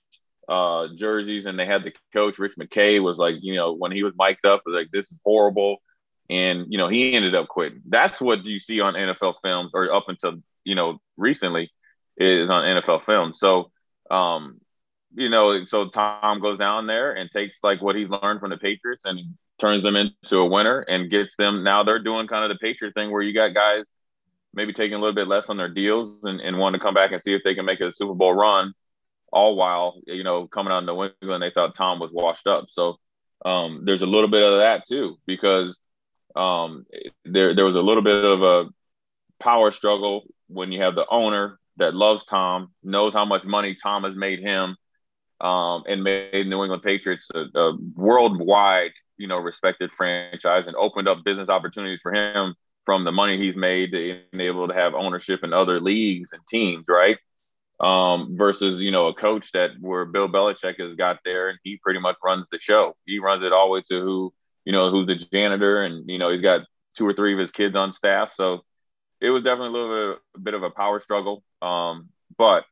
uh, 0.48 0.88
jerseys, 0.94 1.46
and 1.46 1.58
they 1.58 1.66
had 1.66 1.84
the 1.84 1.92
coach 2.12 2.38
Rich 2.38 2.54
McKay 2.58 3.02
was 3.02 3.18
like, 3.18 3.36
you 3.40 3.54
know, 3.54 3.72
when 3.72 3.92
he 3.92 4.02
was 4.02 4.14
mic'd 4.16 4.46
up, 4.46 4.62
was 4.64 4.74
like, 4.74 4.90
this 4.92 5.10
is 5.10 5.18
horrible, 5.24 5.78
and 6.30 6.66
you 6.68 6.78
know, 6.78 6.88
he 6.88 7.12
ended 7.14 7.34
up 7.34 7.48
quitting. 7.48 7.82
That's 7.88 8.20
what 8.20 8.44
you 8.44 8.58
see 8.58 8.80
on 8.80 8.94
NFL 8.94 9.34
films, 9.42 9.72
or 9.74 9.92
up 9.92 10.04
until 10.08 10.34
you 10.64 10.74
know 10.74 11.00
recently, 11.16 11.70
is 12.16 12.48
on 12.50 12.64
NFL 12.64 13.04
films. 13.04 13.38
So, 13.38 13.70
um, 14.10 14.58
you 15.14 15.28
know, 15.28 15.64
so 15.64 15.88
Tom 15.88 16.40
goes 16.40 16.58
down 16.58 16.86
there 16.86 17.12
and 17.12 17.30
takes 17.30 17.60
like 17.62 17.82
what 17.82 17.96
he's 17.96 18.08
learned 18.08 18.40
from 18.40 18.50
the 18.50 18.56
Patriots 18.56 19.04
and 19.04 19.18
turns 19.58 19.82
them 19.82 19.96
into 19.96 20.38
a 20.38 20.46
winner 20.46 20.80
and 20.80 21.10
gets 21.10 21.36
them. 21.36 21.62
Now 21.62 21.82
they're 21.82 22.02
doing 22.02 22.26
kind 22.26 22.44
of 22.44 22.56
the 22.56 22.60
Patriot 22.60 22.94
thing 22.94 23.10
where 23.10 23.22
you 23.22 23.34
got 23.34 23.54
guys 23.54 23.84
maybe 24.52 24.72
taking 24.72 24.94
a 24.94 24.98
little 24.98 25.14
bit 25.14 25.28
less 25.28 25.50
on 25.50 25.56
their 25.56 25.68
deals 25.68 26.18
and, 26.24 26.40
and 26.40 26.58
want 26.58 26.74
to 26.74 26.80
come 26.80 26.94
back 26.94 27.12
and 27.12 27.22
see 27.22 27.34
if 27.34 27.42
they 27.44 27.54
can 27.54 27.64
make 27.64 27.80
a 27.80 27.92
Super 27.92 28.14
Bowl 28.14 28.34
run 28.34 28.72
all 29.32 29.56
while 29.56 30.00
you 30.06 30.24
know 30.24 30.46
coming 30.46 30.72
out 30.72 30.78
of 30.78 30.84
New 30.84 31.10
England, 31.22 31.42
they 31.42 31.50
thought 31.50 31.74
Tom 31.74 31.98
was 31.98 32.10
washed 32.12 32.46
up. 32.46 32.66
So 32.68 32.96
um, 33.44 33.82
there's 33.84 34.02
a 34.02 34.06
little 34.06 34.30
bit 34.30 34.42
of 34.42 34.58
that 34.58 34.86
too 34.88 35.18
because 35.26 35.76
um, 36.34 36.86
there 37.24 37.54
there 37.54 37.64
was 37.64 37.76
a 37.76 37.80
little 37.80 38.02
bit 38.02 38.24
of 38.24 38.42
a 38.42 38.64
power 39.38 39.70
struggle 39.70 40.24
when 40.48 40.72
you 40.72 40.82
have 40.82 40.94
the 40.94 41.06
owner 41.10 41.58
that 41.76 41.94
loves 41.94 42.24
Tom, 42.24 42.72
knows 42.82 43.12
how 43.12 43.24
much 43.24 43.44
money 43.44 43.76
Tom 43.80 44.04
has 44.04 44.14
made 44.14 44.40
him, 44.40 44.76
um, 45.40 45.84
and 45.86 46.02
made 46.02 46.46
New 46.46 46.62
England 46.62 46.82
Patriots 46.82 47.30
a, 47.34 47.44
a 47.58 47.76
worldwide 47.94 48.92
you 49.18 49.28
know 49.28 49.38
respected 49.38 49.90
franchise 49.92 50.66
and 50.66 50.76
opened 50.76 51.08
up 51.08 51.24
business 51.24 51.48
opportunities 51.48 52.00
for 52.02 52.12
him 52.12 52.54
from 52.84 53.04
the 53.04 53.12
money 53.12 53.38
he's 53.38 53.56
made 53.56 53.90
to 53.92 54.20
able 54.38 54.68
to 54.68 54.74
have 54.74 54.94
ownership 54.94 55.40
in 55.42 55.52
other 55.52 55.80
leagues 55.80 56.32
and 56.32 56.42
teams, 56.46 56.84
right? 56.88 57.18
um, 57.80 58.36
versus 58.36 58.80
you 58.80 58.90
know 58.90 59.08
a 59.08 59.14
coach 59.14 59.52
that 59.52 59.72
where 59.80 60.04
Bill 60.04 60.28
Belichick 60.28 60.80
has 60.80 60.96
got 60.96 61.18
there 61.24 61.48
and 61.48 61.58
he 61.62 61.78
pretty 61.82 62.00
much 62.00 62.16
runs 62.24 62.46
the 62.50 62.58
show. 62.58 62.96
He 63.04 63.18
runs 63.18 63.44
it 63.44 63.52
all 63.52 63.68
the 63.68 63.72
way 63.74 63.82
to 63.90 64.00
who 64.00 64.34
you 64.64 64.72
know 64.72 64.90
who's 64.90 65.06
the 65.06 65.16
janitor 65.16 65.82
and 65.82 66.08
you 66.08 66.18
know 66.18 66.30
he's 66.30 66.40
got 66.40 66.62
two 66.96 67.06
or 67.06 67.12
three 67.12 67.34
of 67.34 67.38
his 67.38 67.50
kids 67.50 67.76
on 67.76 67.92
staff. 67.92 68.32
So 68.34 68.64
it 69.20 69.30
was 69.30 69.44
definitely 69.44 69.68
a 69.68 69.72
little 69.72 70.12
bit, 70.14 70.18
a 70.36 70.40
bit 70.40 70.54
of 70.54 70.62
a 70.62 70.70
power 70.70 71.00
struggle. 71.00 71.42
Um, 71.62 72.08
but 72.36 72.64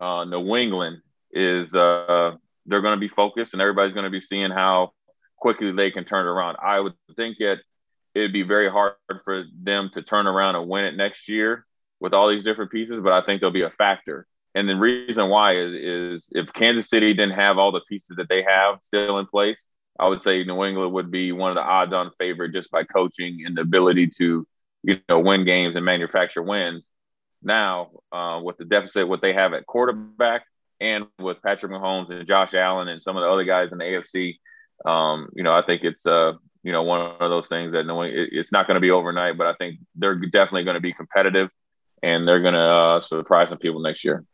uh, 0.00 0.24
New 0.24 0.56
England 0.56 1.02
is 1.30 1.74
uh, 1.74 2.32
they're 2.66 2.80
going 2.80 2.96
to 2.96 3.00
be 3.00 3.08
focused 3.08 3.52
and 3.52 3.62
everybody's 3.62 3.94
going 3.94 4.04
to 4.04 4.10
be 4.10 4.20
seeing 4.20 4.50
how 4.50 4.92
quickly 5.36 5.72
they 5.72 5.90
can 5.90 6.04
turn 6.04 6.26
it 6.26 6.30
around. 6.30 6.56
I 6.62 6.80
would 6.80 6.94
think 7.16 7.38
that 7.38 7.58
it'd 8.14 8.32
be 8.32 8.42
very 8.42 8.70
hard 8.70 8.94
for 9.24 9.44
them 9.62 9.90
to 9.94 10.02
turn 10.02 10.26
around 10.26 10.56
and 10.56 10.68
win 10.68 10.84
it 10.84 10.96
next 10.96 11.28
year 11.28 11.66
with 12.00 12.14
all 12.14 12.28
these 12.28 12.44
different 12.44 12.70
pieces, 12.70 13.00
but 13.02 13.12
I 13.12 13.24
think 13.24 13.40
there'll 13.40 13.52
be 13.52 13.62
a 13.62 13.70
factor. 13.70 14.26
And 14.54 14.68
the 14.68 14.76
reason 14.76 15.28
why 15.28 15.56
is, 15.56 15.72
is 15.72 16.28
if 16.32 16.52
Kansas 16.52 16.90
City 16.90 17.14
didn't 17.14 17.34
have 17.34 17.58
all 17.58 17.72
the 17.72 17.80
pieces 17.88 18.16
that 18.16 18.28
they 18.28 18.42
have 18.42 18.80
still 18.82 19.18
in 19.18 19.26
place, 19.26 19.64
I 19.98 20.08
would 20.08 20.20
say 20.20 20.44
New 20.44 20.64
England 20.64 20.92
would 20.92 21.10
be 21.10 21.32
one 21.32 21.50
of 21.50 21.54
the 21.54 21.62
odds-on 21.62 22.10
favorite 22.18 22.52
just 22.52 22.70
by 22.70 22.84
coaching 22.84 23.44
and 23.46 23.56
the 23.56 23.62
ability 23.62 24.08
to, 24.18 24.46
you 24.82 25.00
know, 25.08 25.20
win 25.20 25.44
games 25.44 25.76
and 25.76 25.84
manufacture 25.84 26.42
wins. 26.42 26.84
Now, 27.42 27.90
uh, 28.12 28.40
with 28.42 28.56
the 28.58 28.64
deficit, 28.64 29.08
what 29.08 29.22
they 29.22 29.32
have 29.32 29.52
at 29.54 29.66
quarterback, 29.66 30.42
and 30.80 31.06
with 31.18 31.40
Patrick 31.42 31.70
Mahomes 31.70 32.10
and 32.10 32.26
Josh 32.26 32.54
Allen 32.54 32.88
and 32.88 33.02
some 33.02 33.16
of 33.16 33.22
the 33.22 33.28
other 33.28 33.44
guys 33.44 33.72
in 33.72 33.78
the 33.78 33.84
AFC, 33.84 34.38
um, 34.84 35.28
you 35.34 35.44
know, 35.44 35.52
I 35.52 35.62
think 35.62 35.84
it's 35.84 36.06
uh, 36.06 36.32
you 36.62 36.72
know, 36.72 36.82
one 36.82 37.00
of 37.00 37.30
those 37.30 37.48
things 37.48 37.72
that 37.72 37.86
knowing 37.86 38.12
it's 38.14 38.52
not 38.52 38.66
going 38.66 38.76
to 38.76 38.80
be 38.80 38.90
overnight, 38.90 39.36
but 39.36 39.46
I 39.46 39.54
think 39.54 39.80
they're 39.96 40.14
definitely 40.14 40.64
going 40.64 40.74
to 40.74 40.80
be 40.80 40.92
competitive, 40.92 41.50
and 42.02 42.26
they're 42.26 42.40
going 42.40 42.54
to 42.54 42.60
uh, 42.60 43.00
surprise 43.00 43.48
some 43.48 43.58
people 43.58 43.80
next 43.80 44.04
year. 44.04 44.24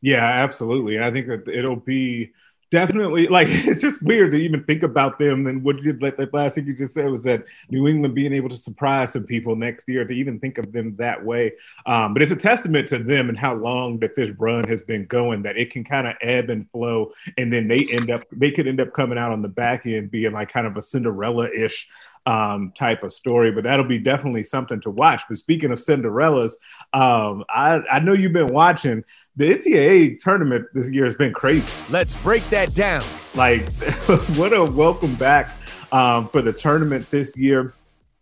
Yeah, 0.00 0.24
absolutely. 0.24 1.00
I 1.00 1.10
think 1.10 1.26
that 1.28 1.48
it'll 1.48 1.76
be 1.76 2.32
definitely 2.74 3.28
like 3.28 3.46
it's 3.50 3.80
just 3.80 4.02
weird 4.02 4.32
to 4.32 4.36
even 4.36 4.64
think 4.64 4.82
about 4.82 5.18
them. 5.18 5.46
And 5.46 5.62
what 5.62 5.82
you 5.82 5.96
like 6.00 6.16
the 6.16 6.28
last 6.32 6.56
thing 6.56 6.66
you 6.66 6.74
just 6.74 6.92
said 6.92 7.08
was 7.08 7.22
that 7.22 7.44
New 7.70 7.86
England 7.86 8.14
being 8.14 8.32
able 8.32 8.48
to 8.48 8.56
surprise 8.56 9.12
some 9.12 9.24
people 9.24 9.54
next 9.54 9.88
year 9.88 10.04
to 10.04 10.12
even 10.12 10.40
think 10.40 10.58
of 10.58 10.72
them 10.72 10.96
that 10.96 11.24
way. 11.24 11.52
Um, 11.86 12.12
but 12.12 12.22
it's 12.22 12.32
a 12.32 12.36
testament 12.36 12.88
to 12.88 12.98
them 12.98 13.28
and 13.28 13.38
how 13.38 13.54
long 13.54 14.00
that 14.00 14.16
this 14.16 14.30
run 14.30 14.64
has 14.64 14.82
been 14.82 15.06
going 15.06 15.42
that 15.42 15.56
it 15.56 15.70
can 15.70 15.84
kind 15.84 16.08
of 16.08 16.16
ebb 16.20 16.50
and 16.50 16.68
flow, 16.70 17.12
and 17.38 17.52
then 17.52 17.68
they 17.68 17.86
end 17.90 18.10
up 18.10 18.24
they 18.32 18.50
could 18.50 18.66
end 18.66 18.80
up 18.80 18.92
coming 18.92 19.18
out 19.18 19.30
on 19.30 19.40
the 19.40 19.48
back 19.48 19.86
end 19.86 20.10
being 20.10 20.32
like 20.32 20.52
kind 20.52 20.66
of 20.66 20.76
a 20.76 20.82
Cinderella 20.82 21.48
ish 21.50 21.88
um, 22.26 22.72
type 22.74 23.04
of 23.04 23.12
story, 23.12 23.52
but 23.52 23.64
that'll 23.64 23.84
be 23.84 23.98
definitely 23.98 24.42
something 24.42 24.80
to 24.80 24.90
watch. 24.90 25.22
But 25.28 25.38
speaking 25.38 25.70
of 25.70 25.78
Cinderellas, 25.78 26.54
um, 26.92 27.44
I, 27.48 27.82
I 27.90 28.00
know 28.00 28.14
you've 28.14 28.32
been 28.32 28.52
watching 28.52 29.04
the 29.36 29.46
NCAA 29.46 30.18
tournament 30.20 30.66
this 30.74 30.90
year 30.92 31.06
has 31.06 31.16
been 31.16 31.32
crazy. 31.32 31.66
Let's 31.90 32.20
break 32.22 32.44
that 32.50 32.74
down. 32.74 33.02
Like, 33.34 33.68
what 34.36 34.52
a 34.52 34.64
welcome 34.64 35.14
back 35.16 35.50
um, 35.90 36.28
for 36.28 36.40
the 36.40 36.52
tournament 36.52 37.10
this 37.10 37.36
year. 37.36 37.74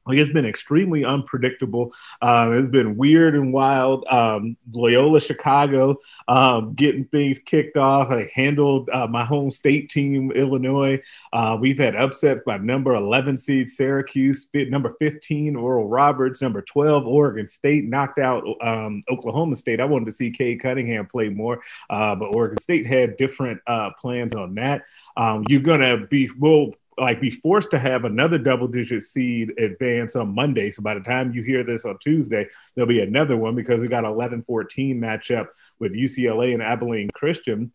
Like 0.06 0.18
it's 0.18 0.30
been 0.30 0.46
extremely 0.46 1.04
unpredictable. 1.04 1.92
Um, 2.20 2.58
it's 2.58 2.70
been 2.70 2.96
weird 2.96 3.34
and 3.34 3.52
wild. 3.52 4.04
Um, 4.10 4.56
Loyola 4.72 5.20
Chicago 5.20 5.98
um, 6.28 6.74
getting 6.74 7.04
things 7.04 7.40
kicked 7.40 7.76
off. 7.76 8.10
I 8.10 8.30
handled 8.34 8.90
uh, 8.90 9.06
my 9.06 9.24
home 9.24 9.50
state 9.50 9.90
team, 9.90 10.32
Illinois. 10.32 11.00
Uh, 11.32 11.56
we've 11.60 11.78
had 11.78 11.94
upsets 11.94 12.40
by 12.44 12.58
number 12.58 12.94
11 12.94 13.38
seed 13.38 13.70
Syracuse, 13.70 14.48
number 14.54 14.94
15 14.98 15.56
Oral 15.56 15.88
Roberts, 15.88 16.42
number 16.42 16.62
12 16.62 17.06
Oregon 17.06 17.46
State 17.46 17.84
knocked 17.84 18.18
out 18.18 18.44
um, 18.60 19.04
Oklahoma 19.10 19.54
State. 19.54 19.80
I 19.80 19.84
wanted 19.84 20.06
to 20.06 20.12
see 20.12 20.30
Cade 20.30 20.60
Cunningham 20.60 21.06
play 21.06 21.28
more, 21.28 21.62
uh, 21.90 22.14
but 22.14 22.34
Oregon 22.34 22.60
State 22.60 22.86
had 22.86 23.16
different 23.16 23.60
uh, 23.66 23.90
plans 24.00 24.34
on 24.34 24.54
that. 24.56 24.82
Um, 25.16 25.44
you're 25.48 25.60
gonna 25.60 26.06
be 26.06 26.30
well 26.38 26.72
like 27.02 27.20
be 27.20 27.30
forced 27.30 27.70
to 27.72 27.78
have 27.78 28.04
another 28.04 28.38
double 28.38 28.68
digit 28.68 29.04
seed 29.04 29.58
advance 29.58 30.16
on 30.16 30.34
Monday. 30.34 30.70
So 30.70 30.82
by 30.82 30.94
the 30.94 31.00
time 31.00 31.32
you 31.32 31.42
hear 31.42 31.64
this 31.64 31.84
on 31.84 31.98
Tuesday, 32.02 32.46
there'll 32.74 32.88
be 32.88 33.00
another 33.00 33.36
one 33.36 33.54
because 33.54 33.80
we 33.80 33.88
got 33.88 34.04
11 34.04 34.44
14 34.44 35.00
matchup 35.00 35.48
with 35.78 35.92
UCLA 35.92 36.54
and 36.54 36.62
Abilene 36.62 37.10
Christian. 37.10 37.72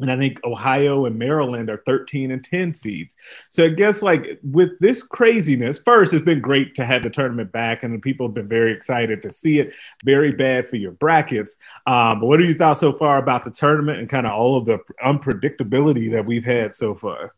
And 0.00 0.10
I 0.10 0.16
think 0.16 0.40
Ohio 0.44 1.06
and 1.06 1.16
Maryland 1.16 1.70
are 1.70 1.80
13 1.86 2.32
and 2.32 2.42
10 2.44 2.74
seeds. 2.74 3.14
So 3.50 3.66
I 3.66 3.68
guess 3.68 4.02
like 4.02 4.40
with 4.42 4.70
this 4.80 5.04
craziness, 5.04 5.80
first, 5.80 6.12
it's 6.12 6.24
been 6.24 6.40
great 6.40 6.74
to 6.74 6.84
have 6.84 7.04
the 7.04 7.10
tournament 7.10 7.52
back, 7.52 7.84
and 7.84 7.94
the 7.94 8.00
people 8.00 8.26
have 8.26 8.34
been 8.34 8.48
very 8.48 8.72
excited 8.72 9.22
to 9.22 9.32
see 9.32 9.60
it. 9.60 9.72
Very 10.04 10.32
bad 10.32 10.68
for 10.68 10.76
your 10.76 10.90
brackets. 10.90 11.56
Um, 11.86 12.18
but 12.18 12.26
what 12.26 12.40
are 12.40 12.44
your 12.44 12.58
thoughts 12.58 12.80
so 12.80 12.92
far 12.92 13.18
about 13.18 13.44
the 13.44 13.52
tournament 13.52 14.00
and 14.00 14.08
kind 14.08 14.26
of 14.26 14.32
all 14.32 14.56
of 14.56 14.66
the 14.66 14.80
unpredictability 15.04 16.10
that 16.10 16.26
we've 16.26 16.44
had 16.44 16.74
so 16.74 16.96
far? 16.96 17.32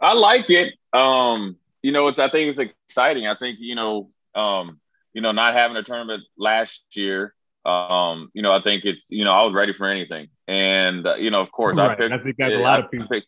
I 0.00 0.14
like 0.14 0.50
it. 0.50 0.74
Um, 0.92 1.56
you 1.82 1.92
know, 1.92 2.08
it's 2.08 2.18
I 2.18 2.28
think 2.28 2.56
it's 2.56 2.74
exciting. 2.88 3.26
I 3.26 3.34
think, 3.34 3.58
you 3.60 3.74
know, 3.74 4.10
um, 4.34 4.80
you 5.12 5.22
know, 5.22 5.32
not 5.32 5.54
having 5.54 5.76
a 5.76 5.82
tournament 5.82 6.22
last 6.36 6.82
year 6.92 7.34
um, 7.66 8.30
you 8.32 8.42
know, 8.42 8.52
I 8.52 8.62
think 8.62 8.84
it's 8.84 9.04
you 9.08 9.24
know 9.24 9.32
I 9.32 9.42
was 9.42 9.52
ready 9.52 9.72
for 9.72 9.88
anything, 9.88 10.28
and 10.46 11.04
uh, 11.04 11.16
you 11.16 11.30
know, 11.30 11.40
of 11.40 11.50
course, 11.50 11.76
right. 11.76 11.90
I 11.90 11.94
picked. 11.96 12.12
I 12.12 12.18
think 12.18 12.36
that's 12.38 12.54
a 12.54 12.58
lot 12.58 12.84
of 12.84 12.90
people. 12.92 13.08
Picked, 13.08 13.26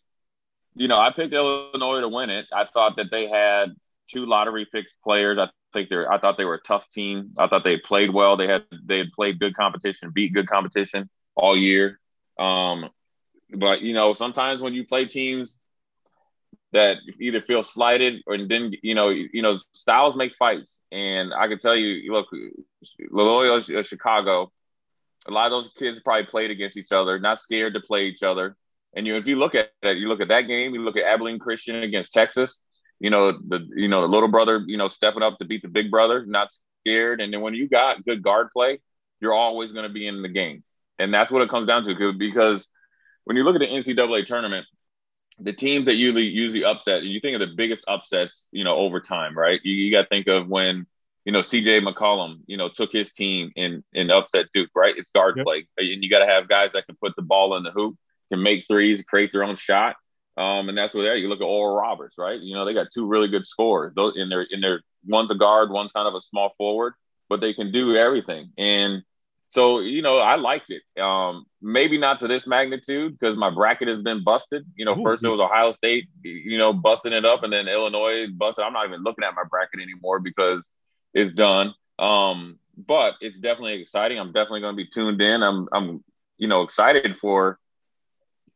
you 0.75 0.87
know, 0.87 0.97
I 0.97 1.11
picked 1.11 1.33
Illinois 1.33 1.99
to 1.99 2.07
win 2.07 2.29
it. 2.29 2.45
I 2.53 2.63
thought 2.63 2.95
that 2.95 3.11
they 3.11 3.27
had 3.27 3.75
two 4.09 4.25
lottery 4.25 4.65
picks 4.71 4.93
players. 5.03 5.37
I 5.37 5.49
think 5.73 5.89
they're. 5.89 6.09
I 6.09 6.19
thought 6.19 6.37
they 6.37 6.45
were 6.45 6.53
a 6.53 6.61
tough 6.61 6.89
team. 6.89 7.31
I 7.37 7.47
thought 7.47 7.65
they 7.65 7.77
played 7.77 8.13
well. 8.13 8.37
They 8.37 8.47
had 8.47 8.63
they 8.85 8.99
had 8.99 9.11
played 9.11 9.39
good 9.39 9.57
competition, 9.57 10.11
beat 10.13 10.33
good 10.33 10.47
competition 10.47 11.09
all 11.35 11.57
year. 11.57 11.99
Um, 12.39 12.89
but 13.53 13.81
you 13.81 13.93
know, 13.93 14.13
sometimes 14.13 14.61
when 14.61 14.73
you 14.73 14.87
play 14.87 15.05
teams 15.05 15.57
that 16.71 16.97
either 17.19 17.41
feel 17.41 17.63
slighted 17.63 18.21
or 18.27 18.37
then 18.37 18.71
you 18.83 18.95
know 18.95 19.09
you 19.09 19.41
know 19.41 19.57
styles 19.73 20.15
make 20.15 20.35
fights. 20.35 20.79
And 20.91 21.33
i 21.33 21.47
can 21.47 21.59
tell 21.59 21.75
you 21.75 22.11
look 22.11 22.27
loyola 23.11 23.59
uh, 23.59 23.83
chicago 23.83 24.51
a 25.27 25.31
lot 25.31 25.47
of 25.47 25.51
those 25.51 25.71
kids 25.77 25.99
probably 25.99 26.25
played 26.25 26.51
against 26.51 26.77
each 26.77 26.91
other 26.91 27.19
not 27.19 27.39
scared 27.39 27.73
to 27.73 27.81
play 27.81 28.05
each 28.05 28.23
other. 28.23 28.55
And 28.95 29.05
you 29.05 29.17
if 29.17 29.27
you 29.27 29.35
look 29.35 29.55
at 29.55 29.71
that 29.83 29.97
you 29.97 30.07
look 30.07 30.21
at 30.21 30.29
that 30.29 30.43
game 30.43 30.73
you 30.73 30.81
look 30.81 30.97
at 30.97 31.03
abilene 31.03 31.39
christian 31.39 31.83
against 31.83 32.13
texas 32.13 32.59
you 32.99 33.09
know 33.09 33.31
the 33.31 33.67
you 33.75 33.87
know 33.87 34.01
the 34.01 34.07
little 34.07 34.29
brother 34.29 34.63
you 34.65 34.77
know 34.77 34.87
stepping 34.87 35.23
up 35.23 35.37
to 35.39 35.45
beat 35.45 35.61
the 35.61 35.67
big 35.67 35.91
brother 35.91 36.25
not 36.25 36.49
scared. 36.85 37.21
And 37.21 37.33
then 37.33 37.41
when 37.41 37.53
you 37.53 37.67
got 37.67 38.03
good 38.05 38.21
guard 38.23 38.49
play 38.51 38.79
you're 39.21 39.33
always 39.33 39.71
going 39.71 39.83
to 39.83 39.93
be 39.93 40.07
in 40.07 40.21
the 40.21 40.29
game. 40.29 40.63
And 40.97 41.13
that's 41.13 41.31
what 41.31 41.41
it 41.41 41.49
comes 41.49 41.67
down 41.67 41.83
to 41.85 42.13
because 42.13 42.67
when 43.25 43.37
you 43.37 43.43
look 43.43 43.55
at 43.55 43.59
the 43.59 43.67
ncaa 43.67 44.25
tournament 44.25 44.65
the 45.39 45.53
teams 45.53 45.85
that 45.85 45.95
usually 45.95 46.25
usually 46.25 46.63
upset, 46.63 47.03
you 47.03 47.19
think 47.19 47.35
of 47.35 47.41
the 47.41 47.55
biggest 47.55 47.85
upsets, 47.87 48.47
you 48.51 48.63
know, 48.63 48.75
over 48.75 48.99
time, 48.99 49.37
right? 49.37 49.59
You, 49.63 49.73
you 49.73 49.91
got 49.91 50.03
to 50.03 50.07
think 50.07 50.27
of 50.27 50.47
when, 50.47 50.85
you 51.25 51.31
know, 51.31 51.39
CJ 51.39 51.87
McCollum, 51.87 52.39
you 52.47 52.57
know, 52.57 52.69
took 52.69 52.91
his 52.91 53.11
team 53.11 53.51
in 53.55 53.83
in 53.93 54.11
upset 54.11 54.47
Duke, 54.53 54.69
right? 54.75 54.95
It's 54.97 55.11
guard 55.11 55.35
yep. 55.37 55.45
play, 55.45 55.67
and 55.77 56.03
you 56.03 56.09
got 56.09 56.19
to 56.19 56.25
have 56.25 56.49
guys 56.49 56.73
that 56.73 56.85
can 56.85 56.95
put 57.01 57.15
the 57.15 57.21
ball 57.21 57.55
in 57.55 57.63
the 57.63 57.71
hoop, 57.71 57.97
can 58.31 58.41
make 58.41 58.65
threes, 58.67 59.03
create 59.03 59.31
their 59.31 59.43
own 59.43 59.55
shot, 59.55 59.95
um, 60.37 60.69
and 60.69 60.77
that's 60.77 60.93
what 60.93 61.01
there. 61.01 61.17
You 61.17 61.27
look 61.27 61.41
at 61.41 61.45
Oral 61.45 61.75
Roberts, 61.75 62.15
right? 62.17 62.39
You 62.39 62.55
know, 62.55 62.65
they 62.65 62.73
got 62.73 62.87
two 62.93 63.05
really 63.05 63.27
good 63.27 63.45
scores. 63.45 63.93
Those 63.95 64.13
in 64.15 64.29
their 64.29 64.43
in 64.43 64.61
their 64.61 64.81
one's 65.05 65.31
a 65.31 65.35
guard, 65.35 65.69
one's 65.69 65.91
kind 65.91 66.07
of 66.07 66.15
a 66.15 66.21
small 66.21 66.53
forward, 66.57 66.93
but 67.27 67.41
they 67.41 67.53
can 67.53 67.71
do 67.71 67.95
everything. 67.95 68.51
And 68.57 69.03
so, 69.49 69.79
you 69.79 70.03
know, 70.03 70.19
I 70.19 70.35
liked 70.35 70.69
it. 70.69 70.83
Um, 71.01 71.45
maybe 71.59 71.97
not 71.97 72.19
to 72.19 72.27
this 72.27 72.45
magnitude 72.45 73.17
because 73.17 73.35
my 73.35 73.49
bracket 73.49 73.87
has 73.87 74.01
been 74.03 74.23
busted. 74.23 74.63
You 74.75 74.85
know, 74.85 74.97
Ooh, 74.97 75.03
first 75.03 75.23
it 75.23 75.27
was 75.27 75.39
Ohio 75.39 75.71
State, 75.71 76.07
you 76.23 76.59
know, 76.59 76.71
busting 76.71 77.13
it 77.13 77.25
up, 77.25 77.41
and 77.41 77.51
then 77.51 77.67
Illinois 77.67 78.27
busted. 78.31 78.63
I'm 78.63 78.73
not 78.73 78.85
even 78.85 79.01
looking 79.01 79.23
at 79.23 79.33
my 79.33 79.43
bracket 79.49 79.81
anymore 79.81 80.19
because 80.19 80.69
it's 81.15 81.33
done. 81.33 81.73
Um, 81.97 82.59
but 82.77 83.15
it's 83.21 83.39
definitely 83.39 83.81
exciting. 83.81 84.19
I'm 84.19 84.31
definitely 84.31 84.61
going 84.61 84.77
to 84.77 84.83
be 84.83 84.87
tuned 84.87 85.19
in. 85.19 85.41
I'm, 85.41 85.67
I'm, 85.73 86.03
you 86.37 86.47
know, 86.47 86.61
excited 86.61 87.17
for 87.17 87.59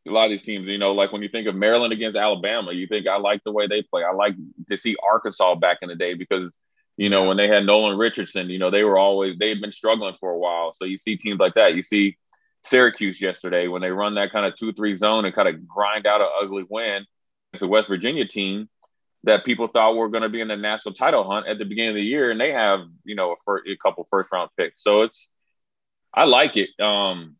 a 0.06 0.10
lot 0.12 0.26
of 0.26 0.30
these 0.30 0.42
teams. 0.42 0.68
You 0.68 0.78
know, 0.78 0.92
like 0.92 1.12
when 1.12 1.22
you 1.22 1.28
think 1.28 1.48
of 1.48 1.56
Maryland 1.56 1.92
against 1.92 2.16
Alabama, 2.16 2.72
you 2.72 2.86
think 2.86 3.08
I 3.08 3.16
like 3.16 3.42
the 3.44 3.52
way 3.52 3.66
they 3.66 3.82
play. 3.82 4.04
I 4.04 4.12
like 4.12 4.36
to 4.70 4.76
see 4.78 4.94
Arkansas 5.02 5.56
back 5.56 5.78
in 5.82 5.88
the 5.88 5.96
day 5.96 6.14
because 6.14 6.56
you 6.96 7.08
know, 7.08 7.24
when 7.24 7.36
they 7.36 7.48
had 7.48 7.66
Nolan 7.66 7.98
Richardson, 7.98 8.50
you 8.50 8.58
know, 8.58 8.70
they 8.70 8.84
were 8.84 8.98
always 8.98 9.36
they've 9.38 9.60
been 9.60 9.72
struggling 9.72 10.16
for 10.20 10.30
a 10.30 10.38
while. 10.38 10.72
So 10.72 10.84
you 10.84 10.98
see 10.98 11.16
teams 11.16 11.40
like 11.40 11.54
that. 11.54 11.74
You 11.74 11.82
see 11.82 12.16
Syracuse 12.64 13.20
yesterday 13.20 13.68
when 13.68 13.82
they 13.82 13.90
run 13.90 14.14
that 14.14 14.32
kind 14.32 14.46
of 14.46 14.56
two 14.56 14.72
three 14.72 14.94
zone 14.94 15.24
and 15.24 15.34
kind 15.34 15.48
of 15.48 15.66
grind 15.66 16.06
out 16.06 16.20
an 16.20 16.28
ugly 16.42 16.64
win. 16.68 17.04
It's 17.52 17.62
a 17.62 17.68
West 17.68 17.88
Virginia 17.88 18.26
team 18.26 18.68
that 19.24 19.44
people 19.44 19.68
thought 19.68 19.96
were 19.96 20.08
going 20.08 20.22
to 20.22 20.28
be 20.28 20.40
in 20.40 20.48
the 20.48 20.56
national 20.56 20.94
title 20.94 21.24
hunt 21.24 21.46
at 21.46 21.58
the 21.58 21.64
beginning 21.64 21.90
of 21.90 21.96
the 21.96 22.02
year, 22.02 22.30
and 22.30 22.40
they 22.40 22.52
have 22.52 22.80
you 23.04 23.16
know 23.16 23.36
a, 23.46 23.52
a 23.72 23.76
couple 23.76 24.06
first 24.10 24.32
round 24.32 24.50
picks. 24.56 24.82
So 24.82 25.02
it's 25.02 25.28
I 26.12 26.24
like 26.24 26.56
it, 26.56 26.70
um, 26.80 27.36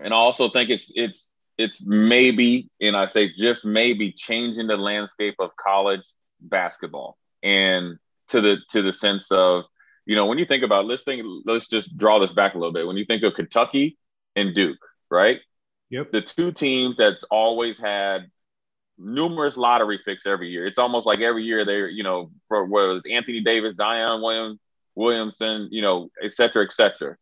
and 0.00 0.14
I 0.14 0.16
also 0.16 0.48
think 0.48 0.70
it's 0.70 0.90
it's 0.94 1.30
it's 1.58 1.84
maybe, 1.84 2.70
and 2.80 2.96
I 2.96 3.06
say 3.06 3.32
just 3.32 3.64
maybe, 3.64 4.12
changing 4.12 4.66
the 4.66 4.76
landscape 4.76 5.34
of 5.38 5.50
college 5.56 6.02
basketball. 6.40 7.18
And 7.42 7.98
to 8.28 8.40
the 8.40 8.56
to 8.70 8.82
the 8.82 8.92
sense 8.92 9.30
of 9.30 9.64
you 10.06 10.16
know 10.16 10.26
when 10.26 10.38
you 10.38 10.44
think 10.44 10.62
about 10.64 10.86
let's 10.86 11.02
think 11.02 11.22
let's 11.44 11.68
just 11.68 11.96
draw 11.96 12.18
this 12.18 12.32
back 12.32 12.54
a 12.54 12.58
little 12.58 12.72
bit. 12.72 12.86
When 12.86 12.96
you 12.96 13.04
think 13.04 13.22
of 13.22 13.34
Kentucky 13.34 13.98
and 14.36 14.54
Duke 14.54 14.78
right? 15.12 15.40
Yep. 15.90 16.10
The 16.10 16.22
two 16.22 16.50
teams 16.50 16.96
that's 16.96 17.22
always 17.24 17.78
had 17.78 18.30
numerous 18.98 19.56
lottery 19.56 20.00
picks 20.04 20.26
every 20.26 20.48
year. 20.48 20.66
It's 20.66 20.78
almost 20.78 21.06
like 21.06 21.20
every 21.20 21.44
year 21.44 21.64
they're 21.64 21.88
you 21.88 22.02
know 22.02 22.30
for 22.48 22.64
was 22.64 23.02
Anthony 23.08 23.40
Davis 23.40 23.76
Zion 23.76 24.22
Williams 24.22 24.58
Williamson 24.94 25.68
you 25.70 25.82
know 25.82 26.10
et 26.20 26.34
cetera 26.34 26.64
et 26.64 26.72
cetera. 26.72 27.16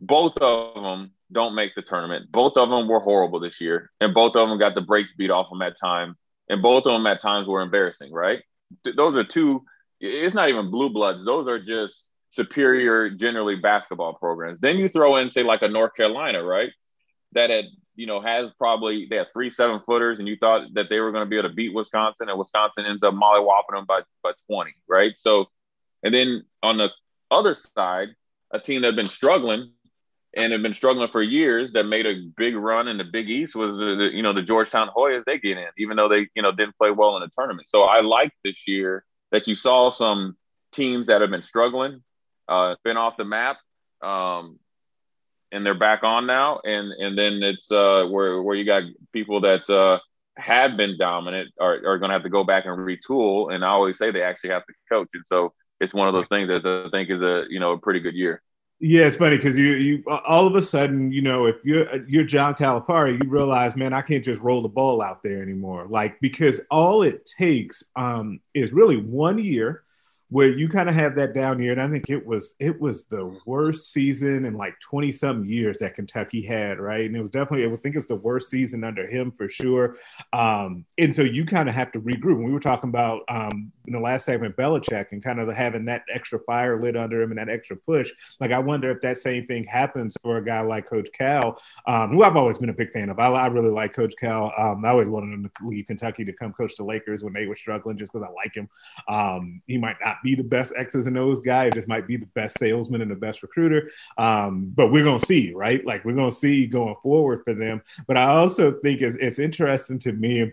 Both 0.00 0.36
of 0.38 0.82
them 0.82 1.12
don't 1.30 1.54
make 1.54 1.74
the 1.74 1.82
tournament. 1.82 2.30
Both 2.30 2.56
of 2.56 2.70
them 2.70 2.88
were 2.88 3.00
horrible 3.00 3.40
this 3.40 3.60
year 3.60 3.90
and 4.00 4.14
both 4.14 4.36
of 4.36 4.48
them 4.48 4.58
got 4.58 4.74
the 4.74 4.80
brakes 4.80 5.12
beat 5.14 5.30
off 5.30 5.50
them 5.50 5.62
at 5.62 5.78
times 5.78 6.16
and 6.48 6.62
both 6.62 6.86
of 6.86 6.92
them 6.92 7.06
at 7.06 7.20
times 7.20 7.48
were 7.48 7.60
embarrassing 7.60 8.12
right? 8.12 8.40
Those 8.84 9.16
are 9.16 9.24
two 9.24 9.64
it's 10.02 10.34
not 10.34 10.48
even 10.48 10.70
blue 10.70 10.90
bloods. 10.90 11.24
Those 11.24 11.46
are 11.48 11.60
just 11.60 12.08
superior, 12.30 13.08
generally 13.10 13.56
basketball 13.56 14.14
programs. 14.14 14.58
Then 14.60 14.78
you 14.78 14.88
throw 14.88 15.16
in, 15.16 15.28
say, 15.28 15.42
like 15.42 15.62
a 15.62 15.68
North 15.68 15.94
Carolina, 15.94 16.42
right? 16.42 16.70
That 17.32 17.50
had, 17.50 17.66
you 17.94 18.06
know, 18.06 18.20
has 18.20 18.52
probably 18.52 19.06
they 19.08 19.16
have 19.16 19.28
three 19.32 19.50
seven 19.50 19.80
footers, 19.86 20.18
and 20.18 20.26
you 20.26 20.36
thought 20.36 20.66
that 20.74 20.88
they 20.90 21.00
were 21.00 21.12
going 21.12 21.24
to 21.24 21.30
be 21.30 21.38
able 21.38 21.48
to 21.48 21.54
beat 21.54 21.72
Wisconsin, 21.72 22.28
and 22.28 22.38
Wisconsin 22.38 22.84
ends 22.84 23.02
up 23.02 23.14
mollywopping 23.14 23.74
them 23.74 23.84
by 23.86 24.00
by 24.22 24.32
20, 24.50 24.72
right? 24.88 25.12
So, 25.16 25.46
and 26.02 26.12
then 26.12 26.44
on 26.62 26.78
the 26.78 26.90
other 27.30 27.54
side, 27.54 28.08
a 28.50 28.58
team 28.58 28.82
that 28.82 28.88
had 28.88 28.96
been 28.96 29.06
struggling 29.06 29.72
and 30.34 30.52
have 30.52 30.62
been 30.62 30.74
struggling 30.74 31.10
for 31.10 31.22
years 31.22 31.72
that 31.72 31.84
made 31.84 32.06
a 32.06 32.22
big 32.36 32.56
run 32.56 32.88
in 32.88 32.96
the 32.96 33.04
Big 33.04 33.28
East 33.28 33.54
was 33.54 33.76
the, 33.78 33.96
the 33.96 34.16
you 34.16 34.22
know 34.22 34.32
the 34.32 34.42
Georgetown 34.42 34.90
Hoyas 34.94 35.24
they 35.26 35.38
get 35.38 35.58
in, 35.58 35.68
even 35.78 35.96
though 35.96 36.08
they 36.08 36.28
you 36.34 36.42
know 36.42 36.50
didn't 36.50 36.76
play 36.76 36.90
well 36.90 37.16
in 37.16 37.22
the 37.22 37.28
tournament. 37.28 37.68
So 37.68 37.84
I 37.84 38.00
like 38.00 38.32
this 38.42 38.66
year 38.66 39.04
that 39.32 39.48
you 39.48 39.54
saw 39.54 39.90
some 39.90 40.36
teams 40.70 41.08
that 41.08 41.20
have 41.20 41.30
been 41.30 41.42
struggling, 41.42 42.02
uh, 42.48 42.76
been 42.84 42.96
off 42.96 43.16
the 43.16 43.24
map, 43.24 43.58
um, 44.02 44.58
and 45.50 45.66
they're 45.66 45.74
back 45.74 46.04
on 46.04 46.26
now. 46.26 46.60
And 46.64 46.92
and 46.92 47.18
then 47.18 47.42
it's 47.42 47.70
uh, 47.72 48.06
where 48.08 48.42
where 48.42 48.54
you 48.54 48.64
got 48.64 48.84
people 49.12 49.40
that 49.40 49.68
uh, 49.68 49.98
have 50.36 50.76
been 50.76 50.96
dominant 50.98 51.50
are, 51.60 51.74
are 51.74 51.98
going 51.98 52.10
to 52.10 52.14
have 52.14 52.22
to 52.22 52.30
go 52.30 52.44
back 52.44 52.64
and 52.66 52.78
retool. 52.78 53.52
And 53.52 53.64
I 53.64 53.68
always 53.68 53.98
say 53.98 54.10
they 54.10 54.22
actually 54.22 54.50
have 54.50 54.66
to 54.66 54.72
coach. 54.88 55.08
And 55.14 55.24
so 55.26 55.52
it's 55.80 55.94
one 55.94 56.08
of 56.08 56.14
those 56.14 56.28
things 56.28 56.48
that 56.48 56.64
I 56.64 56.90
think 56.90 57.10
is 57.10 57.20
a 57.20 57.44
you 57.48 57.60
know 57.60 57.72
a 57.72 57.78
pretty 57.78 58.00
good 58.00 58.14
year. 58.14 58.42
Yeah, 58.84 59.06
it's 59.06 59.16
funny 59.16 59.36
because 59.36 59.56
you 59.56 59.74
you 59.74 60.04
all 60.08 60.44
of 60.48 60.56
a 60.56 60.60
sudden 60.60 61.12
you 61.12 61.22
know 61.22 61.46
if 61.46 61.54
you're 61.62 62.04
you're 62.08 62.24
John 62.24 62.56
Calipari, 62.56 63.22
you 63.22 63.30
realize, 63.30 63.76
man, 63.76 63.92
I 63.92 64.02
can't 64.02 64.24
just 64.24 64.40
roll 64.40 64.60
the 64.60 64.68
ball 64.68 65.00
out 65.00 65.22
there 65.22 65.40
anymore. 65.40 65.86
Like 65.88 66.18
because 66.20 66.60
all 66.68 67.02
it 67.02 67.24
takes 67.24 67.84
um, 67.94 68.40
is 68.54 68.72
really 68.72 68.96
one 68.96 69.38
year 69.38 69.84
where 70.32 70.48
you 70.48 70.66
kind 70.66 70.88
of 70.88 70.94
have 70.94 71.14
that 71.14 71.34
down 71.34 71.60
year. 71.60 71.72
And 71.72 71.82
I 71.82 71.88
think 71.88 72.08
it 72.08 72.24
was 72.24 72.54
it 72.58 72.80
was 72.80 73.04
the 73.04 73.38
worst 73.44 73.92
season 73.92 74.46
in 74.46 74.56
like 74.56 74.80
20 74.80 75.12
some 75.12 75.44
years 75.44 75.76
that 75.78 75.94
Kentucky 75.94 76.40
had, 76.40 76.80
right? 76.80 77.04
And 77.04 77.14
it 77.14 77.20
was 77.20 77.28
definitely, 77.28 77.70
I 77.70 77.76
think 77.76 77.96
it's 77.96 78.06
the 78.06 78.16
worst 78.16 78.48
season 78.48 78.82
under 78.82 79.06
him 79.06 79.30
for 79.30 79.50
sure. 79.50 79.98
Um, 80.32 80.86
and 80.96 81.14
so 81.14 81.20
you 81.20 81.44
kind 81.44 81.68
of 81.68 81.74
have 81.74 81.92
to 81.92 82.00
regroup. 82.00 82.36
And 82.36 82.46
we 82.46 82.52
were 82.52 82.60
talking 82.60 82.88
about 82.88 83.24
um, 83.28 83.70
in 83.86 83.92
the 83.92 84.00
last 84.00 84.24
segment, 84.24 84.56
Belichick 84.56 85.12
and 85.12 85.22
kind 85.22 85.38
of 85.38 85.54
having 85.54 85.84
that 85.84 86.02
extra 86.12 86.38
fire 86.40 86.80
lit 86.80 86.96
under 86.96 87.20
him 87.20 87.30
and 87.30 87.38
that 87.38 87.50
extra 87.50 87.76
push. 87.76 88.10
Like 88.40 88.52
I 88.52 88.58
wonder 88.58 88.90
if 88.90 89.02
that 89.02 89.18
same 89.18 89.46
thing 89.46 89.64
happens 89.64 90.16
for 90.22 90.38
a 90.38 90.44
guy 90.44 90.62
like 90.62 90.88
Coach 90.88 91.08
Cal, 91.12 91.60
um, 91.86 92.10
who 92.10 92.22
I've 92.22 92.36
always 92.36 92.56
been 92.56 92.70
a 92.70 92.74
big 92.74 92.90
fan 92.90 93.10
of. 93.10 93.18
I, 93.18 93.26
I 93.26 93.48
really 93.48 93.70
like 93.70 93.92
Coach 93.92 94.14
Cal. 94.18 94.50
Um, 94.56 94.82
I 94.82 94.90
always 94.90 95.08
wanted 95.08 95.34
him 95.34 95.44
to 95.44 95.68
leave 95.68 95.86
Kentucky 95.86 96.24
to 96.24 96.32
come 96.32 96.54
coach 96.54 96.74
the 96.76 96.84
Lakers 96.84 97.22
when 97.22 97.34
they 97.34 97.46
were 97.46 97.56
struggling, 97.56 97.98
just 97.98 98.14
because 98.14 98.26
I 98.26 98.32
like 98.32 98.54
him. 98.54 98.68
Um, 99.08 99.60
he 99.66 99.76
might 99.76 99.96
not 100.02 100.21
be 100.22 100.34
the 100.34 100.42
best 100.42 100.72
X's 100.76 101.06
and 101.06 101.18
O's 101.18 101.40
guy. 101.40 101.66
It 101.66 101.74
just 101.74 101.88
might 101.88 102.06
be 102.06 102.16
the 102.16 102.26
best 102.26 102.58
salesman 102.58 103.02
and 103.02 103.10
the 103.10 103.16
best 103.16 103.42
recruiter. 103.42 103.90
Um, 104.18 104.72
but 104.74 104.90
we're 104.90 105.04
gonna 105.04 105.18
see, 105.18 105.52
right? 105.52 105.84
Like 105.84 106.04
we're 106.04 106.14
gonna 106.14 106.30
see 106.30 106.66
going 106.66 106.96
forward 107.02 107.42
for 107.44 107.54
them. 107.54 107.82
But 108.06 108.16
I 108.16 108.26
also 108.26 108.72
think 108.80 109.00
it's, 109.00 109.16
it's 109.20 109.38
interesting 109.38 109.98
to 110.00 110.12
me 110.12 110.52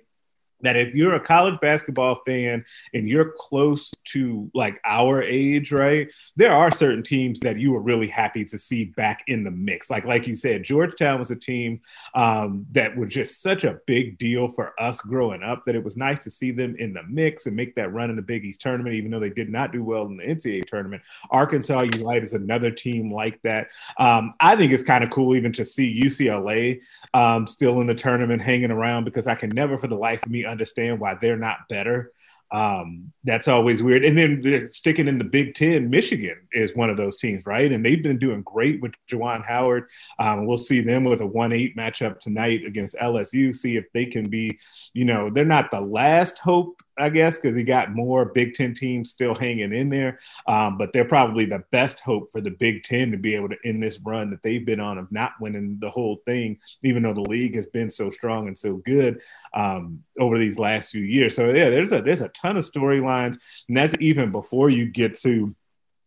that 0.62 0.76
if 0.76 0.94
you're 0.94 1.16
a 1.16 1.20
college 1.20 1.60
basketball 1.62 2.22
fan 2.26 2.66
and 2.94 3.08
you're 3.08 3.34
close 3.38 3.92
to 4.06 4.50
like 4.54 4.80
our 4.86 5.22
age, 5.22 5.72
right? 5.72 6.10
There 6.36 6.52
are 6.52 6.72
certain 6.72 7.04
teams 7.04 7.40
that 7.42 7.60
you 7.60 7.72
were 7.72 7.82
really 7.82 8.08
happy 8.08 8.46
to 8.46 8.58
see 8.58 8.86
back 8.86 9.24
in 9.28 9.44
the 9.44 9.52
mix. 9.52 9.90
Like 9.90 10.06
like 10.06 10.28
you 10.28 10.36
said, 10.36 10.64
Georgetown 10.64 11.20
was 11.20 11.32
a 11.32 11.36
team 11.36 11.82
um, 12.14 12.66
that 12.74 12.96
was 12.96 13.10
just 13.10 13.42
such 13.42 13.64
a 13.64 13.80
big 13.88 14.18
deal 14.18 14.50
for 14.50 14.80
us 14.82 15.02
growing 15.02 15.44
up 15.44 15.66
that 15.66 15.76
it 15.76 15.84
was 15.84 15.98
nice 15.98 16.24
to 16.24 16.32
see 16.32 16.52
them 16.52 16.76
in 16.78 16.94
the 16.94 17.04
mix 17.04 17.46
and 17.46 17.56
make 17.56 17.76
that 17.76 17.94
run 17.94 18.10
in 18.10 18.16
the 18.16 18.22
Big 18.22 18.46
East 18.46 18.62
tournament, 18.62 18.96
even 18.96 19.12
though 19.12 19.20
they 19.20 19.30
did 19.30 19.50
not 19.50 19.72
do 19.72 19.84
well 19.84 20.06
in 20.06 20.18
the 20.18 20.24
NCAA 20.24 20.66
tournament. 20.66 21.02
Arkansas 21.32 21.82
Unite 21.82 22.24
is 22.24 22.34
another 22.34 22.72
team 22.72 23.14
like 23.14 23.42
that. 23.44 23.68
Um, 23.98 24.34
I 24.40 24.56
think 24.56 24.72
it's 24.72 24.84
kind 24.84 25.04
of 25.04 25.10
cool 25.10 25.36
even 25.36 25.52
to 25.54 25.66
see 25.66 26.02
UCLA 26.02 26.82
um, 27.14 27.48
still 27.48 27.82
in 27.82 27.88
the 27.88 27.96
tournament 27.96 28.42
hanging 28.42 28.72
around 28.72 29.06
because 29.06 29.28
I 29.28 29.36
can 29.36 29.50
never 29.50 29.78
for 29.78 29.88
the 29.88 29.96
life 29.96 30.24
of 30.24 30.30
me 30.30 30.46
understand 30.50 31.00
why 31.00 31.16
they're 31.20 31.38
not 31.38 31.68
better. 31.70 32.12
Um, 32.52 33.14
that's 33.24 33.48
always 33.48 33.84
weird. 33.84 34.04
And 34.04 34.18
then 34.18 34.70
sticking 34.72 35.08
in 35.08 35.20
the 35.20 35.24
Big 35.24 35.54
Ten, 35.54 35.90
Michigan 35.90 36.48
is 36.52 36.76
one 36.76 36.90
of 36.90 36.98
those 36.98 37.18
teams, 37.18 37.46
right? 37.46 37.72
And 37.72 37.86
they've 37.86 38.02
been 38.02 38.18
doing 38.18 38.42
great 38.42 38.82
with 38.82 38.94
Juwan 39.10 39.46
Howard. 39.46 39.88
Um, 40.18 40.48
we'll 40.48 40.58
see 40.58 40.82
them 40.82 41.04
with 41.04 41.22
a 41.22 41.28
1 41.28 41.54
8 41.54 41.78
matchup 41.78 42.20
tonight 42.20 42.66
against 42.66 42.96
LSU, 42.96 43.56
see 43.56 43.78
if 43.78 43.86
they 43.94 44.06
can 44.06 44.30
be, 44.30 44.60
you 44.94 45.06
know, 45.06 45.30
they're 45.30 45.46
not 45.46 45.70
the 45.70 45.82
last 45.82 46.40
hope 46.40 46.82
I 47.00 47.10
guess, 47.10 47.38
because 47.38 47.56
he 47.56 47.64
got 47.64 47.96
more 47.96 48.26
Big 48.26 48.54
Ten 48.54 48.74
teams 48.74 49.10
still 49.10 49.34
hanging 49.34 49.74
in 49.74 49.90
there. 49.90 50.20
Um, 50.48 50.78
but 50.78 50.92
they're 50.94 51.06
probably 51.06 51.46
the 51.46 51.64
best 51.72 52.02
hope 52.02 52.32
for 52.32 52.42
the 52.42 52.52
Big 52.52 52.84
Ten 52.84 53.12
to 53.12 53.18
be 53.18 53.36
able 53.36 53.50
to 53.50 53.58
end 53.66 53.82
this 53.82 54.00
run 54.00 54.30
that 54.32 54.44
they've 54.44 54.66
been 54.66 54.80
on 54.80 54.98
of 54.98 55.12
not 55.12 55.32
winning 55.40 55.78
the 55.80 55.90
whole 55.90 56.18
thing, 56.26 56.60
even 56.84 57.04
though 57.04 57.14
the 57.14 57.22
league 57.22 57.56
has 57.56 57.68
been 57.68 57.90
so 57.90 58.10
strong 58.10 58.48
and 58.48 58.58
so 58.58 58.76
good 58.86 59.22
um, 59.54 60.04
over 60.20 60.38
these 60.38 60.60
last 60.60 60.92
few 60.92 61.04
years. 61.04 61.36
So 61.36 61.50
yeah, 61.52 61.70
there's 61.70 61.92
a 61.92 62.02
there's 62.02 62.22
a 62.22 62.30
ton 62.30 62.58
of 62.58 62.66
storylines, 62.66 63.38
and 63.68 63.78
that's 63.78 63.96
even 64.00 64.32
before 64.32 64.70
you 64.70 64.86
get 64.86 65.20
to 65.22 65.56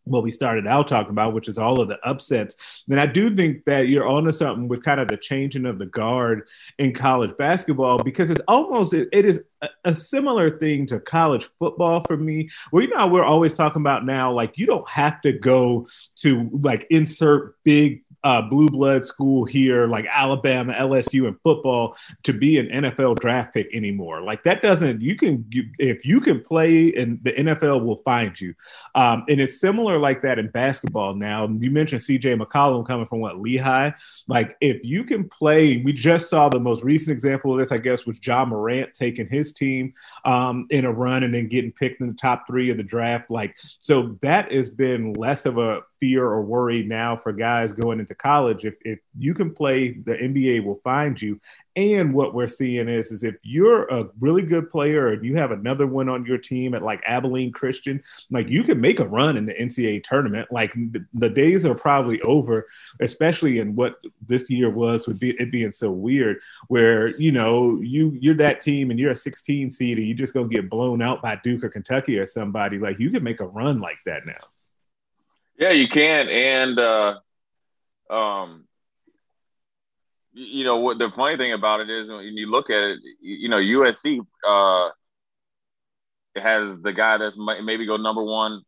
what 0.05 0.23
we 0.23 0.31
started 0.31 0.67
out 0.67 0.87
talking 0.87 1.11
about, 1.11 1.33
which 1.33 1.47
is 1.47 1.57
all 1.57 1.79
of 1.79 1.87
the 1.87 1.97
upsets. 2.03 2.55
Then 2.87 2.99
I 2.99 3.05
do 3.05 3.33
think 3.33 3.65
that 3.65 3.87
you're 3.87 4.07
onto 4.07 4.31
something 4.31 4.67
with 4.67 4.83
kind 4.83 4.99
of 4.99 5.07
the 5.07 5.17
changing 5.17 5.65
of 5.65 5.79
the 5.79 5.85
guard 5.85 6.47
in 6.77 6.93
college 6.93 7.35
basketball 7.37 7.99
because 7.99 8.29
it's 8.29 8.41
almost 8.47 8.93
it, 8.93 9.09
is 9.13 9.41
a, 9.61 9.69
a, 9.85 9.93
similar 9.93 10.57
thing 10.57 10.85
to 10.87 10.99
college 10.99 11.49
football 11.59 12.03
for 12.05 12.17
me. 12.17 12.49
Where 12.71 12.83
you 12.83 12.89
know 12.89 13.07
we're 13.07 13.23
always 13.23 13.53
talking 13.53 13.81
about 13.81 14.05
now, 14.05 14.31
like 14.33 14.57
you 14.57 14.65
don't 14.65 14.87
have 14.89 15.21
to 15.21 15.31
go 15.31 15.87
to 16.17 16.49
like 16.61 16.85
insert 16.89 17.55
big 17.63 18.03
uh, 18.23 18.41
blue 18.41 18.67
blood 18.67 19.05
school 19.05 19.45
here, 19.45 19.87
like 19.87 20.05
Alabama, 20.11 20.73
LSU, 20.73 21.27
and 21.27 21.39
football, 21.41 21.95
to 22.23 22.33
be 22.33 22.57
an 22.57 22.67
NFL 22.67 23.19
draft 23.19 23.53
pick 23.53 23.67
anymore. 23.73 24.21
Like 24.21 24.43
that 24.43 24.61
doesn't. 24.61 25.01
You 25.01 25.15
can 25.15 25.45
you, 25.49 25.65
if 25.77 26.05
you 26.05 26.21
can 26.21 26.41
play, 26.41 26.93
and 26.93 27.19
the 27.23 27.33
NFL 27.33 27.85
will 27.85 27.97
find 27.97 28.39
you. 28.39 28.53
Um, 28.95 29.25
and 29.27 29.41
it's 29.41 29.59
similar 29.59 29.99
like 29.99 30.21
that 30.21 30.39
in 30.39 30.49
basketball. 30.49 31.15
Now 31.15 31.47
you 31.47 31.69
mentioned 31.71 32.01
C.J. 32.01 32.35
McCollum 32.35 32.85
coming 32.85 33.07
from 33.07 33.19
what 33.19 33.39
Lehigh. 33.39 33.91
Like 34.27 34.55
if 34.61 34.83
you 34.83 35.03
can 35.03 35.27
play, 35.27 35.77
we 35.77 35.91
just 35.93 36.29
saw 36.29 36.49
the 36.49 36.59
most 36.59 36.83
recent 36.83 37.13
example 37.13 37.53
of 37.53 37.59
this, 37.59 37.71
I 37.71 37.77
guess, 37.77 38.05
was 38.05 38.19
Ja 38.25 38.45
Morant 38.45 38.93
taking 38.93 39.27
his 39.27 39.53
team 39.53 39.93
um, 40.25 40.65
in 40.69 40.85
a 40.85 40.91
run 40.91 41.23
and 41.23 41.33
then 41.33 41.47
getting 41.47 41.71
picked 41.71 42.01
in 42.01 42.07
the 42.07 42.13
top 42.13 42.47
three 42.47 42.69
of 42.69 42.77
the 42.77 42.83
draft. 42.83 43.29
Like 43.29 43.57
so, 43.81 44.17
that 44.21 44.51
has 44.51 44.69
been 44.69 45.13
less 45.13 45.45
of 45.45 45.57
a 45.57 45.81
fear 46.03 46.25
or 46.25 46.41
worry 46.41 46.83
now 46.83 47.15
for 47.15 47.31
guys 47.31 47.71
going 47.71 47.97
into 47.97 48.13
college. 48.13 48.65
If, 48.65 48.73
if 48.81 48.99
you 49.17 49.33
can 49.33 49.53
play, 49.53 49.93
the 49.93 50.11
NBA 50.11 50.65
will 50.65 50.81
find 50.83 51.19
you. 51.21 51.39
And 51.77 52.11
what 52.11 52.33
we're 52.33 52.47
seeing 52.47 52.89
is, 52.89 53.13
is 53.13 53.23
if 53.23 53.35
you're 53.41 53.85
a 53.85 54.09
really 54.19 54.41
good 54.41 54.69
player 54.69 55.13
and 55.13 55.23
you 55.23 55.37
have 55.37 55.51
another 55.51 55.87
one 55.87 56.09
on 56.09 56.25
your 56.25 56.37
team 56.37 56.75
at 56.75 56.83
like 56.83 57.01
Abilene 57.07 57.53
Christian, 57.53 58.03
like 58.29 58.49
you 58.49 58.63
can 58.63 58.81
make 58.81 58.99
a 58.99 59.07
run 59.07 59.37
in 59.37 59.45
the 59.45 59.53
NCAA 59.53 60.03
tournament. 60.03 60.51
Like 60.51 60.75
the 61.13 61.29
days 61.29 61.65
are 61.65 61.73
probably 61.73 62.21
over, 62.23 62.67
especially 62.99 63.59
in 63.59 63.75
what 63.75 63.95
this 64.27 64.49
year 64.49 64.69
was 64.69 65.07
with 65.07 65.23
it 65.23 65.51
being 65.53 65.71
so 65.71 65.89
weird, 65.89 66.41
where 66.67 67.15
you 67.17 67.31
know 67.31 67.79
you 67.81 68.15
you're 68.19 68.35
that 68.35 68.59
team 68.59 68.91
and 68.91 68.99
you're 68.99 69.11
a 69.11 69.15
16 69.15 69.69
seed 69.69 69.97
and 69.97 70.05
you 70.05 70.13
just 70.13 70.33
gonna 70.33 70.49
get 70.49 70.69
blown 70.69 71.01
out 71.01 71.21
by 71.21 71.39
Duke 71.45 71.63
or 71.63 71.69
Kentucky 71.69 72.19
or 72.19 72.25
somebody. 72.25 72.77
Like 72.77 72.99
you 72.99 73.09
can 73.09 73.23
make 73.23 73.39
a 73.39 73.47
run 73.47 73.79
like 73.79 73.99
that 74.05 74.25
now. 74.25 74.33
Yeah, 75.57 75.71
you 75.71 75.87
can, 75.87 76.29
and 76.29 76.79
uh, 76.79 77.19
um, 78.09 78.65
you 80.33 80.63
know 80.63 80.77
what 80.77 80.97
the 80.97 81.11
funny 81.15 81.37
thing 81.37 81.53
about 81.53 81.79
it 81.81 81.89
is 81.89 82.09
when 82.09 82.37
you 82.37 82.49
look 82.49 82.69
at 82.69 82.81
it, 82.83 82.99
you 83.21 83.49
know 83.49 83.57
USC 83.57 84.19
uh 84.47 84.89
has 86.35 86.81
the 86.81 86.93
guy 86.93 87.17
that's 87.17 87.37
maybe 87.37 87.85
go 87.85 87.97
number 87.97 88.23
one 88.23 88.61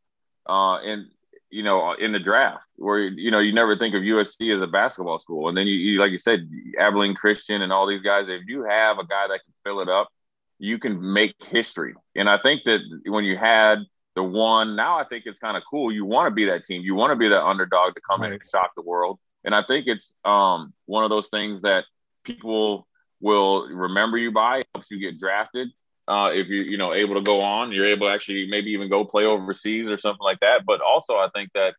uh 0.46 0.80
in 0.84 1.10
you 1.50 1.64
know 1.64 1.94
in 1.94 2.12
the 2.12 2.20
draft 2.20 2.64
where 2.76 3.00
you 3.00 3.32
know 3.32 3.40
you 3.40 3.54
never 3.54 3.76
think 3.76 3.96
of 3.96 4.04
USC 4.04 4.56
as 4.56 4.62
a 4.62 4.68
basketball 4.68 5.20
school. 5.20 5.48
And 5.50 5.58
then 5.58 5.68
you, 5.68 5.76
you 5.76 6.00
like 6.00 6.12
you 6.12 6.20
said 6.20 6.48
Abilene 6.80 7.16
Christian 7.16 7.62
and 7.62 7.72
all 7.74 7.88
these 7.88 8.02
guys 8.02 8.26
if 8.28 8.44
you 8.48 8.64
have 8.64 9.00
a 9.00 9.06
guy 9.06 9.28
that 9.28 9.42
can 9.44 9.54
fill 9.64 9.80
it 9.82 9.90
up 9.90 10.10
you 10.58 10.80
can 10.80 11.14
make 11.14 11.36
history. 11.50 11.94
And 12.16 12.30
I 12.30 12.38
think 12.38 12.64
that 12.64 12.80
when 13.08 13.26
you 13.26 13.36
had 13.38 13.80
the 14.16 14.24
one. 14.24 14.76
Now 14.76 14.98
I 15.00 15.04
think 15.04 15.26
it's 15.26 15.40
kind 15.40 15.58
of 15.58 15.64
cool. 15.70 15.92
You 15.92 16.06
want 16.06 16.28
to 16.28 16.32
be 16.34 16.46
that 16.46 16.66
team. 16.66 16.82
You 16.82 16.96
want 16.96 17.12
to 17.12 17.16
be 17.16 17.30
that 17.30 17.44
underdog 17.44 17.96
to 17.96 18.02
come 18.02 18.22
right. 18.22 18.28
in 18.28 18.34
and 18.34 18.50
shock 18.50 18.72
the 18.76 18.82
world. 18.82 19.20
And 19.44 19.54
I 19.54 19.64
think 19.64 19.88
it's 19.88 20.14
um, 20.24 20.74
one 20.86 21.04
of 21.04 21.10
those 21.10 21.28
things 21.28 21.62
that 21.62 21.86
people 22.24 22.88
will 23.22 23.68
remember 23.68 24.18
you 24.18 24.32
by. 24.32 24.64
Helps 24.74 24.90
you 24.92 25.00
get 25.00 25.20
drafted. 25.20 25.70
Uh, 26.08 26.32
if 26.34 26.48
you 26.48 26.62
you 26.62 26.78
know 26.78 26.94
able 26.94 27.16
to 27.16 27.22
go 27.22 27.42
on, 27.42 27.72
you're 27.72 27.86
able 27.86 28.08
to 28.08 28.14
actually 28.14 28.48
maybe 28.48 28.72
even 28.72 28.90
go 28.90 29.06
play 29.06 29.26
overseas 29.26 29.90
or 29.90 29.98
something 29.98 30.24
like 30.24 30.40
that. 30.40 30.66
But 30.66 30.82
also, 30.82 31.16
I 31.16 31.30
think 31.34 31.50
that 31.54 31.76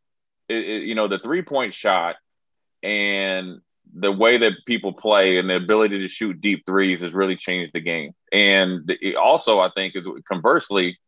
it, 0.48 0.56
it, 0.56 0.82
you 0.82 0.94
know 0.94 1.08
the 1.08 1.18
three 1.18 1.42
point 1.42 1.74
shot 1.74 2.16
and 2.82 3.60
the 3.94 4.12
way 4.12 4.36
that 4.36 4.52
people 4.66 4.92
play 4.92 5.38
and 5.38 5.48
the 5.48 5.56
ability 5.56 6.00
to 6.00 6.08
shoot 6.08 6.40
deep 6.40 6.64
threes 6.66 7.00
has 7.00 7.12
really 7.12 7.36
changed 7.36 7.72
the 7.72 7.80
game. 7.80 8.12
And 8.32 8.90
also, 9.18 9.58
I 9.58 9.70
think 9.74 9.96
is 9.96 10.04
conversely, 10.28 10.98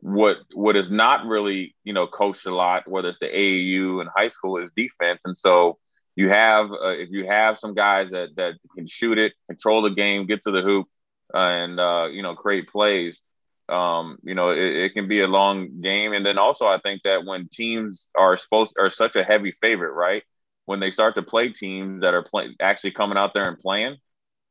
what 0.00 0.38
what 0.54 0.76
is 0.76 0.90
not 0.90 1.26
really 1.26 1.74
you 1.84 1.92
know 1.92 2.06
coached 2.06 2.46
a 2.46 2.54
lot, 2.54 2.88
whether 2.88 3.08
it's 3.08 3.18
the 3.18 3.26
AAU 3.26 4.00
and 4.00 4.08
high 4.14 4.28
school, 4.28 4.56
is 4.56 4.70
defense. 4.74 5.20
And 5.24 5.36
so 5.36 5.78
you 6.16 6.30
have 6.30 6.72
uh, 6.72 6.88
if 6.88 7.10
you 7.10 7.26
have 7.26 7.58
some 7.58 7.74
guys 7.74 8.10
that 8.10 8.30
that 8.36 8.54
can 8.74 8.86
shoot 8.86 9.18
it, 9.18 9.34
control 9.48 9.82
the 9.82 9.90
game, 9.90 10.26
get 10.26 10.42
to 10.42 10.50
the 10.50 10.62
hoop, 10.62 10.86
uh, 11.34 11.38
and 11.38 11.78
uh, 11.78 12.08
you 12.10 12.22
know 12.22 12.34
create 12.34 12.68
plays. 12.68 13.20
Um, 13.68 14.18
you 14.24 14.34
know, 14.34 14.50
it, 14.50 14.58
it, 14.58 14.94
can 14.94 15.06
be 15.06 15.20
a 15.20 15.28
long 15.28 15.80
game. 15.80 16.12
And 16.12 16.26
then 16.26 16.38
also, 16.38 16.66
I 16.66 16.78
think 16.78 17.02
that 17.04 17.24
when 17.24 17.48
teams 17.48 18.08
are 18.16 18.36
supposed 18.36 18.74
are 18.76 18.90
such 18.90 19.14
a 19.14 19.22
heavy 19.22 19.52
favorite, 19.52 19.92
right? 19.92 20.24
When 20.64 20.80
they 20.80 20.90
start 20.90 21.14
to 21.14 21.22
play 21.22 21.50
teams 21.50 22.00
that 22.00 22.12
are 22.12 22.24
play, 22.24 22.56
actually 22.58 22.90
coming 22.90 23.16
out 23.16 23.32
there 23.32 23.46
and 23.46 23.56
playing, 23.60 23.98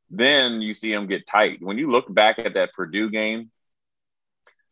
then 0.08 0.62
you 0.62 0.72
see 0.72 0.90
them 0.90 1.06
get 1.06 1.26
tight. 1.26 1.58
When 1.60 1.76
you 1.76 1.90
look 1.90 2.12
back 2.12 2.38
at 2.38 2.54
that 2.54 2.72
Purdue 2.72 3.10
game 3.10 3.50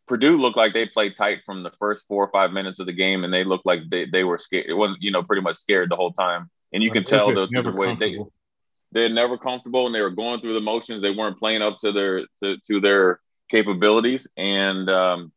Purdue 0.09 0.41
looked 0.41 0.57
like 0.57 0.73
they 0.73 0.87
played 0.87 1.15
tight 1.15 1.41
from 1.45 1.61
the 1.61 1.69
first 1.77 2.07
four 2.07 2.25
or 2.25 2.31
five 2.31 2.51
minutes 2.51 2.79
of 2.79 2.87
the 2.87 2.93
game, 2.93 3.23
and 3.23 3.31
they 3.31 3.43
looked 3.43 3.67
like 3.67 3.81
they, 3.91 4.05
they 4.05 4.23
were 4.23 4.39
scared. 4.39 4.65
It 4.67 4.73
wasn't, 4.73 4.97
you 5.01 5.11
know, 5.11 5.21
pretty 5.21 5.43
much 5.43 5.57
scared 5.57 5.91
the 5.91 5.95
whole 5.95 6.11
time. 6.11 6.49
And 6.73 6.81
you 6.81 6.89
can 6.89 7.03
tell 7.03 7.27
the, 7.27 7.47
the 7.47 7.71
way 7.71 7.95
they 7.95 8.17
they're 8.91 9.07
never 9.07 9.37
comfortable 9.37 9.85
and 9.85 9.93
they 9.93 10.01
were 10.01 10.09
going 10.09 10.41
through 10.41 10.55
the 10.55 10.61
motions. 10.61 11.03
They 11.03 11.11
weren't 11.11 11.37
playing 11.37 11.61
up 11.61 11.77
to 11.81 11.91
their 11.91 12.25
to, 12.41 12.57
to 12.67 12.81
their 12.81 13.19
capabilities, 13.51 14.27
and 14.35 14.89
um, 14.89 15.31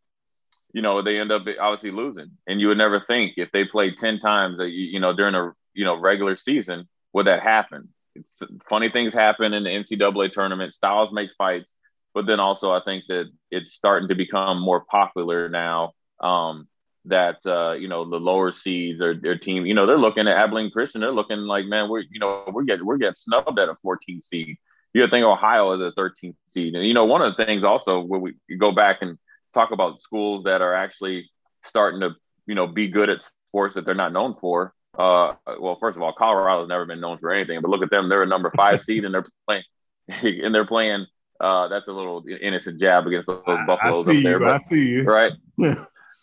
you 0.72 0.80
know 0.80 1.02
they 1.02 1.20
end 1.20 1.32
up 1.32 1.42
obviously 1.61 1.90
losing. 1.90 2.30
And 2.46 2.58
you 2.58 2.68
would 2.68 2.78
never 2.78 2.98
think 2.98 3.35
if 3.37 3.52
they 3.52 3.66
played 3.66 3.98
ten 3.98 4.20
times, 4.20 4.56
that 4.56 4.70
you, 4.70 4.87
you 4.87 5.00
know 5.00 5.12
during 5.12 5.35
a 5.35 5.52
you 5.74 5.85
know 5.85 6.00
regular 6.00 6.37
season 6.37 6.88
would 7.12 7.26
that 7.26 7.42
happen. 7.42 7.90
It's, 8.14 8.42
funny 8.70 8.88
things 8.88 9.12
happen 9.12 9.52
in 9.52 9.64
the 9.64 9.70
NCAA 9.70 10.32
tournament. 10.32 10.72
Styles 10.72 11.12
make 11.12 11.30
fights 11.37 11.72
but 12.14 12.27
then 12.27 12.40
also 12.40 12.72
I 12.72 12.81
think 12.85 13.05
that 13.09 13.31
it's 13.51 13.72
starting 13.72 14.09
to 14.09 14.14
become 14.14 14.61
more 14.61 14.85
popular 14.85 15.48
now. 15.48 15.92
Um, 16.20 16.68
that 17.07 17.38
uh, 17.46 17.72
you 17.72 17.88
know 17.88 18.09
the 18.09 18.20
lower 18.20 18.53
seeds 18.53 19.01
or 19.01 19.14
their 19.14 19.37
team, 19.37 19.66
you 19.66 19.75
know, 19.75 19.87
they're 19.87 19.98
looking 19.98 20.29
at 20.29 20.37
Abilene 20.37 20.70
Christian. 20.70 21.01
They're 21.01 21.11
looking 21.11 21.38
like, 21.38 21.66
man, 21.66 21.88
we're 21.88 22.05
you 22.11 22.20
know 22.20 22.44
we're 22.53 22.62
getting 22.62 22.87
we're 22.87 22.96
getting 22.96 23.16
snubbed 23.16 23.59
at 23.59 23.68
a 23.68 23.75
14 23.83 24.20
seed. 24.22 24.57
You 24.94 25.09
think 25.09 25.25
Ohio 25.25 25.72
is 25.72 25.81
a 25.81 25.98
13th 25.98 26.37
seed, 26.46 26.75
and 26.75 26.87
you 26.87 26.94
know 26.94 27.05
one 27.05 27.22
of 27.22 27.37
the 27.37 27.44
things 27.44 27.64
also 27.64 28.01
where 28.01 28.20
we 28.20 28.35
go 28.57 28.72
back 28.72 28.98
and 29.01 29.18
talk 29.53 29.72
about 29.72 30.01
schools 30.01 30.44
that 30.44 30.62
are 30.62 30.75
actually 30.75 31.31
starting 31.64 32.01
to 32.01 32.11
you 32.46 32.55
know 32.55 32.66
be 32.66 32.88
good 32.88 33.11
at 33.11 33.29
sports 33.48 33.75
that 33.75 33.85
they're 33.85 33.94
not 33.94 34.12
known 34.12 34.37
for. 34.40 34.72
Uh, 34.96 35.35
well, 35.59 35.79
first 35.81 35.96
of 35.96 36.03
all, 36.03 36.12
Colorado's 36.12 36.68
never 36.68 36.85
been 36.85 37.01
known 37.01 37.18
for 37.18 37.33
anything, 37.33 37.61
but 37.62 37.70
look 37.70 37.83
at 37.83 37.90
them; 37.90 38.09
they're 38.09 38.22
a 38.22 38.27
number 38.27 38.53
five 38.55 38.81
seed, 38.83 39.05
and 39.05 39.12
they're 39.12 39.27
playing 39.46 39.64
and 40.09 40.55
they're 40.55 40.66
playing 40.66 41.07
uh, 41.42 41.68
that's 41.68 41.88
a 41.88 41.92
little 41.92 42.24
innocent 42.40 42.81
jab 42.81 43.07
against 43.07 43.26
those 43.26 43.42
Buffaloes 43.44 44.09
up 44.09 44.14
there. 44.22 44.38
You, 44.38 44.38
but, 44.38 44.48
I 44.48 44.59
see 44.59 44.87
you. 44.87 45.02
Right. 45.02 45.33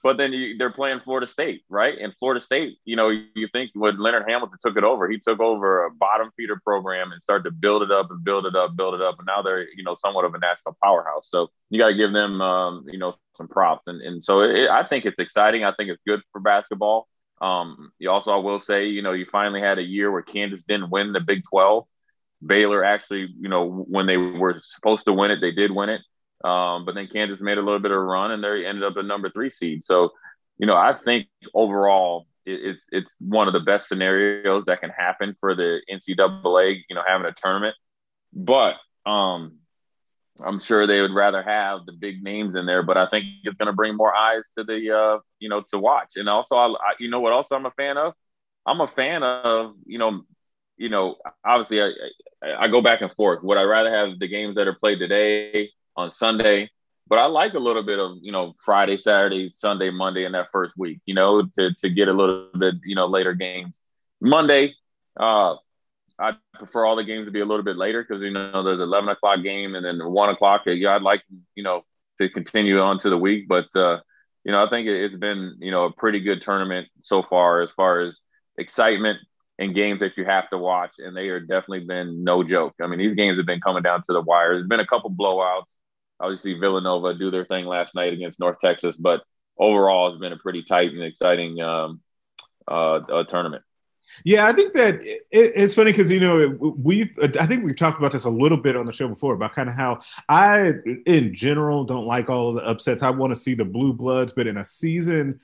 but 0.04 0.18
then 0.18 0.32
you, 0.32 0.58
they're 0.58 0.72
playing 0.72 1.02
Florida 1.02 1.28
State, 1.28 1.64
right? 1.70 1.98
And 2.00 2.14
Florida 2.18 2.40
State, 2.40 2.78
you 2.86 2.96
know, 2.96 3.10
you 3.10 3.48
think 3.52 3.72
when 3.74 4.00
Leonard 4.00 4.30
Hamilton 4.30 4.58
took 4.62 4.78
it 4.78 4.84
over, 4.86 5.10
he 5.10 5.20
took 5.20 5.42
over 5.42 5.86
a 5.86 5.92
bottom 5.92 6.32
feeder 6.38 6.60
program 6.64 7.12
and 7.12 7.22
started 7.22 7.44
to 7.44 7.52
build 7.52 7.84
it 7.84 7.92
up 7.92 8.10
and 8.10 8.24
build 8.24 8.46
it 8.46 8.56
up, 8.56 8.78
build 8.78 8.96
it 8.96 9.02
up, 9.02 9.18
and 9.20 9.26
now 9.26 9.42
they're 9.42 9.68
you 9.76 9.84
know 9.84 9.94
somewhat 9.94 10.24
of 10.24 10.34
a 10.34 10.40
national 10.40 10.78
powerhouse. 10.82 11.30
So 11.30 11.50
you 11.70 11.80
got 11.80 11.90
to 11.90 11.96
give 11.96 12.14
them 12.14 12.42
um, 12.42 12.86
you 12.90 12.98
know 12.98 13.14
some 13.36 13.50
props, 13.50 13.88
and 13.88 14.02
and 14.02 14.24
so 14.24 14.42
it, 14.42 14.70
I 14.70 14.84
think 14.84 15.06
it's 15.06 15.20
exciting. 15.20 15.66
I 15.66 15.74
think 15.74 15.90
it's 15.90 16.02
good 16.08 16.22
for 16.32 16.40
basketball. 16.40 17.10
Um, 17.42 17.92
you 18.00 18.10
also, 18.10 18.34
I 18.34 18.38
will 18.38 18.60
say, 18.60 18.86
you 18.88 19.02
know, 19.02 19.14
you 19.14 19.26
finally 19.32 19.62
had 19.62 19.80
a 19.80 19.84
year 19.84 20.12
where 20.12 20.22
Kansas 20.22 20.64
didn't 20.64 20.90
win 20.90 21.14
the 21.14 21.20
Big 21.20 21.44
Twelve. 21.44 21.86
Baylor 22.46 22.84
actually, 22.84 23.28
you 23.40 23.50
know, 23.50 23.68
when 23.88 24.06
they 24.06 24.18
were 24.18 24.60
supposed 24.62 25.06
to 25.06 25.14
win 25.14 25.32
it, 25.32 25.40
they 25.42 25.52
did 25.52 25.72
win 25.72 25.90
it. 25.90 26.02
Um, 26.44 26.86
but 26.86 26.96
then 26.96 27.08
Kansas 27.08 27.42
made 27.42 27.58
a 27.58 27.62
little 27.62 27.80
bit 27.80 27.92
of 27.92 27.98
a 27.98 28.04
run 28.04 28.32
and 28.32 28.44
they 28.44 28.66
ended 28.66 28.84
up 28.84 28.96
a 28.98 29.04
number 29.04 29.30
three 29.30 29.52
seed. 29.52 29.84
So, 29.84 30.12
you 30.58 30.68
know, 30.68 30.76
I 30.76 30.94
think 30.94 31.28
overall 31.54 32.28
it, 32.46 32.60
it's 32.64 32.88
it's 32.92 33.16
one 33.20 33.48
of 33.48 33.54
the 33.54 33.60
best 33.60 33.90
scenarios 33.90 34.64
that 34.68 34.80
can 34.82 34.90
happen 34.90 35.36
for 35.40 35.54
the 35.54 35.82
NCAA, 35.92 36.82
you 36.90 36.96
know, 36.96 37.04
having 37.06 37.28
a 37.28 37.34
tournament. 37.34 37.76
But 38.32 38.76
um, 39.06 39.58
I'm 40.44 40.60
sure 40.60 40.88
they 40.88 41.02
would 41.02 41.14
rather 41.14 41.42
have 41.42 41.86
the 41.86 41.94
big 41.94 42.24
names 42.24 42.56
in 42.56 42.66
there. 42.66 42.84
But 42.84 42.98
I 42.98 43.08
think 43.08 43.26
it's 43.44 43.58
going 43.58 43.68
to 43.68 43.74
bring 43.74 43.96
more 43.96 44.16
eyes 44.16 44.50
to 44.58 44.64
the, 44.64 44.96
uh, 44.96 45.20
you 45.40 45.50
know, 45.50 45.64
to 45.72 45.80
watch. 45.80 46.14
And 46.16 46.30
also, 46.30 46.56
I, 46.56 46.68
I, 46.68 46.94
you 47.00 47.10
know, 47.10 47.20
what 47.20 47.34
also 47.34 47.56
I'm 47.56 47.66
a 47.66 47.72
fan 47.72 47.98
of. 47.98 48.14
I'm 48.66 48.82
a 48.82 48.88
fan 48.88 49.24
of, 49.24 49.74
you 49.86 49.98
know, 49.98 50.22
you 50.80 50.90
know, 50.90 51.18
obviously 51.46 51.82
I, 51.82 51.92
I, 52.44 52.66
I 52.66 52.68
go 52.70 52.82
back 52.82 53.02
and 53.02 53.12
forth. 53.12 53.44
Would 53.44 53.58
I 53.58 53.64
rather 53.64 53.92
have 53.92 54.18
the 54.18 54.28
games 54.28 54.56
that 54.56 54.68
are 54.68 54.74
played 54.74 55.00
today 55.00 55.70
on 55.96 56.10
Sunday. 56.10 56.70
But 57.08 57.20
I 57.20 57.26
like 57.26 57.54
a 57.56 57.60
little 57.60 57.84
bit 57.84 58.00
of, 58.00 58.18
you 58.22 58.32
know, 58.32 58.54
Friday, 58.64 58.98
Saturday, 58.98 59.50
Sunday, 59.52 59.90
Monday 59.90 60.26
in 60.26 60.32
that 60.34 60.52
first 60.52 60.78
week, 60.78 61.00
you 61.06 61.16
know, 61.16 61.44
to, 61.58 61.74
to 61.74 61.90
get 61.90 62.08
a 62.08 62.14
little 62.14 62.50
bit, 62.58 62.76
you 62.84 62.96
know, 62.96 63.08
later 63.08 63.34
games. 63.34 63.74
Monday, 64.22 64.76
uh, 65.20 65.56
I 66.20 66.34
prefer 66.54 66.86
all 66.86 66.96
the 66.96 67.04
games 67.04 67.26
to 67.26 67.32
be 67.32 67.40
a 67.40 67.46
little 67.46 67.64
bit 67.64 67.78
later 67.78 68.04
because, 68.04 68.22
you 68.22 68.32
know, 68.32 68.64
there's 68.64 68.80
11 68.80 69.10
o'clock 69.10 69.42
game 69.42 69.74
and 69.74 69.84
then 69.84 70.00
one 70.12 70.30
o'clock. 70.30 70.62
Yeah, 70.66 70.96
I'd 70.96 71.02
like, 71.02 71.24
you 71.56 71.64
know, 71.64 71.84
to 72.22 72.30
continue 72.30 72.80
on 72.80 73.00
to 73.00 73.10
the 73.10 73.18
week. 73.18 73.48
But, 73.48 73.76
uh, 73.76 74.00
you 74.44 74.52
know, 74.52 74.64
I 74.64 74.70
think 74.70 74.88
it's 74.88 75.16
been, 75.16 75.56
you 75.60 75.72
know, 75.72 75.86
a 75.86 75.92
pretty 75.92 76.20
good 76.20 76.42
tournament 76.42 76.88
so 77.02 77.24
far 77.24 77.62
as 77.62 77.72
far 77.72 78.02
as 78.02 78.20
excitement 78.58 79.18
and 79.60 79.76
games 79.76 80.00
that 80.00 80.18
you 80.18 80.26
have 80.26 80.50
to 80.50 80.58
watch. 80.58 80.94
And 80.98 81.16
they 81.16 81.30
are 81.30 81.40
definitely 81.40 81.86
been 81.86 82.24
no 82.24 82.44
joke. 82.44 82.74
I 82.82 82.88
mean, 82.88 82.98
these 82.98 83.14
games 83.14 83.38
have 83.38 83.46
been 83.46 83.62
coming 83.62 83.84
down 83.84 84.02
to 84.08 84.14
the 84.14 84.22
wire. 84.22 84.56
There's 84.56 84.68
been 84.68 84.80
a 84.80 84.88
couple 84.88 85.12
blowouts 85.12 85.76
obviously 86.20 86.54
Villanova 86.54 87.14
do 87.14 87.32
their 87.32 87.46
thing 87.46 87.66
last 87.66 87.96
night 87.96 88.14
against 88.14 88.40
North 88.40 88.60
Texas, 88.60 88.96
but 88.98 89.24
overall 89.58 90.10
it's 90.10 90.20
been 90.20 90.34
a 90.34 90.38
pretty 90.38 90.64
tight 90.64 90.92
and 90.92 91.04
exciting 91.04 91.60
um, 91.62 92.02
uh, 92.68 92.96
uh, 92.96 93.24
tournament. 93.26 93.64
Yeah, 94.26 94.48
I 94.48 94.54
think 94.54 94.74
that 94.74 95.06
it, 95.06 95.22
it's 95.32 95.76
funny 95.76 95.92
because 95.92 96.12
you 96.12 96.20
know 96.20 96.48
we've 96.60 97.12
I 97.40 97.46
think 97.46 97.64
we've 97.64 97.76
talked 97.76 98.00
about 98.00 98.12
this 98.12 98.24
a 98.24 98.30
little 98.30 98.58
bit 98.58 98.76
on 98.76 98.88
the 98.88 98.92
show 98.92 99.08
before 99.08 99.36
about 99.36 99.54
kind 99.54 99.70
of 99.70 99.76
how 99.76 100.02
I 100.28 100.74
in 101.06 101.34
general 101.36 101.84
don't 101.84 102.08
like 102.08 102.28
all 102.28 102.54
the 102.54 102.64
upsets. 102.64 103.04
I 103.04 103.12
want 103.12 103.32
to 103.32 103.36
see 103.36 103.54
the 103.54 103.66
blue 103.66 103.94
bloods, 103.94 104.34
but 104.34 104.48
in 104.48 104.58
a 104.58 104.66
season 104.66 105.40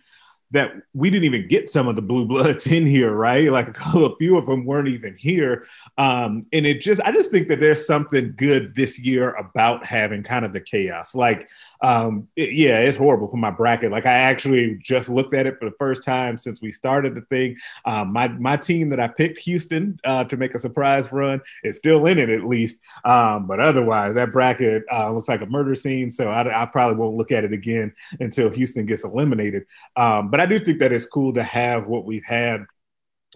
that 0.51 0.73
we 0.93 1.10
didn't 1.10 1.25
even 1.25 1.47
get 1.47 1.69
some 1.69 1.88
of 1.88 1.95
the 1.95 2.01
blue 2.01 2.25
bloods 2.25 2.67
in 2.67 2.86
here, 2.86 3.12
right? 3.12 3.51
Like 3.51 3.77
a, 3.95 4.15
few 4.17 4.38
of 4.38 4.45
them 4.45 4.65
weren't 4.65 4.88
even 4.88 5.15
here. 5.17 5.65
Um, 5.97 6.45
and 6.53 6.65
it 6.65 6.81
just, 6.81 7.01
I 7.01 7.12
just 7.12 7.31
think 7.31 7.47
that 7.47 7.60
there's 7.60 7.86
something 7.86 8.34
good 8.38 8.75
this 8.75 8.99
year 8.99 9.31
about 9.31 9.86
having 9.86 10.23
kind 10.23 10.45
of 10.45 10.53
the 10.53 10.62
chaos. 10.62 11.15
Like, 11.15 11.49
um, 11.81 12.27
it, 12.36 12.53
yeah, 12.53 12.79
it's 12.79 12.97
horrible 12.97 13.27
for 13.27 13.38
my 13.38 13.51
bracket. 13.51 13.91
Like 13.91 14.05
I 14.05 14.13
actually 14.13 14.79
just 14.81 15.10
looked 15.10 15.34
at 15.34 15.45
it 15.45 15.60
for 15.60 15.65
the 15.65 15.75
first 15.77 16.03
time 16.03 16.38
since 16.38 16.62
we 16.62 16.71
started 16.71 17.15
the 17.15 17.21
thing. 17.21 17.58
Um, 17.86 18.13
my, 18.13 18.27
my 18.27 18.58
team 18.58 18.89
that 18.89 18.99
I 18.99 19.08
picked, 19.08 19.41
Houston, 19.41 19.99
uh, 20.03 20.23
to 20.25 20.38
make 20.38 20.55
a 20.55 20.60
surprise 20.60 21.12
run 21.12 21.41
is 21.63 21.77
still 21.77 22.05
in 22.05 22.19
it 22.19 22.29
at 22.29 22.45
least. 22.45 22.79
Um, 23.03 23.47
but 23.47 23.60
otherwise 23.60 24.15
that 24.15 24.31
bracket 24.31 24.84
uh, 24.91 25.12
looks 25.12 25.27
like 25.27 25.41
a 25.41 25.45
murder 25.45 25.75
scene. 25.75 26.12
So 26.12 26.29
I, 26.29 26.63
I, 26.63 26.65
probably 26.65 26.97
won't 26.97 27.15
look 27.15 27.31
at 27.31 27.43
it 27.43 27.53
again 27.53 27.93
until 28.19 28.49
Houston 28.49 28.86
gets 28.86 29.03
eliminated. 29.03 29.65
Um, 29.95 30.29
but 30.35 30.41
I 30.41 30.47
do 30.47 30.59
think 30.59 30.79
that 30.79 30.91
it's 30.91 31.05
cool 31.05 31.33
to 31.35 31.43
have 31.45 31.87
what 31.87 32.03
we've 32.03 32.25
had 32.25 32.65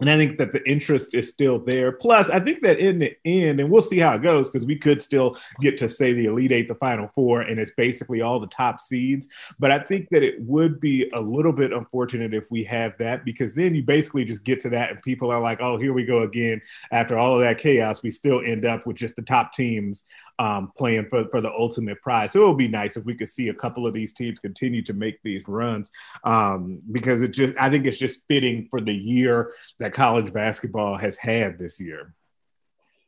and 0.00 0.08
I 0.08 0.16
think 0.16 0.38
that 0.38 0.52
the 0.52 0.66
interest 0.68 1.14
is 1.14 1.28
still 1.28 1.58
there. 1.58 1.92
Plus, 1.92 2.30
I 2.30 2.40
think 2.40 2.62
that 2.62 2.78
in 2.78 2.98
the 2.98 3.14
end, 3.26 3.60
and 3.60 3.70
we'll 3.70 3.82
see 3.82 3.98
how 3.98 4.14
it 4.14 4.22
goes 4.22 4.50
because 4.50 4.66
we 4.66 4.76
could 4.76 5.02
still 5.02 5.36
get 5.60 5.76
to 5.78 5.88
say 5.88 6.14
the 6.14 6.24
Elite 6.24 6.52
Eight, 6.52 6.68
the 6.68 6.74
Final 6.74 7.06
Four, 7.08 7.42
and 7.42 7.60
it's 7.60 7.72
basically 7.72 8.22
all 8.22 8.40
the 8.40 8.46
top 8.46 8.80
seeds. 8.80 9.28
But 9.58 9.70
I 9.70 9.78
think 9.78 10.08
that 10.10 10.22
it 10.22 10.40
would 10.40 10.80
be 10.80 11.10
a 11.12 11.20
little 11.20 11.52
bit 11.52 11.72
unfortunate 11.72 12.32
if 12.32 12.50
we 12.50 12.64
have 12.64 12.96
that 12.98 13.26
because 13.26 13.54
then 13.54 13.74
you 13.74 13.82
basically 13.82 14.24
just 14.24 14.44
get 14.44 14.60
to 14.60 14.70
that 14.70 14.90
and 14.90 15.02
people 15.02 15.30
are 15.30 15.40
like, 15.40 15.60
oh, 15.60 15.76
here 15.76 15.92
we 15.92 16.04
go 16.04 16.22
again. 16.22 16.62
After 16.92 17.18
all 17.18 17.34
of 17.34 17.40
that 17.40 17.58
chaos, 17.58 18.02
we 18.02 18.10
still 18.10 18.40
end 18.40 18.64
up 18.64 18.86
with 18.86 18.96
just 18.96 19.16
the 19.16 19.22
top 19.22 19.52
teams 19.52 20.04
um, 20.40 20.72
playing 20.76 21.06
for, 21.10 21.28
for 21.28 21.42
the 21.42 21.50
ultimate 21.50 22.00
prize. 22.00 22.32
So 22.32 22.42
it 22.42 22.48
would 22.48 22.56
be 22.56 22.66
nice 22.66 22.96
if 22.96 23.04
we 23.04 23.14
could 23.14 23.28
see 23.28 23.48
a 23.48 23.54
couple 23.54 23.86
of 23.86 23.92
these 23.92 24.14
teams 24.14 24.38
continue 24.38 24.80
to 24.82 24.94
make 24.94 25.22
these 25.22 25.46
runs 25.46 25.92
um, 26.24 26.80
because 26.90 27.20
it 27.20 27.28
just, 27.28 27.54
I 27.60 27.68
think 27.68 27.86
it's 27.86 27.98
just 27.98 28.24
fitting 28.26 28.66
for 28.70 28.80
the 28.80 28.94
year 28.94 29.52
that 29.78 29.92
college 29.92 30.32
basketball 30.32 30.96
has 30.96 31.18
had 31.18 31.58
this 31.58 31.78
year. 31.78 32.14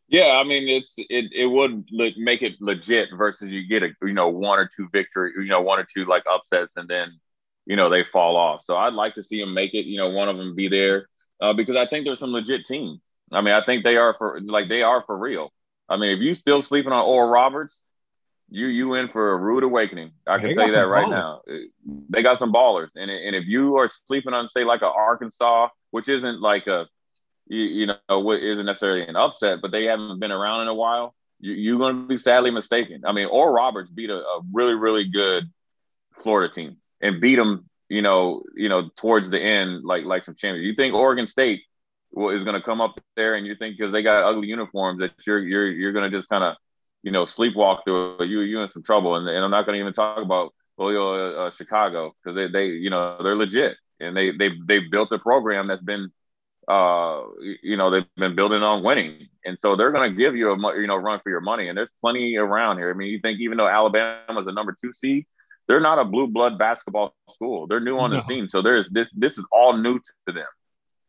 Yeah, 0.09 0.37
I 0.39 0.45
mean 0.45 0.69
it's 0.69 0.93
it 0.99 1.33
it 1.33 1.47
would 1.47 1.87
le- 1.91 2.11
make 2.19 2.43
it 2.43 2.61
legit 2.61 3.09
versus 3.17 3.51
you 3.51 3.67
get 3.67 3.83
a 3.83 3.89
you 4.03 4.13
know 4.13 4.29
one 4.29 4.59
or 4.59 4.69
two 4.69 4.87
victory 4.93 5.33
you 5.39 5.49
know 5.49 5.63
one 5.63 5.79
or 5.79 5.85
two 5.91 6.05
like 6.05 6.25
upsets 6.31 6.77
and 6.77 6.87
then 6.87 7.19
you 7.65 7.77
know 7.77 7.89
they 7.89 8.05
fall 8.05 8.37
off. 8.37 8.63
So 8.63 8.77
I'd 8.77 8.93
like 8.93 9.15
to 9.15 9.23
see 9.23 9.41
them 9.41 9.55
make 9.55 9.73
it. 9.73 9.87
You 9.87 9.97
know, 9.97 10.11
one 10.11 10.29
of 10.29 10.37
them 10.37 10.55
be 10.55 10.69
there 10.69 11.09
uh, 11.41 11.55
because 11.55 11.77
I 11.77 11.87
think 11.87 12.05
there's 12.05 12.19
some 12.19 12.33
legit 12.33 12.67
teams. 12.67 13.01
I 13.31 13.41
mean, 13.41 13.55
I 13.55 13.65
think 13.65 13.85
they 13.85 13.97
are 13.97 14.13
for 14.13 14.39
like 14.43 14.69
they 14.69 14.83
are 14.83 15.03
for 15.07 15.17
real. 15.17 15.51
I 15.93 15.99
mean, 15.99 16.11
if 16.11 16.21
you 16.21 16.35
still 16.35 16.63
sleeping 16.63 16.91
on 16.91 17.05
Oral 17.05 17.31
Roberts, 17.31 17.83
you 18.49 18.67
you 18.67 18.95
in 18.95 19.09
for 19.09 19.33
a 19.33 19.37
rude 19.37 19.63
awakening. 19.63 20.13
I 20.27 20.39
can 20.39 20.55
tell 20.55 20.67
you 20.67 20.73
that 20.73 20.89
right 20.89 21.07
ballers. 21.07 21.11
now. 21.11 21.41
They 22.09 22.23
got 22.23 22.39
some 22.39 22.53
ballers, 22.53 22.91
and 22.97 23.11
and 23.11 23.37
if 23.37 23.45
you 23.47 23.77
are 23.77 23.89
sleeping 23.89 24.33
on 24.33 24.49
say 24.49 24.65
like 24.65 24.81
a 24.81 24.87
Arkansas, 24.87 25.69
which 25.91 26.09
isn't 26.09 26.41
like 26.41 26.67
a 26.67 26.87
you, 27.47 27.61
you 27.61 27.87
know 27.87 28.21
what 28.21 28.43
isn't 28.43 28.65
necessarily 28.65 29.07
an 29.07 29.17
upset, 29.17 29.61
but 29.61 29.71
they 29.71 29.85
haven't 29.85 30.19
been 30.19 30.33
around 30.33 30.63
in 30.63 30.69
a 30.69 30.75
while. 30.75 31.15
You, 31.41 31.53
you're 31.53 31.79
going 31.79 32.03
to 32.03 32.09
be 32.09 32.17
sadly 32.17 32.51
mistaken. 32.51 33.03
I 33.05 33.13
mean, 33.13 33.27
Oral 33.27 33.53
Roberts 33.53 33.91
beat 33.91 34.09
a, 34.09 34.17
a 34.17 34.41
really 34.51 34.75
really 34.75 35.05
good 35.05 35.51
Florida 36.21 36.53
team 36.53 36.79
and 37.03 37.21
beat 37.21 37.37
them. 37.37 37.69
You 37.91 38.01
know, 38.01 38.45
you 38.57 38.71
know, 38.71 38.89
towards 38.97 39.29
the 39.29 39.41
end, 39.41 39.85
like 39.85 40.05
like 40.05 40.25
some 40.25 40.37
champions. 40.37 40.65
You 40.65 40.75
think 40.75 40.95
Oregon 40.95 41.27
State 41.27 41.63
is 42.15 42.45
going 42.45 42.55
to 42.55 42.63
come 42.63 42.81
up 42.81 42.99
there, 43.17 43.35
and 43.35 43.47
you 43.47 43.55
think 43.55 43.77
because 43.77 43.93
they 43.93 44.03
got 44.03 44.25
ugly 44.25 44.49
uniforms 44.49 45.01
that 45.01 45.13
you're 45.27 45.39
you're 45.39 45.71
you're 45.71 45.93
going 45.93 46.11
to 46.11 46.17
just 46.17 46.29
kind 46.29 46.45
of 46.45 46.57
you 47.03 47.11
know 47.11 47.25
sleepwalk 47.25 47.85
through 47.85 48.19
it. 48.19 48.29
You 48.29 48.41
you 48.41 48.61
in 48.61 48.69
some 48.69 48.83
trouble, 48.83 49.17
and, 49.17 49.29
and 49.29 49.45
I'm 49.45 49.51
not 49.51 49.67
going 49.67 49.77
to 49.77 49.81
even 49.81 49.93
talk 49.93 50.23
about 50.23 50.53
Loyola 50.79 51.47
uh, 51.47 51.51
Chicago 51.51 52.15
because 52.23 52.37
they 52.37 52.49
they 52.49 52.67
you 52.67 52.91
know 52.91 53.19
they're 53.23 53.37
legit. 53.37 53.77
And 54.01 54.17
they 54.17 54.33
they 54.33 54.51
they 54.67 54.81
built 54.81 55.13
a 55.13 55.19
program 55.19 55.69
that's 55.69 55.83
been 55.83 56.11
uh 56.69 57.23
you 57.63 57.77
know 57.77 57.91
they've 57.91 58.07
been 58.17 58.35
building 58.35 58.63
on 58.63 58.83
winning. 58.83 59.29
And 59.45 59.59
so 59.59 59.77
they're 59.77 59.93
going 59.93 60.11
to 60.11 60.17
give 60.17 60.35
you 60.35 60.53
a 60.53 60.81
you 60.81 60.87
know 60.87 60.97
run 60.97 61.21
for 61.23 61.31
your 61.31 61.41
money. 61.41 61.69
And 61.69 61.79
there's 61.79 61.93
plenty 62.01 62.37
around 62.37 62.79
here. 62.79 62.91
I 62.91 62.95
mean 62.95 63.09
you 63.09 63.21
think 63.21 63.41
even 63.41 63.59
though 63.59 63.69
alabama's 63.69 64.47
a 64.47 64.53
number 64.53 64.75
two 64.81 64.93
seed 64.93 65.27
they're 65.69 65.81
not 65.81 66.01
a 66.01 66.05
blue 66.05 66.27
blood 66.27 66.59
basketball 66.59 67.15
school. 67.31 67.69
They're 67.69 67.81
new 67.81 67.97
on 67.97 68.11
no. 68.11 68.17
the 68.17 68.23
scene. 68.23 68.49
So 68.49 68.61
there's 68.61 68.89
this 68.91 69.09
this 69.15 69.39
is 69.39 69.45
all 69.53 69.77
new 69.77 70.01
to 70.01 70.33
them 70.33 70.47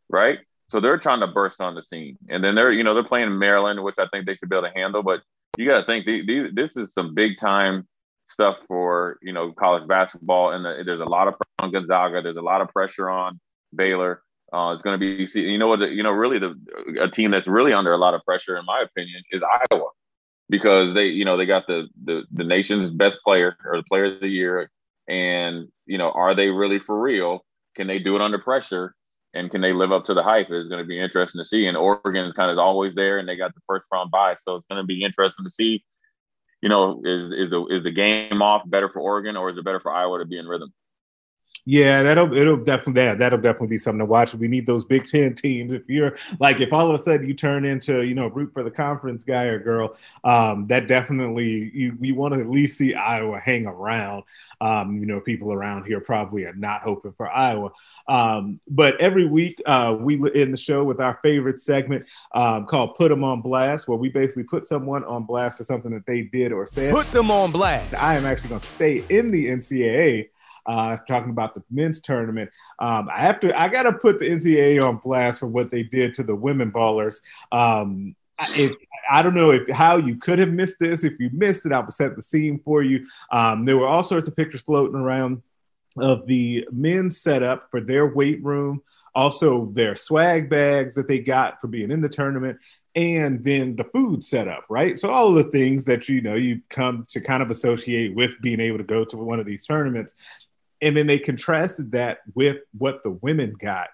right 0.08 0.38
so 0.74 0.80
they're 0.80 0.98
trying 0.98 1.20
to 1.20 1.28
burst 1.28 1.60
on 1.60 1.76
the 1.76 1.84
scene, 1.84 2.18
and 2.28 2.42
then 2.42 2.56
they're 2.56 2.72
you 2.72 2.82
know 2.82 2.94
they're 2.94 3.04
playing 3.04 3.38
Maryland, 3.38 3.80
which 3.84 3.94
I 3.96 4.08
think 4.08 4.26
they 4.26 4.34
should 4.34 4.48
be 4.48 4.56
able 4.56 4.66
to 4.66 4.74
handle. 4.74 5.04
But 5.04 5.20
you 5.56 5.68
got 5.68 5.78
to 5.78 5.86
think 5.86 6.04
these, 6.04 6.50
this 6.52 6.76
is 6.76 6.92
some 6.92 7.14
big 7.14 7.38
time 7.38 7.86
stuff 8.28 8.56
for 8.66 9.16
you 9.22 9.32
know 9.32 9.52
college 9.52 9.86
basketball, 9.86 10.50
and 10.50 10.64
the, 10.64 10.82
there's 10.84 11.00
a 11.00 11.04
lot 11.04 11.28
of 11.28 11.34
pressure 11.34 11.60
on 11.60 11.70
Gonzaga. 11.70 12.22
There's 12.22 12.38
a 12.38 12.42
lot 12.42 12.60
of 12.60 12.70
pressure 12.70 13.08
on 13.08 13.38
Baylor. 13.72 14.20
Uh, 14.52 14.72
it's 14.72 14.82
going 14.82 14.98
to 14.98 14.98
be 14.98 15.40
you 15.40 15.58
know 15.58 15.68
what 15.68 15.78
you 15.92 16.02
know 16.02 16.10
really 16.10 16.40
the 16.40 16.56
a 17.00 17.08
team 17.08 17.30
that's 17.30 17.46
really 17.46 17.72
under 17.72 17.92
a 17.92 17.96
lot 17.96 18.14
of 18.14 18.24
pressure, 18.24 18.56
in 18.56 18.64
my 18.64 18.82
opinion, 18.82 19.22
is 19.30 19.44
Iowa 19.70 19.90
because 20.50 20.92
they 20.92 21.06
you 21.06 21.24
know 21.24 21.36
they 21.36 21.46
got 21.46 21.68
the 21.68 21.86
the, 22.02 22.24
the 22.32 22.42
nation's 22.42 22.90
best 22.90 23.20
player 23.22 23.56
or 23.64 23.76
the 23.76 23.84
player 23.84 24.06
of 24.06 24.20
the 24.20 24.26
year, 24.26 24.68
and 25.08 25.68
you 25.86 25.98
know 25.98 26.10
are 26.10 26.34
they 26.34 26.48
really 26.48 26.80
for 26.80 27.00
real? 27.00 27.44
Can 27.76 27.86
they 27.86 28.00
do 28.00 28.16
it 28.16 28.22
under 28.22 28.40
pressure? 28.40 28.96
And 29.34 29.50
can 29.50 29.60
they 29.60 29.72
live 29.72 29.92
up 29.92 30.04
to 30.06 30.14
the 30.14 30.22
hype 30.22 30.50
is 30.50 30.68
going 30.68 30.82
to 30.82 30.86
be 30.86 31.00
interesting 31.00 31.40
to 31.40 31.44
see. 31.44 31.66
And 31.66 31.76
Oregon 31.76 32.32
kind 32.32 32.50
of 32.50 32.54
is 32.54 32.58
always 32.58 32.94
there, 32.94 33.18
and 33.18 33.28
they 33.28 33.36
got 33.36 33.54
the 33.54 33.60
first 33.66 33.86
round 33.92 34.10
bye, 34.10 34.34
so 34.34 34.56
it's 34.56 34.66
going 34.70 34.82
to 34.82 34.86
be 34.86 35.04
interesting 35.04 35.44
to 35.44 35.50
see. 35.50 35.84
You 36.62 36.68
know, 36.68 37.02
is 37.04 37.30
is 37.30 37.50
the 37.50 37.66
is 37.66 37.82
the 37.82 37.90
game 37.90 38.40
off 38.40 38.62
better 38.66 38.88
for 38.88 39.00
Oregon, 39.00 39.36
or 39.36 39.50
is 39.50 39.58
it 39.58 39.64
better 39.64 39.80
for 39.80 39.92
Iowa 39.92 40.18
to 40.18 40.24
be 40.24 40.38
in 40.38 40.46
rhythm? 40.46 40.72
Yeah, 41.66 42.02
that'll 42.02 42.36
it'll 42.36 42.58
definitely 42.58 43.04
that 43.04 43.18
that'll 43.18 43.40
definitely 43.40 43.68
be 43.68 43.78
something 43.78 44.00
to 44.00 44.04
watch. 44.04 44.34
We 44.34 44.48
need 44.48 44.66
those 44.66 44.84
Big 44.84 45.06
Ten 45.06 45.34
teams. 45.34 45.72
If 45.72 45.88
you're 45.88 46.18
like, 46.38 46.60
if 46.60 46.74
all 46.74 46.90
of 46.90 47.00
a 47.00 47.02
sudden 47.02 47.26
you 47.26 47.32
turn 47.32 47.64
into 47.64 48.02
you 48.02 48.14
know 48.14 48.26
root 48.26 48.52
for 48.52 48.62
the 48.62 48.70
conference 48.70 49.24
guy 49.24 49.44
or 49.44 49.58
girl, 49.58 49.96
um, 50.24 50.66
that 50.66 50.88
definitely 50.88 51.70
you 51.72 51.96
you 52.02 52.14
want 52.14 52.34
to 52.34 52.40
at 52.40 52.50
least 52.50 52.76
see 52.76 52.92
Iowa 52.92 53.40
hang 53.40 53.66
around. 53.66 54.24
Um, 54.60 54.98
you 54.98 55.06
know, 55.06 55.20
people 55.20 55.52
around 55.52 55.86
here 55.86 56.00
probably 56.00 56.44
are 56.44 56.54
not 56.54 56.82
hoping 56.82 57.12
for 57.12 57.30
Iowa. 57.30 57.72
Um, 58.08 58.58
but 58.68 59.00
every 59.00 59.26
week 59.26 59.62
uh, 59.64 59.96
we 59.98 60.16
in 60.34 60.50
the 60.50 60.58
show 60.58 60.84
with 60.84 61.00
our 61.00 61.18
favorite 61.22 61.60
segment 61.60 62.04
um, 62.34 62.66
called 62.66 62.94
"Put 62.96 63.08
Them 63.08 63.24
on 63.24 63.40
Blast," 63.40 63.88
where 63.88 63.96
we 63.96 64.10
basically 64.10 64.44
put 64.44 64.66
someone 64.66 65.02
on 65.04 65.24
blast 65.24 65.56
for 65.56 65.64
something 65.64 65.92
that 65.92 66.04
they 66.04 66.22
did 66.22 66.52
or 66.52 66.66
said. 66.66 66.92
Put 66.92 67.10
them 67.10 67.30
on 67.30 67.52
blast. 67.52 67.94
I 67.94 68.16
am 68.16 68.26
actually 68.26 68.50
going 68.50 68.60
to 68.60 68.66
stay 68.66 69.02
in 69.08 69.30
the 69.30 69.46
NCAA 69.46 70.28
uh, 70.66 70.96
talking 71.08 71.30
about 71.30 71.54
the 71.54 71.62
men's 71.70 72.00
tournament. 72.00 72.50
Um, 72.78 73.08
I 73.12 73.18
have 73.18 73.40
to, 73.40 73.58
I 73.58 73.68
got 73.68 73.84
to 73.84 73.92
put 73.92 74.18
the 74.18 74.28
NCAA 74.28 74.86
on 74.86 74.98
blast 74.98 75.40
for 75.40 75.46
what 75.46 75.70
they 75.70 75.82
did 75.82 76.14
to 76.14 76.22
the 76.22 76.34
women 76.34 76.72
ballers. 76.72 77.20
Um, 77.52 78.16
if, 78.50 78.72
I 79.10 79.22
don't 79.22 79.34
know 79.34 79.50
if 79.50 79.68
how 79.68 79.96
you 79.96 80.16
could 80.16 80.38
have 80.38 80.50
missed 80.50 80.78
this. 80.78 81.04
If 81.04 81.20
you 81.20 81.30
missed 81.32 81.66
it, 81.66 81.72
I 81.72 81.80
will 81.80 81.90
set 81.90 82.16
the 82.16 82.22
scene 82.22 82.60
for 82.64 82.82
you. 82.82 83.06
Um, 83.30 83.64
there 83.64 83.76
were 83.76 83.86
all 83.86 84.04
sorts 84.04 84.28
of 84.28 84.36
pictures 84.36 84.62
floating 84.62 84.96
around 84.96 85.42
of 85.96 86.26
the 86.26 86.66
men's 86.72 87.20
setup 87.20 87.70
for 87.70 87.80
their 87.80 88.06
weight 88.06 88.42
room, 88.42 88.82
also 89.14 89.66
their 89.72 89.94
swag 89.94 90.50
bags 90.50 90.94
that 90.96 91.06
they 91.06 91.18
got 91.18 91.60
for 91.60 91.68
being 91.68 91.90
in 91.90 92.00
the 92.00 92.08
tournament, 92.08 92.58
and 92.96 93.42
then 93.44 93.76
the 93.76 93.84
food 93.84 94.24
setup, 94.24 94.64
right? 94.68 94.98
So 94.98 95.10
all 95.10 95.32
the 95.32 95.44
things 95.44 95.84
that 95.84 96.08
you 96.08 96.20
know 96.20 96.34
you 96.34 96.60
come 96.70 97.04
to 97.08 97.20
kind 97.20 97.42
of 97.42 97.50
associate 97.50 98.14
with 98.14 98.30
being 98.40 98.60
able 98.60 98.78
to 98.78 98.84
go 98.84 99.04
to 99.04 99.16
one 99.16 99.40
of 99.40 99.46
these 99.46 99.64
tournaments. 99.64 100.14
And 100.84 100.94
then 100.94 101.06
they 101.06 101.18
contrasted 101.18 101.92
that 101.92 102.18
with 102.34 102.58
what 102.76 103.02
the 103.02 103.10
women 103.10 103.54
got. 103.58 103.88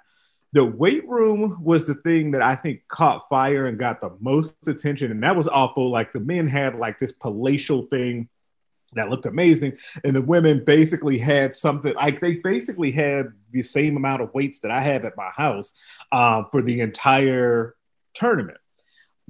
The 0.52 0.64
weight 0.64 1.08
room 1.08 1.62
was 1.62 1.86
the 1.86 1.94
thing 1.94 2.32
that 2.32 2.42
I 2.42 2.56
think 2.56 2.82
caught 2.88 3.28
fire 3.28 3.66
and 3.66 3.78
got 3.78 4.00
the 4.00 4.10
most 4.18 4.66
attention. 4.66 5.12
And 5.12 5.22
that 5.22 5.36
was 5.36 5.46
awful. 5.46 5.90
Like 5.90 6.12
the 6.12 6.18
men 6.18 6.48
had 6.48 6.74
like 6.74 6.98
this 6.98 7.12
palatial 7.12 7.86
thing 7.86 8.28
that 8.94 9.08
looked 9.08 9.26
amazing. 9.26 9.78
And 10.02 10.16
the 10.16 10.20
women 10.20 10.64
basically 10.64 11.18
had 11.18 11.56
something 11.56 11.94
like 11.94 12.18
they 12.18 12.34
basically 12.34 12.90
had 12.90 13.32
the 13.52 13.62
same 13.62 13.96
amount 13.96 14.22
of 14.22 14.34
weights 14.34 14.58
that 14.60 14.72
I 14.72 14.80
have 14.80 15.04
at 15.04 15.16
my 15.16 15.30
house 15.30 15.74
uh, 16.10 16.42
for 16.50 16.60
the 16.60 16.80
entire 16.80 17.76
tournament 18.14 18.58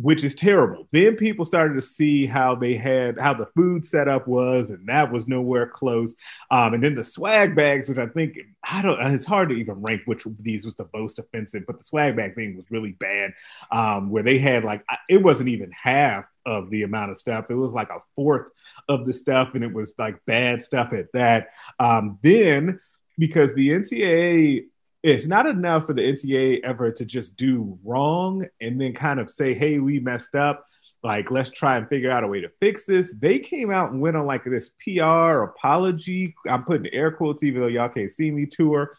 which 0.03 0.25
is 0.25 0.35
terrible. 0.35 0.89
Then 0.93 1.17
people 1.17 1.45
started 1.45 1.75
to 1.75 1.81
see 1.81 2.25
how 2.25 2.55
they 2.55 2.75
had 2.75 3.19
how 3.19 3.35
the 3.35 3.47
food 3.57 3.85
setup 3.85 4.27
was, 4.27 4.71
and 4.71 4.87
that 4.89 5.13
was 5.13 5.29
nowhere 5.29 5.67
close. 5.67 6.15
Um, 6.51 6.75
and 6.75 6.83
then 6.83 6.95
the 6.95 7.05
swag 7.05 7.55
bags, 7.55 7.89
which 7.89 7.99
I 7.99 8.07
think 8.07 8.39
I 8.63 8.83
don't, 8.83 8.99
it's 9.15 9.25
hard 9.25 9.51
to 9.51 9.55
even 9.57 9.83
rank 9.83 10.03
which 10.07 10.27
of 10.27 10.43
these 10.43 10.65
was 10.65 10.75
the 10.75 10.89
most 10.95 11.19
offensive, 11.19 11.65
but 11.67 11.79
the 11.79 11.85
swag 11.85 12.17
bag 12.17 12.35
thing 12.35 12.57
was 12.57 12.71
really 12.71 12.93
bad. 12.93 13.33
Um, 13.71 14.11
where 14.11 14.23
they 14.23 14.39
had 14.39 14.65
like 14.65 14.85
it 15.09 15.23
wasn't 15.23 15.51
even 15.51 15.71
half 15.73 16.25
of 16.47 16.71
the 16.71 16.83
amount 16.83 17.11
of 17.11 17.19
stuff; 17.19 17.47
it 17.51 17.55
was 17.55 17.73
like 17.73 17.91
a 17.91 18.03
fourth 18.17 18.47
of 18.89 19.07
the 19.07 19.13
stuff, 19.13 19.55
and 19.55 19.65
it 19.65 19.73
was 19.73 19.95
like 19.99 20.25
bad 20.25 20.63
stuff 20.63 20.93
at 20.93 21.13
that. 21.13 21.49
Um, 21.79 22.19
then 22.23 22.81
because 23.19 23.55
the 23.55 23.69
NCAA 23.69 24.65
it's 25.03 25.27
not 25.27 25.47
enough 25.47 25.87
for 25.87 25.95
the 25.95 26.03
NTA 26.03 26.61
ever 26.63 26.91
to 26.93 27.05
just 27.05 27.37
do 27.37 27.79
wrong 27.85 28.47
and 28.61 28.81
then 28.81 28.93
kind 28.95 29.19
of 29.19 29.31
say, 29.31 29.55
hey, 29.55 29.79
we 29.79 29.99
messed 29.99 30.35
up. 30.35 30.67
Like, 31.03 31.31
let's 31.31 31.51
try 31.51 31.79
and 31.79 31.89
figure 31.89 32.11
out 32.11 32.25
a 32.25 32.29
way 32.29 32.43
to 32.43 32.51
fix 32.61 32.85
this. 32.85 33.15
They 33.15 33.39
came 33.39 33.71
out 33.71 33.91
and 33.91 34.03
went 34.03 34.17
on 34.17 34.27
like 34.27 34.45
this 34.45 34.71
PR 34.85 35.45
apology. 35.45 36.35
I'm 36.47 36.65
putting 36.65 36.93
air 36.93 37.11
quotes, 37.11 37.43
even 37.43 37.63
though 37.63 37.69
y'all 37.69 37.89
can't 37.89 38.13
see 38.13 38.31
me 38.31 38.45
tour. 38.45 38.91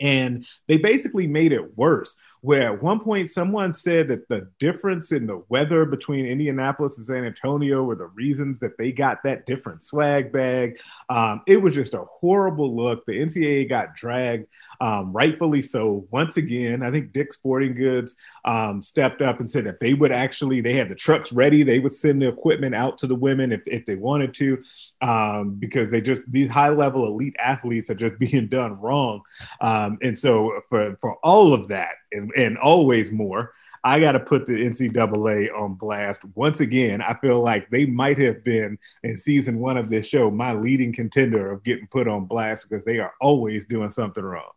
And 0.00 0.46
they 0.68 0.78
basically 0.78 1.26
made 1.26 1.52
it 1.52 1.76
worse 1.76 2.16
where 2.40 2.72
at 2.72 2.82
one 2.82 3.00
point 3.00 3.30
someone 3.30 3.72
said 3.72 4.08
that 4.08 4.28
the 4.28 4.48
difference 4.58 5.12
in 5.12 5.26
the 5.26 5.42
weather 5.48 5.84
between 5.84 6.26
Indianapolis 6.26 6.96
and 6.96 7.06
San 7.06 7.24
Antonio 7.24 7.82
were 7.82 7.96
the 7.96 8.06
reasons 8.06 8.60
that 8.60 8.78
they 8.78 8.92
got 8.92 9.22
that 9.24 9.46
different 9.46 9.82
swag 9.82 10.32
bag. 10.32 10.78
Um, 11.08 11.42
it 11.46 11.56
was 11.56 11.74
just 11.74 11.94
a 11.94 12.04
horrible 12.20 12.74
look. 12.74 13.04
The 13.06 13.12
NCAA 13.12 13.68
got 13.68 13.96
dragged, 13.96 14.46
um, 14.80 15.12
rightfully 15.12 15.62
so. 15.62 16.06
Once 16.10 16.36
again, 16.36 16.82
I 16.82 16.90
think 16.90 17.12
Dick 17.12 17.32
Sporting 17.32 17.74
Goods 17.74 18.16
um, 18.44 18.80
stepped 18.82 19.20
up 19.20 19.40
and 19.40 19.50
said 19.50 19.64
that 19.64 19.80
they 19.80 19.94
would 19.94 20.12
actually, 20.12 20.60
they 20.60 20.74
had 20.74 20.88
the 20.88 20.94
trucks 20.94 21.32
ready. 21.32 21.64
They 21.64 21.80
would 21.80 21.92
send 21.92 22.22
the 22.22 22.28
equipment 22.28 22.74
out 22.74 22.98
to 22.98 23.06
the 23.06 23.14
women 23.16 23.52
if, 23.52 23.62
if 23.66 23.84
they 23.84 23.96
wanted 23.96 24.34
to, 24.34 24.62
um, 25.00 25.56
because 25.58 25.90
they 25.90 26.00
just, 26.00 26.22
these 26.28 26.50
high 26.50 26.70
level 26.70 27.06
elite 27.06 27.36
athletes 27.38 27.90
are 27.90 27.94
just 27.94 28.18
being 28.20 28.46
done 28.46 28.78
wrong. 28.80 29.22
Um, 29.60 29.98
and 30.02 30.16
so 30.16 30.62
for, 30.68 30.96
for 31.00 31.16
all 31.16 31.52
of 31.52 31.68
that, 31.68 31.94
and, 32.12 32.30
and 32.36 32.58
always 32.58 33.12
more. 33.12 33.52
I 33.84 34.00
got 34.00 34.12
to 34.12 34.20
put 34.20 34.46
the 34.46 34.54
NCAA 34.54 35.54
on 35.56 35.74
blast 35.74 36.22
once 36.34 36.60
again. 36.60 37.00
I 37.00 37.14
feel 37.14 37.40
like 37.40 37.70
they 37.70 37.86
might 37.86 38.18
have 38.18 38.42
been 38.42 38.76
in 39.04 39.16
season 39.16 39.60
one 39.60 39.76
of 39.76 39.88
this 39.88 40.06
show 40.06 40.30
my 40.30 40.52
leading 40.52 40.92
contender 40.92 41.52
of 41.52 41.62
getting 41.62 41.86
put 41.86 42.08
on 42.08 42.26
blast 42.26 42.62
because 42.62 42.84
they 42.84 42.98
are 42.98 43.12
always 43.20 43.66
doing 43.66 43.90
something 43.90 44.24
wrong. 44.24 44.50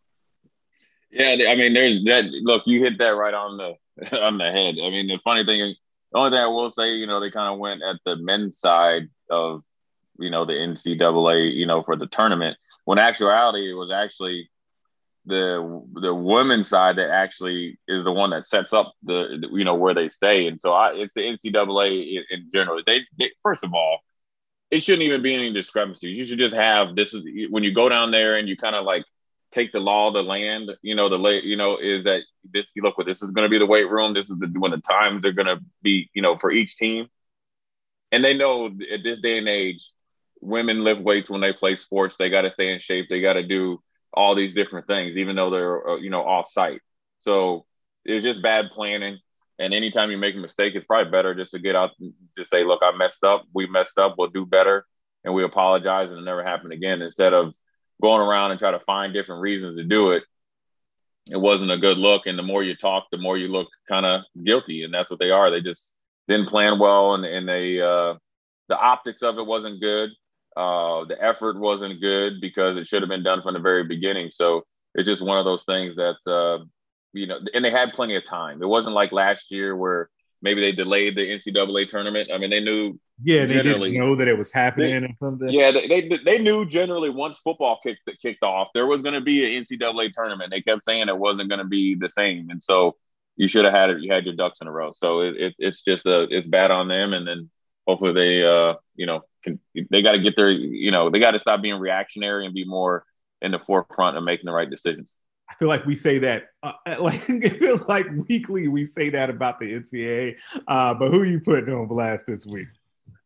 Yeah, 1.12 1.36
I 1.49 1.56
mean, 1.56 1.74
there's 1.74 2.04
that. 2.06 2.26
Look, 2.26 2.64
you 2.66 2.82
hit 2.82 2.97
that 2.97 3.10
right 3.10 3.34
on 3.34 3.58
the 3.58 4.20
on 4.22 4.38
the 4.38 4.52
head. 4.52 4.76
I 4.82 4.89
mean, 4.89 5.08
the 5.08 5.20
funny 5.24 5.45
thing, 5.45 5.76
the 6.12 6.18
only 6.18 6.32
thing 6.32 6.43
I 6.43 6.47
will 6.47 6.70
say, 6.70 6.91
you 6.93 7.06
know, 7.06 7.20
they 7.20 7.32
kind 7.32 7.54
of 7.54 7.60
went 7.60 7.82
at 7.84 7.97
the 8.06 8.16
men's 8.16 8.60
side 8.60 9.10
of, 9.30 9.62
you 10.18 10.30
know, 10.30 10.45
the 10.45 10.54
NCAA, 10.54 11.54
you 11.54 11.66
know, 11.66 11.84
for 11.84 11.95
the 11.95 12.08
tournament. 12.08 12.58
When 12.86 12.97
actuality, 12.97 13.70
it 13.70 13.76
was 13.76 13.91
actually 13.91 14.49
the 15.26 15.84
the 15.93 16.13
women's 16.13 16.67
side 16.67 16.97
that 16.97 17.09
actually 17.09 17.80
is 17.88 18.03
the 18.03 18.11
one 18.11 18.32
that 18.32 18.47
sets 18.47 18.74
up 18.74 18.93
the, 19.03 19.38
the 19.39 19.49
you 19.51 19.63
know 19.63 19.76
where 19.76 19.93
they 19.93 20.09
stay, 20.09 20.47
and 20.47 20.59
so 20.59 20.74
I, 20.74 20.93
it's 20.93 21.13
the 21.13 21.22
NCAA 21.22 22.17
in, 22.17 22.24
in 22.32 22.49
general. 22.51 22.82
They, 22.86 23.01
they, 23.19 23.32
first 23.41 23.63
of 23.63 23.74
all, 23.74 23.99
it 24.72 24.82
shouldn't 24.82 25.03
even 25.03 25.22
be 25.22 25.36
any 25.36 25.53
discrepancies. 25.53 26.17
You 26.17 26.26
should 26.26 26.39
just 26.39 26.55
have 26.55 26.95
this 26.95 27.13
is 27.13 27.24
when 27.49 27.63
you 27.63 27.74
go 27.74 27.88
down 27.89 28.11
there 28.11 28.38
and 28.38 28.49
you 28.49 28.57
kind 28.57 28.76
of 28.76 28.86
like 28.86 29.05
take 29.51 29.72
the 29.72 29.80
law 29.80 30.07
of 30.07 30.13
the 30.13 30.24
land. 30.24 30.72
You 30.82 30.95
know 30.95 31.07
the 31.07 31.19
lay 31.19 31.41
you 31.43 31.55
know 31.55 31.78
is 31.78 32.05
that 32.05 32.22
this 32.51 32.65
you 32.74 32.82
look 32.82 32.97
what 32.97 33.05
this 33.05 33.22
is 33.22 33.32
going 33.32 33.45
to 33.45 33.49
be 33.49 33.59
the 33.59 33.65
weight 33.65 33.89
room. 33.89 34.13
This 34.13 34.30
is 34.30 34.39
the 34.39 34.47
when 34.57 34.72
the 34.72 34.82
times 34.82 35.24
are 35.26 35.34
going 35.34 35.47
to 35.47 35.59
be 35.84 36.09
you 36.13 36.22
know 36.24 36.38
for 36.38 36.51
each 36.51 36.78
team, 36.78 37.07
and 38.11 38.26
they 38.26 38.34
know 38.34 38.67
at 38.67 39.03
this 39.03 39.19
day 39.19 39.38
and 39.38 39.47
age, 39.47 39.91
women 40.39 40.84
lift 40.84 41.01
weights 41.01 41.30
when 41.30 41.41
they 41.41 41.53
play 41.53 41.76
sports. 41.76 42.15
They 42.17 42.30
got 42.30 42.41
to 42.41 42.49
stay 42.49 42.74
in 42.74 42.80
shape. 42.80 43.07
They 43.07 43.22
got 43.22 43.34
to 43.34 43.43
do 43.43 43.82
all 44.14 44.36
these 44.36 44.53
different 44.53 44.88
things, 44.88 45.18
even 45.18 45.36
though 45.36 45.49
they're 45.49 45.89
uh, 45.89 45.95
you 45.97 46.09
know 46.09 46.24
off 46.24 46.49
site. 46.49 46.82
So 47.22 47.66
it's 48.05 48.24
just 48.24 48.41
bad 48.41 48.66
planning. 48.74 49.20
And 49.59 49.74
anytime 49.74 50.09
you 50.09 50.18
make 50.18 50.36
a 50.36 50.39
mistake, 50.39 50.74
it's 50.76 50.86
probably 50.86 51.12
better 51.12 51.36
just 51.36 51.51
to 51.51 51.59
get 51.59 51.76
out 51.76 51.91
just 52.38 52.49
say, 52.49 52.64
"Look, 52.64 52.82
I 52.84 52.91
messed 52.97 53.24
up. 53.24 53.43
We 53.53 53.68
messed 53.68 53.97
up. 53.97 54.16
We'll 54.18 54.30
do 54.30 54.45
better, 54.45 54.86
and 55.24 55.34
we 55.34 55.43
apologize, 55.43 56.09
and 56.09 56.20
it 56.20 56.24
never 56.24 56.43
happen 56.43 56.72
again." 56.72 57.01
Instead 57.01 57.34
of 57.34 57.55
going 58.01 58.22
around 58.22 58.51
and 58.51 58.59
try 58.59 58.72
to 58.72 58.80
find 58.80 59.14
different 59.14 59.41
reasons 59.41 59.78
to 59.78 59.84
do 59.84 60.12
it, 60.12 60.24
it 61.28 61.38
wasn't 61.38 61.72
a 61.72 61.78
good 61.78 61.97
look. 61.97 62.26
And 62.26 62.39
the 62.39 62.43
more 62.43 62.64
you 62.64 62.76
talk, 62.76 63.05
the 63.12 63.18
more 63.18 63.38
you 63.38 63.49
look 63.49 63.68
kind 63.88 64.05
of 64.05 64.22
guilty, 64.43 64.84
and 64.84 64.93
that's 64.93 65.09
what 65.09 65.20
they 65.20 65.30
are. 65.30 65.51
They 65.51 65.62
just 65.62 65.93
didn't 66.28 66.49
plan 66.49 66.80
well, 66.80 67.14
and 67.14 67.26
and 67.26 67.47
they 67.47 67.80
uh, 67.80 68.16
the 68.68 68.78
optics 68.78 69.22
of 69.22 69.38
it 69.38 69.45
wasn't 69.45 69.82
good. 69.82 70.09
Uh, 70.56 71.06
the 71.06 71.18
effort 71.22 71.58
wasn't 71.58 72.02
good 72.02 72.41
because 72.41 72.78
it 72.78 72.88
should 72.88 73.02
have 73.02 73.10
been 73.10 73.24
done 73.24 73.41
from 73.41 73.54
the 73.54 73.60
very 73.60 73.84
beginning. 73.86 74.30
So 74.32 74.66
it's 74.93 75.08
just 75.08 75.22
one 75.22 75.38
of 75.38 75.45
those 75.45 75.64
things 75.64 75.95
that, 75.95 76.18
uh, 76.28 76.64
you 77.14 77.28
know, 77.28 77.39
and 77.54 77.64
they 77.64 77.72
had 77.72 77.93
plenty 77.93 78.16
of 78.16 78.26
time. 78.26 78.62
It 78.62 78.68
wasn't 78.68 78.95
like 78.95 79.12
last 79.12 79.52
year 79.52 79.76
where 79.76 80.10
maybe 80.41 80.62
they 80.62 80.72
delayed 80.72 81.16
the 81.16 81.22
NCAA 81.22 81.88
tournament. 81.88 82.30
I 82.34 82.38
mean, 82.38 82.49
they 82.49 82.60
knew. 82.60 82.99
Yeah, 83.24 83.45
they 83.45 83.62
didn't 83.62 83.93
know 83.93 84.16
that 84.16 84.28
it 84.28 84.38
was 84.38 84.52
happening 84.52 85.02
they, 85.02 85.08
or 85.08 85.14
something. 85.20 85.49
Yeah, 85.49 85.72
they, 85.72 85.88
they, 85.88 86.20
they 86.26 86.39
knew 86.39 86.66
generally 86.66 87.10
once 87.10 87.38
football 87.38 87.80
kicked 87.84 88.10
kicked 88.22 88.43
off, 88.43 88.70
there 88.74 88.88
was 88.88 89.04
going 89.04 89.14
to 89.14 89.22
be 89.22 89.58
an 89.58 89.64
NCAA 89.64 90.12
tournament. 90.12 90.49
They 90.49 90.62
kept 90.62 90.84
saying 90.84 91.08
it 91.08 91.18
wasn't 91.18 91.49
going 91.49 91.60
to 91.60 91.66
be 91.66 91.95
the 91.95 92.10
same, 92.10 92.49
and 92.49 92.64
so 92.64 92.95
you 93.36 93.47
should 93.47 93.66
have 93.66 93.74
had 93.74 93.91
it. 93.91 94.02
You 94.02 94.12
had 94.12 94.26
your 94.26 94.36
ducks 94.36 94.62
in 94.62 94.68
a 94.68 94.72
row. 94.72 94.91
So 94.95 95.22
it, 95.22 95.36
it 95.38 95.56
it's 95.60 95.84
just 95.84 96.08
a 96.08 96.24
it's 96.32 96.47
bad 96.47 96.72
on 96.72 96.88
them, 96.88 97.14
and 97.14 97.28
then 97.28 97.49
hopefully 97.88 98.13
they 98.13 98.43
uh 98.43 98.75
you 98.95 99.05
know 99.05 99.21
can, 99.43 99.59
they 99.89 100.01
got 100.01 100.13
to 100.13 100.19
get 100.19 100.36
their, 100.36 100.51
you 100.51 100.91
know, 100.91 101.09
they 101.09 101.19
got 101.19 101.32
to 101.32 101.39
stop 101.39 101.61
being 101.61 101.79
reactionary 101.79 102.45
and 102.45 102.53
be 102.53 102.65
more 102.65 103.05
in 103.41 103.51
the 103.51 103.59
forefront 103.59 104.17
of 104.17 104.23
making 104.23 104.45
the 104.45 104.51
right 104.51 104.69
decisions. 104.69 105.13
I 105.49 105.55
feel 105.55 105.67
like 105.67 105.86
we 105.86 105.95
say 105.95 106.19
that, 106.19 106.45
uh, 106.63 106.73
like 106.99 107.29
it 107.29 107.59
feels 107.59 107.82
like 107.88 108.07
weekly 108.29 108.67
we 108.67 108.86
say 108.86 109.09
that 109.09 109.29
about 109.29 109.59
the 109.59 109.73
NCAA. 109.73 110.36
Uh, 110.67 110.93
but 110.93 111.09
who 111.11 111.21
are 111.21 111.25
you 111.25 111.39
putting 111.39 111.73
on 111.73 111.88
blast 111.88 112.25
this 112.25 112.45
week? 112.45 112.67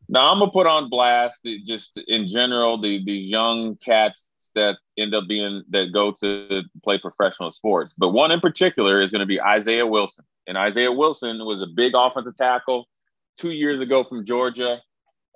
Now 0.08 0.32
I'm 0.32 0.40
gonna 0.40 0.52
put 0.52 0.68
on 0.68 0.90
blast 0.90 1.48
just 1.66 2.00
in 2.08 2.28
general 2.28 2.80
the 2.80 3.04
these 3.04 3.30
young 3.30 3.76
cats 3.78 4.30
that 4.54 4.78
end 4.98 5.16
up 5.16 5.28
being 5.28 5.64
that 5.70 5.92
go 5.92 6.12
to 6.22 6.62
play 6.84 7.00
professional 7.00 7.52
sports. 7.52 7.94
But 7.98 8.10
one 8.10 8.32
in 8.32 8.40
particular 8.40 9.02
is 9.02 9.12
going 9.12 9.22
to 9.22 9.26
be 9.26 9.42
Isaiah 9.42 9.86
Wilson, 9.86 10.24
and 10.48 10.58
Isaiah 10.58 10.92
Wilson 10.92 11.40
was 11.40 11.62
a 11.62 11.68
big 11.76 11.94
offensive 11.96 12.38
tackle 12.38 12.88
two 13.38 13.52
years 13.52 13.82
ago 13.82 14.04
from 14.04 14.26
Georgia 14.26 14.82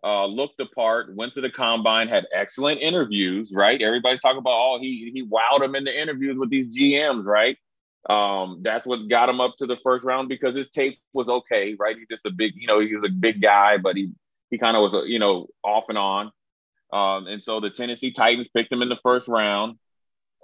uh, 0.03 0.25
looked 0.25 0.57
the 0.57 0.65
part, 0.67 1.13
went 1.15 1.33
to 1.33 1.41
the 1.41 1.49
combine, 1.49 2.07
had 2.07 2.25
excellent 2.33 2.81
interviews, 2.81 3.51
right? 3.53 3.81
Everybody's 3.81 4.21
talking 4.21 4.39
about, 4.39 4.53
oh, 4.53 4.79
he 4.81 5.11
he 5.13 5.25
wowed 5.25 5.63
him 5.63 5.75
in 5.75 5.83
the 5.83 6.01
interviews 6.01 6.37
with 6.37 6.49
these 6.49 6.75
GMs, 6.75 7.25
right? 7.25 7.57
Um, 8.09 8.61
that's 8.63 8.87
what 8.87 9.09
got 9.09 9.29
him 9.29 9.41
up 9.41 9.55
to 9.57 9.65
the 9.65 9.77
first 9.83 10.05
round 10.05 10.29
because 10.29 10.55
his 10.55 10.69
tape 10.69 10.99
was 11.13 11.27
okay, 11.27 11.75
right? 11.77 11.97
He's 11.97 12.07
just 12.09 12.25
a 12.25 12.31
big, 12.31 12.53
you 12.55 12.67
know, 12.67 12.79
he's 12.79 13.03
a 13.03 13.09
big 13.09 13.41
guy, 13.41 13.77
but 13.77 13.97
he 13.97 14.11
he 14.49 14.57
kind 14.57 14.77
of 14.77 14.81
was, 14.81 14.93
a, 14.93 15.03
you 15.05 15.19
know, 15.19 15.47
off 15.63 15.85
and 15.89 15.97
on. 15.97 16.31
Um, 16.91 17.27
and 17.27 17.43
so 17.43 17.59
the 17.59 17.69
Tennessee 17.69 18.11
Titans 18.11 18.47
picked 18.47 18.71
him 18.71 18.81
in 18.81 18.89
the 18.89 18.97
first 19.03 19.27
round. 19.27 19.77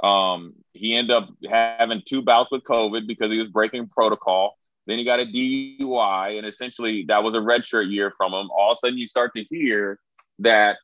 Um, 0.03 0.53
he 0.73 0.93
ended 0.93 1.15
up 1.15 1.29
having 1.49 2.03
two 2.05 2.21
bouts 2.21 2.51
with 2.51 2.63
COVID 2.63 3.07
because 3.07 3.31
he 3.31 3.39
was 3.39 3.49
breaking 3.49 3.87
protocol. 3.87 4.57
Then 4.87 4.99
he 4.99 5.05
got 5.05 5.19
a 5.19 5.25
DUI, 5.25 6.37
and 6.37 6.45
essentially 6.45 7.05
that 7.07 7.23
was 7.23 7.33
a 7.33 7.39
redshirt 7.39 7.91
year 7.91 8.11
from 8.11 8.33
him. 8.33 8.49
All 8.51 8.71
of 8.71 8.77
a 8.77 8.79
sudden, 8.79 8.97
you 8.97 9.07
start 9.07 9.31
to 9.35 9.43
hear 9.49 9.99
that 10.39 10.77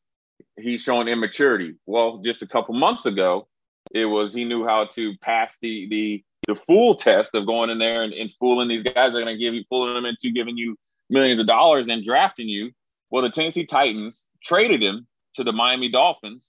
he's 0.58 0.82
showing 0.82 1.08
immaturity. 1.08 1.76
Well, 1.86 2.22
just 2.24 2.42
a 2.42 2.48
couple 2.48 2.74
months 2.74 3.06
ago, 3.06 3.48
it 3.94 4.06
was 4.06 4.34
he 4.34 4.46
knew 4.46 4.66
how 4.66 4.86
to 4.96 5.16
pass 5.22 5.58
the 5.62 5.88
the 5.90 6.24
the 6.48 6.56
fool 6.56 6.96
test 6.96 7.36
of 7.36 7.46
going 7.46 7.70
in 7.70 7.78
there 7.78 8.04
and, 8.04 8.14
and 8.14 8.32
fooling 8.40 8.68
these 8.68 8.84
guys 8.84 9.10
are 9.10 9.12
going 9.12 9.28
to 9.28 9.38
give 9.38 9.54
you 9.54 9.64
fooling 9.70 9.94
them 9.94 10.06
into 10.06 10.32
giving 10.32 10.58
you 10.58 10.76
millions 11.10 11.40
of 11.40 11.46
dollars 11.46 11.88
and 11.88 12.04
drafting 12.04 12.50
you. 12.50 12.72
Well, 13.12 13.22
the 13.22 13.30
Tennessee 13.30 13.66
Titans 13.66 14.28
traded 14.44 14.82
him 14.82 15.06
to 15.36 15.44
the 15.44 15.54
Miami 15.54 15.90
Dolphins. 15.90 16.48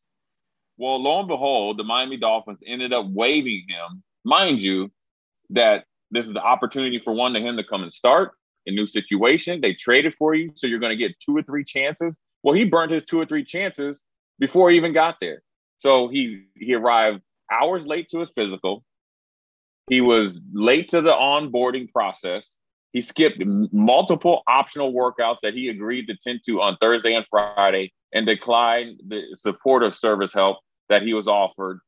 Well, 0.79 1.03
lo 1.03 1.19
and 1.19 1.29
behold, 1.29 1.79
the 1.79 1.85
Miami 1.85 2.17
Dolphins 2.17 2.61
ended 2.67 2.93
up 2.93 3.07
waiving 3.11 3.67
him. 3.69 4.03
Mind 4.25 4.63
you, 4.63 4.91
that 5.51 5.85
this 6.13 6.27
is 6.27 6.33
the 6.33 6.43
opportunity 6.43 6.99
for 6.99 7.13
one 7.13 7.33
to 7.33 7.41
him 7.41 7.57
to 7.57 7.65
come 7.65 7.83
and 7.83 7.93
start 7.93 8.33
a 8.67 8.71
new 8.71 8.87
situation. 8.87 9.61
They 9.61 9.75
traded 9.75 10.15
for 10.15 10.35
you, 10.35 10.53
so 10.55 10.67
you're 10.67 10.79
going 10.79 10.97
to 10.97 10.97
get 10.97 11.19
two 11.19 11.37
or 11.37 11.43
three 11.43 11.65
chances. 11.65 12.17
Well, 12.43 12.55
he 12.55 12.65
burned 12.65 12.93
his 12.93 13.05
two 13.05 13.19
or 13.21 13.27
three 13.27 13.45
chances 13.45 14.03
before 14.39 14.71
he 14.71 14.77
even 14.77 14.93
got 14.93 15.17
there. 15.21 15.43
So 15.79 16.09
he 16.09 16.45
he 16.57 16.75
arrived 16.75 17.23
hours 17.51 17.87
late 17.87 18.09
to 18.11 18.21
his 18.21 18.31
physical. 18.31 18.85
He 19.89 20.01
was 20.01 20.41
late 20.53 20.91
to 20.91 21.01
the 21.01 21.11
onboarding 21.11 21.91
process. 21.91 22.57
He 22.93 23.01
skipped 23.01 23.43
multiple 23.45 24.43
optional 24.47 24.93
workouts 24.93 25.39
that 25.43 25.55
he 25.55 25.69
agreed 25.69 26.07
to 26.07 26.17
tend 26.17 26.41
to 26.47 26.61
on 26.61 26.77
Thursday 26.77 27.15
and 27.15 27.25
Friday 27.29 27.93
and 28.13 28.27
declined 28.27 29.01
the 29.09 29.23
supportive 29.35 29.95
service 29.95 30.33
help 30.33 30.59
that 30.89 31.03
he 31.03 31.15
was 31.15 31.27
offered 31.27 31.81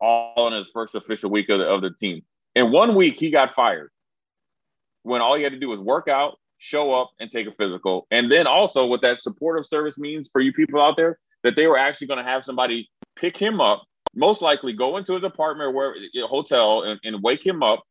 all 0.00 0.46
in 0.46 0.52
his 0.52 0.70
first 0.72 0.94
official 0.94 1.30
week 1.30 1.48
of 1.48 1.58
the, 1.58 1.66
of 1.66 1.82
the 1.82 1.90
team. 1.98 2.22
In 2.54 2.70
one 2.70 2.94
week, 2.94 3.18
he 3.18 3.30
got 3.30 3.54
fired 3.54 3.90
when 5.02 5.20
all 5.20 5.36
he 5.36 5.42
had 5.42 5.52
to 5.52 5.58
do 5.58 5.68
was 5.68 5.80
work 5.80 6.08
out, 6.08 6.38
show 6.58 6.94
up, 6.94 7.10
and 7.18 7.30
take 7.30 7.46
a 7.46 7.52
physical. 7.52 8.06
And 8.10 8.30
then 8.30 8.46
also, 8.46 8.86
what 8.86 9.02
that 9.02 9.20
supportive 9.20 9.66
service 9.66 9.96
means 9.98 10.28
for 10.32 10.40
you 10.40 10.52
people 10.52 10.80
out 10.80 10.96
there, 10.96 11.18
that 11.42 11.56
they 11.56 11.66
were 11.66 11.78
actually 11.78 12.06
going 12.06 12.24
to 12.24 12.30
have 12.30 12.44
somebody 12.44 12.88
pick 13.16 13.36
him 13.36 13.60
up, 13.60 13.82
most 14.14 14.42
likely 14.42 14.72
go 14.72 14.96
into 14.96 15.14
his 15.14 15.24
apartment 15.24 15.74
or 15.74 15.94
hotel 16.28 16.82
and, 16.82 17.00
and 17.04 17.22
wake 17.22 17.44
him 17.44 17.62
up, 17.62 17.82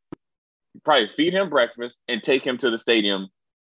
probably 0.85 1.09
feed 1.09 1.33
him 1.33 1.49
breakfast, 1.49 1.97
and 2.07 2.23
take 2.23 2.45
him 2.45 2.57
to 2.59 2.69
the 2.69 2.77
stadium 2.77 3.27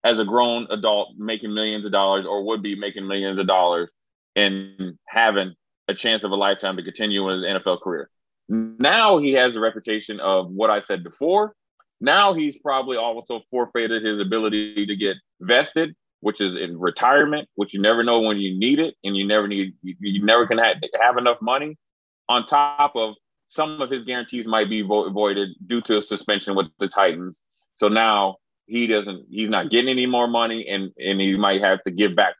as 0.04 0.18
a 0.18 0.24
grown 0.24 0.66
adult 0.70 1.16
making 1.16 1.52
millions 1.52 1.84
of 1.84 1.92
dollars 1.92 2.26
or 2.26 2.44
would 2.44 2.62
be 2.62 2.74
making 2.74 3.08
millions 3.08 3.38
of 3.38 3.46
dollars 3.46 3.88
and 4.36 4.98
having 5.08 5.54
a 5.88 5.94
chance 5.94 6.24
of 6.24 6.30
a 6.30 6.36
lifetime 6.36 6.76
to 6.76 6.82
continue 6.82 7.28
in 7.30 7.36
his 7.36 7.44
NFL 7.44 7.80
career. 7.80 8.10
Now 8.48 9.18
he 9.18 9.32
has 9.32 9.54
the 9.54 9.60
reputation 9.60 10.20
of 10.20 10.50
what 10.50 10.70
I 10.70 10.80
said 10.80 11.02
before. 11.02 11.54
Now 12.00 12.34
he's 12.34 12.58
probably 12.58 12.96
also 12.96 13.40
forfeited 13.50 14.04
his 14.04 14.20
ability 14.20 14.86
to 14.86 14.96
get 14.96 15.16
vested, 15.40 15.94
which 16.20 16.40
is 16.40 16.60
in 16.60 16.78
retirement, 16.78 17.48
which 17.54 17.72
you 17.72 17.80
never 17.80 18.02
know 18.02 18.20
when 18.20 18.38
you 18.38 18.58
need 18.58 18.78
it, 18.78 18.94
and 19.04 19.16
you 19.16 19.26
never 19.26 19.48
need 19.48 19.74
you, 19.82 19.94
you 20.00 20.24
never 20.24 20.46
can 20.46 20.58
have, 20.58 20.76
have 21.00 21.16
enough 21.16 21.38
money. 21.40 21.76
On 22.28 22.44
top 22.44 22.94
of 22.96 23.14
some 23.48 23.80
of 23.80 23.90
his 23.90 24.04
guarantees 24.04 24.46
might 24.46 24.68
be 24.68 24.82
vo- 24.82 25.10
voided 25.10 25.50
due 25.66 25.80
to 25.82 25.98
a 25.98 26.02
suspension 26.02 26.54
with 26.54 26.66
the 26.78 26.88
Titans. 26.88 27.40
So 27.76 27.88
now 27.88 28.36
he 28.66 28.86
doesn't 28.86 29.26
he's 29.30 29.48
not 29.48 29.70
getting 29.70 29.90
any 29.90 30.06
more 30.06 30.26
money 30.26 30.66
and 30.68 30.90
and 30.98 31.20
he 31.20 31.36
might 31.36 31.60
have 31.60 31.82
to 31.84 31.90
give 31.90 32.16
back 32.16 32.34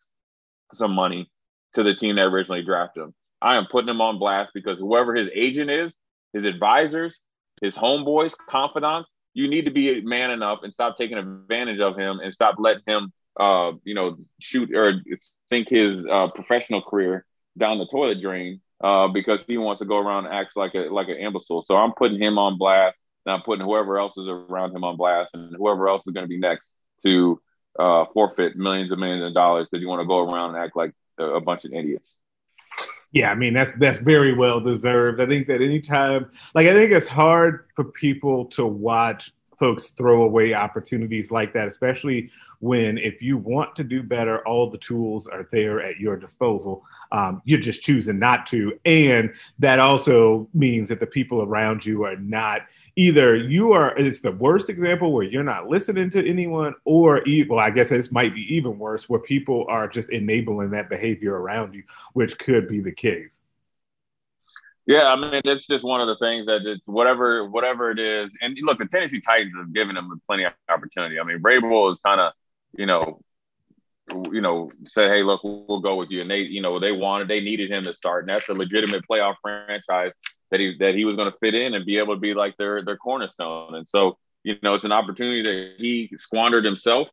some 0.73 0.93
money 0.93 1.31
to 1.75 1.83
the 1.83 1.95
team 1.95 2.17
that 2.17 2.23
originally 2.23 2.63
drafted 2.63 3.05
him. 3.05 3.15
I 3.45 3.57
am 3.57 3.67
putting 3.67 3.91
him 3.91 4.01
on 4.01 4.19
blast 4.19 4.53
because 4.55 4.79
whoever 4.79 5.15
his 5.15 5.29
agent 5.35 5.71
is, 5.71 5.97
his 6.33 6.47
advisors, 6.47 7.21
his 7.61 7.77
homeboys, 7.77 8.35
confidants, 8.49 9.13
you 9.35 9.49
need 9.49 9.67
to 9.67 9.71
be 9.71 10.01
man 10.01 10.31
enough 10.31 10.61
and 10.63 10.73
stop 10.73 10.97
taking 10.97 11.19
advantage 11.19 11.79
of 11.79 11.97
him 11.97 12.21
and 12.21 12.33
stop 12.33 12.55
letting 12.59 12.85
him, 12.87 13.13
uh, 13.39 13.73
you 13.85 13.95
know, 13.95 14.17
shoot 14.41 14.75
or 14.75 14.95
sink 15.51 15.69
his 15.69 16.05
uh, 16.11 16.29
professional 16.29 16.81
career 16.81 17.27
down 17.59 17.79
the 17.79 17.87
toilet 17.87 18.23
drain 18.23 18.63
uh, 18.83 19.09
because 19.09 19.45
he 19.47 19.59
wants 19.59 19.81
to 19.81 19.85
go 19.85 19.99
around 19.99 20.25
and 20.25 20.35
act 20.35 20.57
like 20.57 20.75
a 20.75 20.89
like 20.91 21.09
an 21.09 21.17
imbecile. 21.17 21.65
So 21.67 21.77
I'm 21.77 21.93
putting 21.93 22.21
him 22.21 22.39
on 22.39 22.57
blast, 22.57 22.97
and 23.27 23.35
I'm 23.35 23.43
putting 23.43 23.65
whoever 23.65 23.99
else 23.99 24.17
is 24.17 24.27
around 24.27 24.75
him 24.75 24.85
on 24.85 24.97
blast, 24.97 25.35
and 25.35 25.55
whoever 25.55 25.89
else 25.89 26.07
is 26.07 26.15
going 26.15 26.25
to 26.25 26.29
be 26.29 26.39
next 26.39 26.73
to 27.05 27.41
uh, 27.79 28.07
forfeit 28.15 28.57
millions 28.57 28.91
and 28.91 29.01
millions 29.01 29.25
of 29.25 29.35
dollars 29.35 29.67
because 29.71 29.83
you 29.83 29.89
want 29.89 30.01
to 30.01 30.07
go 30.07 30.21
around 30.21 30.55
and 30.55 30.65
act 30.65 30.77
like 30.77 30.93
a, 31.19 31.25
a 31.25 31.41
bunch 31.41 31.65
of 31.65 31.73
idiots. 31.75 32.15
Yeah, 33.15 33.31
I 33.31 33.37
mean 33.37 33.55
that's 33.55 33.73
that's 33.79 34.01
very 34.01 34.33
well 34.33 34.61
deserved. 34.61 35.21
I 35.21 35.27
think 35.27 35.47
that 35.47 35.63
anytime, 35.63 36.31
like 36.55 36.67
I 36.67 36.73
think 36.73 36.91
it's 36.91 37.07
hard 37.07 37.67
for 37.77 37.85
people 37.85 38.47
to 38.47 38.67
watch 38.67 39.33
folks 39.57 39.91
throw 39.91 40.25
away 40.25 40.53
opportunities 40.53 41.31
like 41.31 41.53
that, 41.53 41.69
especially 41.69 42.31
when 42.59 42.99
if 42.99 43.23
you 43.23 43.39
want 43.39 43.77
to 43.77 43.85
do 43.85 44.03
better, 44.03 44.45
all 44.49 44.69
the 44.69 44.79
tools 44.79 45.29
are 45.29 45.49
there 45.53 45.81
at 45.81 45.99
your 45.99 46.17
disposal. 46.17 46.85
Um, 47.13 47.41
you're 47.45 47.61
just 47.61 47.83
choosing 47.83 48.19
not 48.19 48.47
to, 48.47 48.77
and 48.85 49.33
that 49.61 49.79
also 49.79 50.49
means 50.53 50.89
that 50.89 50.99
the 50.99 51.07
people 51.07 51.41
around 51.41 51.87
you 51.87 52.05
are 52.05 52.17
not 52.17 52.63
either 52.97 53.35
you 53.35 53.73
are 53.73 53.97
it's 53.99 54.21
the 54.21 54.31
worst 54.31 54.71
example 54.71 55.13
where 55.13 55.25
you're 55.25 55.43
not 55.43 55.69
listening 55.69 56.11
to 56.11 56.29
anyone 56.29 56.75
or 56.85 57.23
well 57.49 57.59
i 57.59 57.71
guess 57.71 57.89
this 57.89 58.13
might 58.13 58.35
be 58.35 58.55
even 58.55 58.79
worse 58.79 59.09
where 59.09 59.21
people 59.21 59.67
are 59.69 59.89
just 59.89 60.11
enabling 60.11 60.71
that 60.71 60.89
behavior 60.89 61.35
around 61.35 61.75
you 61.75 61.83
which 62.13 62.39
could 62.39 62.69
be 62.69 62.81
the 62.81 62.93
case. 62.93 63.41
Yeah 64.87 65.09
i 65.13 65.17
mean 65.17 65.41
it's 65.45 65.67
just 65.67 65.85
one 65.85 66.01
of 66.01 66.07
the 66.07 66.17
things 66.17 66.47
that 66.47 66.63
it's 66.67 66.87
whatever 66.87 67.49
whatever 67.49 67.91
it 67.91 67.99
is. 67.99 68.33
And 68.41 68.57
look 68.63 68.79
the 68.79 68.87
tennessee 68.87 69.21
titans 69.21 69.55
have 69.57 69.73
given 69.73 69.95
them 69.95 70.21
plenty 70.27 70.45
of 70.45 70.53
opportunity. 70.69 71.19
I 71.19 71.25
mean 71.25 71.41
Vrabel 71.41 71.91
is 71.91 71.99
kind 72.01 72.21
of 72.21 72.33
you 72.77 72.87
know 72.87 73.21
you 74.31 74.41
know, 74.41 74.71
said, 74.87 75.11
"Hey, 75.11 75.23
look, 75.23 75.43
we'll 75.45 75.81
go 75.81 75.97
with 75.97 76.11
you." 76.11 76.21
And 76.21 76.31
they, 76.31 76.41
you 76.41 76.61
know, 76.61 76.79
they 76.79 76.93
wanted, 76.93 77.29
they 77.29 77.41
needed 77.41 77.71
him 77.71 77.85
to 77.85 77.97
start, 77.97 78.25
and 78.25 78.35
that's 78.35 78.49
a 78.49 78.53
legitimate 78.53 79.03
playoff 79.11 79.37
franchise 79.41 80.13
that 80.51 80.61
he 80.61 80.77
that 80.79 80.95
he 80.95 81.05
was 81.05 81.17
going 81.17 81.31
to 81.31 81.39
fit 81.39 81.55
in 81.55 81.75
and 81.75 81.85
be 81.85 81.99
able 81.99 82.15
to 82.15 82.21
be 82.21 82.35
like 82.35 82.57
their 82.57 82.85
their 82.85 82.97
cornerstone. 82.97 83.75
And 83.75 83.89
so, 83.89 84.19
you 84.43 84.57
know, 84.63 84.75
it's 84.75 84.85
an 84.85 84.93
opportunity 84.93 85.43
that 85.43 85.75
he 85.79 86.11
squandered 86.17 86.65
himself, 86.65 87.09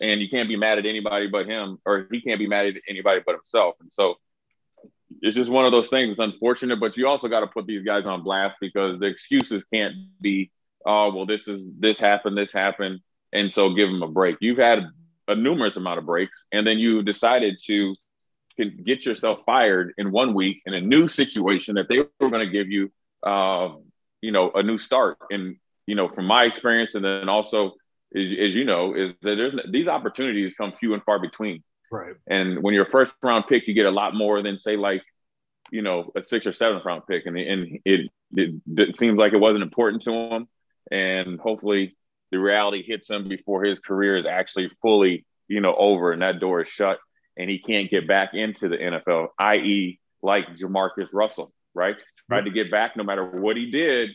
and 0.00 0.20
you 0.20 0.28
can't 0.28 0.48
be 0.48 0.56
mad 0.56 0.78
at 0.78 0.86
anybody 0.86 1.26
but 1.26 1.46
him, 1.46 1.78
or 1.84 2.06
he 2.10 2.20
can't 2.20 2.38
be 2.38 2.46
mad 2.46 2.66
at 2.66 2.74
anybody 2.88 3.20
but 3.24 3.34
himself. 3.34 3.76
And 3.80 3.90
so, 3.92 4.14
it's 5.22 5.36
just 5.36 5.50
one 5.50 5.64
of 5.64 5.72
those 5.72 5.88
things. 5.88 6.12
It's 6.12 6.20
unfortunate, 6.20 6.80
but 6.80 6.96
you 6.96 7.06
also 7.06 7.28
got 7.28 7.40
to 7.40 7.46
put 7.46 7.66
these 7.66 7.84
guys 7.84 8.04
on 8.06 8.22
blast 8.22 8.56
because 8.60 8.98
the 8.98 9.06
excuses 9.06 9.62
can't 9.72 9.94
be, 10.20 10.50
oh, 10.84 11.14
well, 11.14 11.26
this 11.26 11.48
is 11.48 11.64
this 11.78 11.98
happened, 11.98 12.36
this 12.36 12.52
happened, 12.52 13.00
and 13.32 13.52
so 13.52 13.74
give 13.74 13.88
them 13.88 14.02
a 14.02 14.08
break. 14.08 14.36
You've 14.40 14.58
had 14.58 14.86
a 15.28 15.34
numerous 15.34 15.76
amount 15.76 15.98
of 15.98 16.06
breaks, 16.06 16.46
and 16.52 16.66
then 16.66 16.78
you 16.78 17.02
decided 17.02 17.58
to 17.66 17.96
can 18.56 18.82
get 18.84 19.04
yourself 19.04 19.40
fired 19.46 19.92
in 19.98 20.10
one 20.10 20.34
week 20.34 20.62
in 20.66 20.74
a 20.74 20.80
new 20.80 21.08
situation 21.08 21.74
that 21.76 21.88
they 21.88 21.98
were 21.98 22.30
going 22.30 22.46
to 22.46 22.50
give 22.50 22.70
you, 22.70 22.90
uh, 23.22 23.70
you 24.20 24.32
know, 24.32 24.50
a 24.52 24.62
new 24.62 24.78
start. 24.78 25.18
And 25.30 25.56
you 25.86 25.94
know, 25.94 26.08
from 26.08 26.26
my 26.26 26.44
experience, 26.44 26.94
and 26.94 27.04
then 27.04 27.28
also, 27.28 27.72
as, 28.14 28.24
as 28.24 28.52
you 28.54 28.64
know, 28.64 28.94
is 28.94 29.12
that 29.22 29.36
there's 29.36 29.54
these 29.70 29.86
opportunities 29.86 30.54
come 30.56 30.72
few 30.78 30.94
and 30.94 31.02
far 31.04 31.18
between. 31.20 31.62
Right. 31.90 32.14
And 32.26 32.62
when 32.62 32.74
you're 32.74 32.86
a 32.86 32.90
first 32.90 33.12
round 33.22 33.44
pick, 33.48 33.68
you 33.68 33.74
get 33.74 33.86
a 33.86 33.90
lot 33.90 34.14
more 34.14 34.42
than 34.42 34.58
say 34.58 34.76
like, 34.76 35.02
you 35.70 35.82
know, 35.82 36.10
a 36.16 36.24
six 36.24 36.44
or 36.46 36.52
seventh 36.52 36.84
round 36.84 37.02
pick, 37.08 37.26
and 37.26 37.36
and 37.38 37.78
it, 37.84 38.10
it, 38.34 38.60
it 38.66 38.98
seems 38.98 39.18
like 39.18 39.32
it 39.32 39.38
wasn't 39.38 39.62
important 39.62 40.02
to 40.04 40.12
him, 40.12 40.48
and 40.90 41.38
hopefully 41.38 41.96
the 42.32 42.38
reality 42.38 42.82
hits 42.82 43.08
him 43.08 43.28
before 43.28 43.62
his 43.62 43.78
career 43.78 44.16
is 44.16 44.26
actually 44.26 44.70
fully, 44.82 45.24
you 45.46 45.60
know, 45.60 45.74
over 45.76 46.12
and 46.12 46.22
that 46.22 46.40
door 46.40 46.62
is 46.62 46.68
shut 46.68 46.98
and 47.36 47.50
he 47.50 47.58
can't 47.58 47.90
get 47.90 48.08
back 48.08 48.34
into 48.34 48.68
the 48.68 48.76
NFL, 48.76 49.28
i.e., 49.38 50.00
like 50.22 50.46
Jamarcus 50.56 51.08
Russell, 51.12 51.52
right? 51.74 51.96
Tried 52.28 52.46
to 52.46 52.50
get 52.50 52.70
back 52.70 52.96
no 52.96 53.04
matter 53.04 53.24
what 53.24 53.56
he 53.56 53.70
did. 53.70 54.10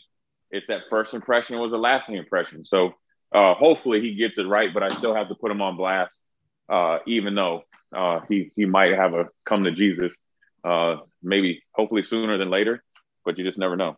It's 0.49 0.67
that 0.67 0.81
first 0.89 1.13
impression 1.13 1.57
was 1.59 1.71
a 1.71 1.77
lasting 1.77 2.15
impression. 2.15 2.65
So 2.65 2.93
uh, 3.31 3.53
hopefully 3.53 4.01
he 4.01 4.15
gets 4.15 4.37
it 4.37 4.47
right, 4.47 4.73
but 4.73 4.83
I 4.83 4.89
still 4.89 5.15
have 5.15 5.29
to 5.29 5.35
put 5.35 5.51
him 5.51 5.61
on 5.61 5.77
blast, 5.77 6.17
uh, 6.67 6.99
even 7.07 7.35
though 7.35 7.63
uh, 7.95 8.21
he 8.27 8.51
he 8.55 8.65
might 8.65 8.93
have 8.93 9.13
a 9.13 9.29
come 9.45 9.63
to 9.63 9.71
Jesus, 9.71 10.11
uh, 10.63 10.97
maybe 11.23 11.63
hopefully 11.71 12.03
sooner 12.03 12.37
than 12.37 12.49
later, 12.49 12.83
but 13.23 13.37
you 13.37 13.45
just 13.45 13.59
never 13.59 13.77
know. 13.77 13.97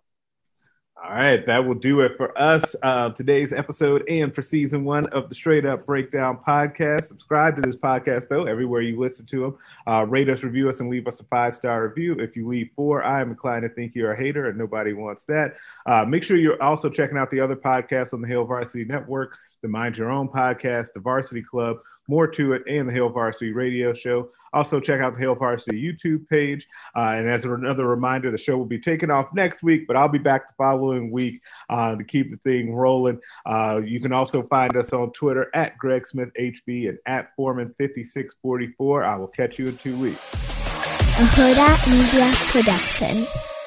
All 1.03 1.11
right, 1.11 1.45
that 1.47 1.65
will 1.65 1.73
do 1.73 1.99
it 1.99 2.15
for 2.15 2.37
us. 2.41 2.77
Uh, 2.81 3.09
today's 3.09 3.51
episode 3.51 4.07
and 4.07 4.33
for 4.33 4.41
season 4.41 4.85
one 4.85 5.05
of 5.07 5.27
the 5.27 5.35
Straight 5.35 5.65
Up 5.65 5.85
Breakdown 5.85 6.39
podcast. 6.47 7.03
Subscribe 7.03 7.57
to 7.57 7.61
this 7.61 7.75
podcast, 7.75 8.29
though, 8.29 8.45
everywhere 8.45 8.79
you 8.79 8.97
listen 8.97 9.25
to 9.25 9.41
them. 9.41 9.57
Uh, 9.85 10.05
rate 10.05 10.29
us, 10.29 10.45
review 10.45 10.69
us, 10.69 10.79
and 10.79 10.89
leave 10.89 11.05
us 11.05 11.19
a 11.19 11.25
five 11.25 11.55
star 11.55 11.85
review. 11.85 12.13
If 12.19 12.37
you 12.37 12.47
leave 12.47 12.69
four, 12.73 13.03
I 13.03 13.19
am 13.19 13.31
inclined 13.31 13.63
to 13.63 13.69
think 13.69 13.95
you're 13.95 14.13
a 14.13 14.17
hater, 14.17 14.47
and 14.47 14.57
nobody 14.57 14.93
wants 14.93 15.25
that. 15.25 15.57
Uh, 15.85 16.05
make 16.05 16.23
sure 16.23 16.37
you're 16.37 16.63
also 16.63 16.89
checking 16.89 17.17
out 17.17 17.29
the 17.29 17.41
other 17.41 17.57
podcasts 17.57 18.13
on 18.13 18.21
the 18.21 18.27
Hail 18.29 18.45
Varsity 18.45 18.85
Network 18.85 19.37
the 19.63 19.69
Mind 19.69 19.97
Your 19.97 20.11
Own 20.11 20.27
podcast, 20.27 20.93
the 20.93 20.99
Varsity 20.99 21.41
Club, 21.41 21.77
more 22.07 22.27
to 22.27 22.53
it, 22.53 22.63
and 22.67 22.87
the 22.87 22.93
Hail 22.93 23.09
Varsity 23.09 23.51
Radio 23.51 23.93
Show. 23.93 24.29
Also, 24.53 24.79
check 24.79 25.01
out 25.01 25.13
the 25.15 25.19
Hail 25.19 25.33
Varsity 25.33 25.81
YouTube 25.81 26.27
page. 26.29 26.67
Uh, 26.95 27.13
and 27.15 27.27
as 27.27 27.43
another 27.43 27.87
reminder, 27.87 28.29
the 28.29 28.37
show 28.37 28.55
will 28.55 28.65
be 28.65 28.79
taking 28.79 29.09
off 29.09 29.33
next 29.33 29.63
week, 29.63 29.87
but 29.87 29.95
I'll 29.95 30.07
be 30.07 30.19
back 30.19 30.47
the 30.47 30.53
following 30.57 31.09
week 31.11 31.41
uh, 31.69 31.95
to 31.95 32.03
keep 32.03 32.29
the 32.29 32.37
thing 32.37 32.73
rolling. 32.73 33.19
Uh, 33.45 33.81
you 33.83 33.99
can 33.99 34.13
also 34.13 34.43
find 34.43 34.75
us 34.77 34.93
on 34.93 35.11
Twitter 35.11 35.49
at 35.55 35.77
Greg 35.79 36.05
Smith 36.05 36.29
HV 36.39 36.89
and 36.89 36.99
at 37.07 37.35
Foreman5644. 37.35 39.03
I 39.03 39.15
will 39.15 39.27
catch 39.27 39.57
you 39.57 39.67
in 39.67 39.77
two 39.77 39.97
weeks. 39.97 40.33
A 40.33 41.25
Hurrdat 41.25 41.89
Media 41.89 42.31
Production. 42.51 43.62